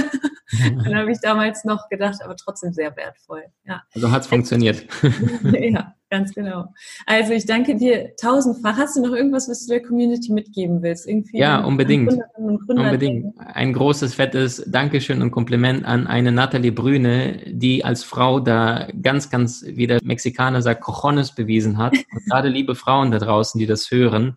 dann 0.85 0.95
habe 0.95 1.11
ich 1.11 1.19
damals 1.21 1.65
noch 1.65 1.89
gedacht, 1.89 2.23
aber 2.23 2.37
trotzdem 2.37 2.73
sehr 2.73 2.97
wertvoll. 2.97 3.45
Ja. 3.65 3.83
Also 3.95 4.11
hat 4.11 4.23
es 4.23 4.29
funktioniert. 4.29 4.87
ja, 5.61 5.95
ganz 6.11 6.35
genau. 6.35 6.67
Also 7.07 7.33
ich 7.33 7.47
danke 7.47 7.77
dir 7.77 8.15
tausendfach. 8.17 8.77
Hast 8.77 8.97
du 8.97 9.03
noch 9.03 9.15
irgendwas, 9.15 9.49
was 9.49 9.67
du 9.67 9.73
der 9.73 9.83
Community 9.83 10.33
mitgeben 10.33 10.83
willst? 10.83 11.07
Irgendwie 11.07 11.39
ja, 11.39 11.65
unbedingt. 11.65 12.17
unbedingt. 12.37 13.35
Ein 13.39 13.73
großes, 13.73 14.15
fettes 14.15 14.65
Dankeschön 14.67 15.23
und 15.23 15.31
Kompliment 15.31 15.85
an 15.85 16.07
eine 16.07 16.33
Nathalie 16.33 16.73
Brüne, 16.73 17.41
die 17.47 17.85
als 17.85 18.05
Frau 18.05 18.41
da 18.41 18.89
ganz, 19.03 19.31
ganz, 19.31 19.65
wie 19.67 19.87
der 19.87 20.01
Mexikaner 20.03 20.63
sagt, 20.63 20.83
Cojones 20.83 21.35
bewiesen 21.35 21.79
hat. 21.79 21.95
Und 21.95 22.25
gerade 22.31 22.49
liebe 22.49 22.75
Frauen 22.75 23.11
da 23.11 23.19
draußen, 23.19 23.59
die 23.59 23.67
das 23.67 23.91
hören, 23.91 24.37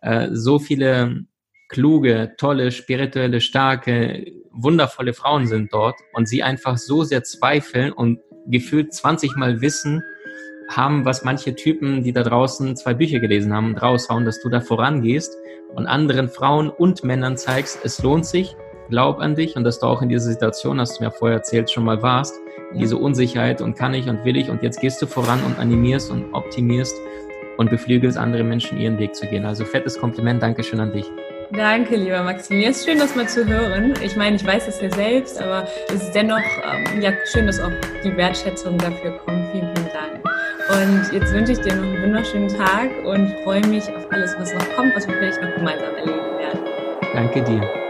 äh, 0.00 0.28
so 0.32 0.58
viele 0.58 1.26
kluge, 1.68 2.34
tolle, 2.38 2.70
spirituelle, 2.70 3.40
starke, 3.40 4.24
wundervolle 4.52 5.12
Frauen 5.12 5.46
sind 5.46 5.72
dort 5.72 5.96
und 6.14 6.28
sie 6.28 6.42
einfach 6.42 6.78
so 6.78 7.04
sehr 7.04 7.24
zweifeln 7.24 7.92
und 7.92 8.20
gefühlt 8.46 8.92
20 8.92 9.36
Mal 9.36 9.60
wissen, 9.60 10.02
haben, 10.68 11.04
was 11.04 11.24
manche 11.24 11.54
Typen, 11.54 12.02
die 12.02 12.12
da 12.12 12.22
draußen 12.22 12.76
zwei 12.76 12.94
Bücher 12.94 13.20
gelesen 13.20 13.54
haben, 13.54 13.76
raushauen, 13.76 14.24
dass 14.24 14.40
du 14.40 14.48
da 14.48 14.60
vorangehst 14.60 15.36
und 15.74 15.86
anderen 15.86 16.28
Frauen 16.28 16.70
und 16.70 17.04
Männern 17.04 17.36
zeigst, 17.36 17.78
es 17.84 18.02
lohnt 18.02 18.26
sich, 18.26 18.56
glaub 18.88 19.18
an 19.20 19.34
dich 19.34 19.56
und 19.56 19.64
dass 19.64 19.78
du 19.78 19.86
auch 19.86 20.02
in 20.02 20.08
dieser 20.08 20.26
Situation, 20.26 20.80
hast 20.80 20.98
du 20.98 21.04
mir 21.04 21.10
vorher 21.10 21.38
erzählt, 21.38 21.70
schon 21.70 21.84
mal 21.84 22.02
warst, 22.02 22.34
diese 22.74 22.96
Unsicherheit 22.96 23.60
und 23.60 23.76
kann 23.76 23.94
ich 23.94 24.08
und 24.08 24.24
will 24.24 24.36
ich 24.36 24.50
und 24.50 24.62
jetzt 24.62 24.80
gehst 24.80 25.00
du 25.00 25.06
voran 25.06 25.40
und 25.44 25.58
animierst 25.58 26.10
und 26.10 26.34
optimierst 26.34 26.96
und 27.58 27.70
beflügelst 27.70 28.18
andere 28.18 28.44
Menschen 28.44 28.78
ihren 28.80 28.98
Weg 28.98 29.14
zu 29.14 29.26
gehen. 29.26 29.44
Also 29.44 29.64
fettes 29.64 29.98
Kompliment, 29.98 30.42
Dankeschön 30.42 30.80
an 30.80 30.92
dich. 30.92 31.06
Danke, 31.52 31.96
lieber 31.96 32.22
Maxim. 32.22 32.58
Mir 32.58 32.70
ist 32.70 32.84
schön, 32.84 32.98
das 32.98 33.14
mal 33.14 33.28
zu 33.28 33.46
hören. 33.46 33.94
Ich 34.02 34.16
meine, 34.16 34.36
ich 34.36 34.46
weiß 34.46 34.66
es 34.68 34.80
ja 34.80 34.90
selbst, 34.90 35.40
aber 35.40 35.66
es 35.88 36.02
ist 36.02 36.12
dennoch 36.12 36.38
ähm, 36.38 37.00
ja, 37.00 37.12
schön, 37.32 37.46
dass 37.46 37.60
auch 37.60 37.70
die 38.04 38.16
Wertschätzung 38.16 38.78
dafür 38.78 39.12
kommt. 39.18 39.50
Vielen, 39.52 39.70
vielen 39.74 39.90
Dank. 39.92 40.16
Und 40.68 41.12
jetzt 41.12 41.32
wünsche 41.32 41.52
ich 41.52 41.60
dir 41.60 41.76
noch 41.76 41.84
einen 41.84 42.02
wunderschönen 42.02 42.48
Tag 42.48 42.90
und 43.04 43.32
freue 43.44 43.64
mich 43.66 43.84
auf 43.94 44.10
alles, 44.10 44.34
was 44.38 44.52
noch 44.52 44.68
kommt, 44.74 44.96
was 44.96 45.06
wir 45.06 45.14
vielleicht 45.14 45.40
noch 45.40 45.54
gemeinsam 45.54 45.94
erleben 45.94 46.38
werden. 46.38 46.60
Danke 47.14 47.42
dir. 47.42 47.85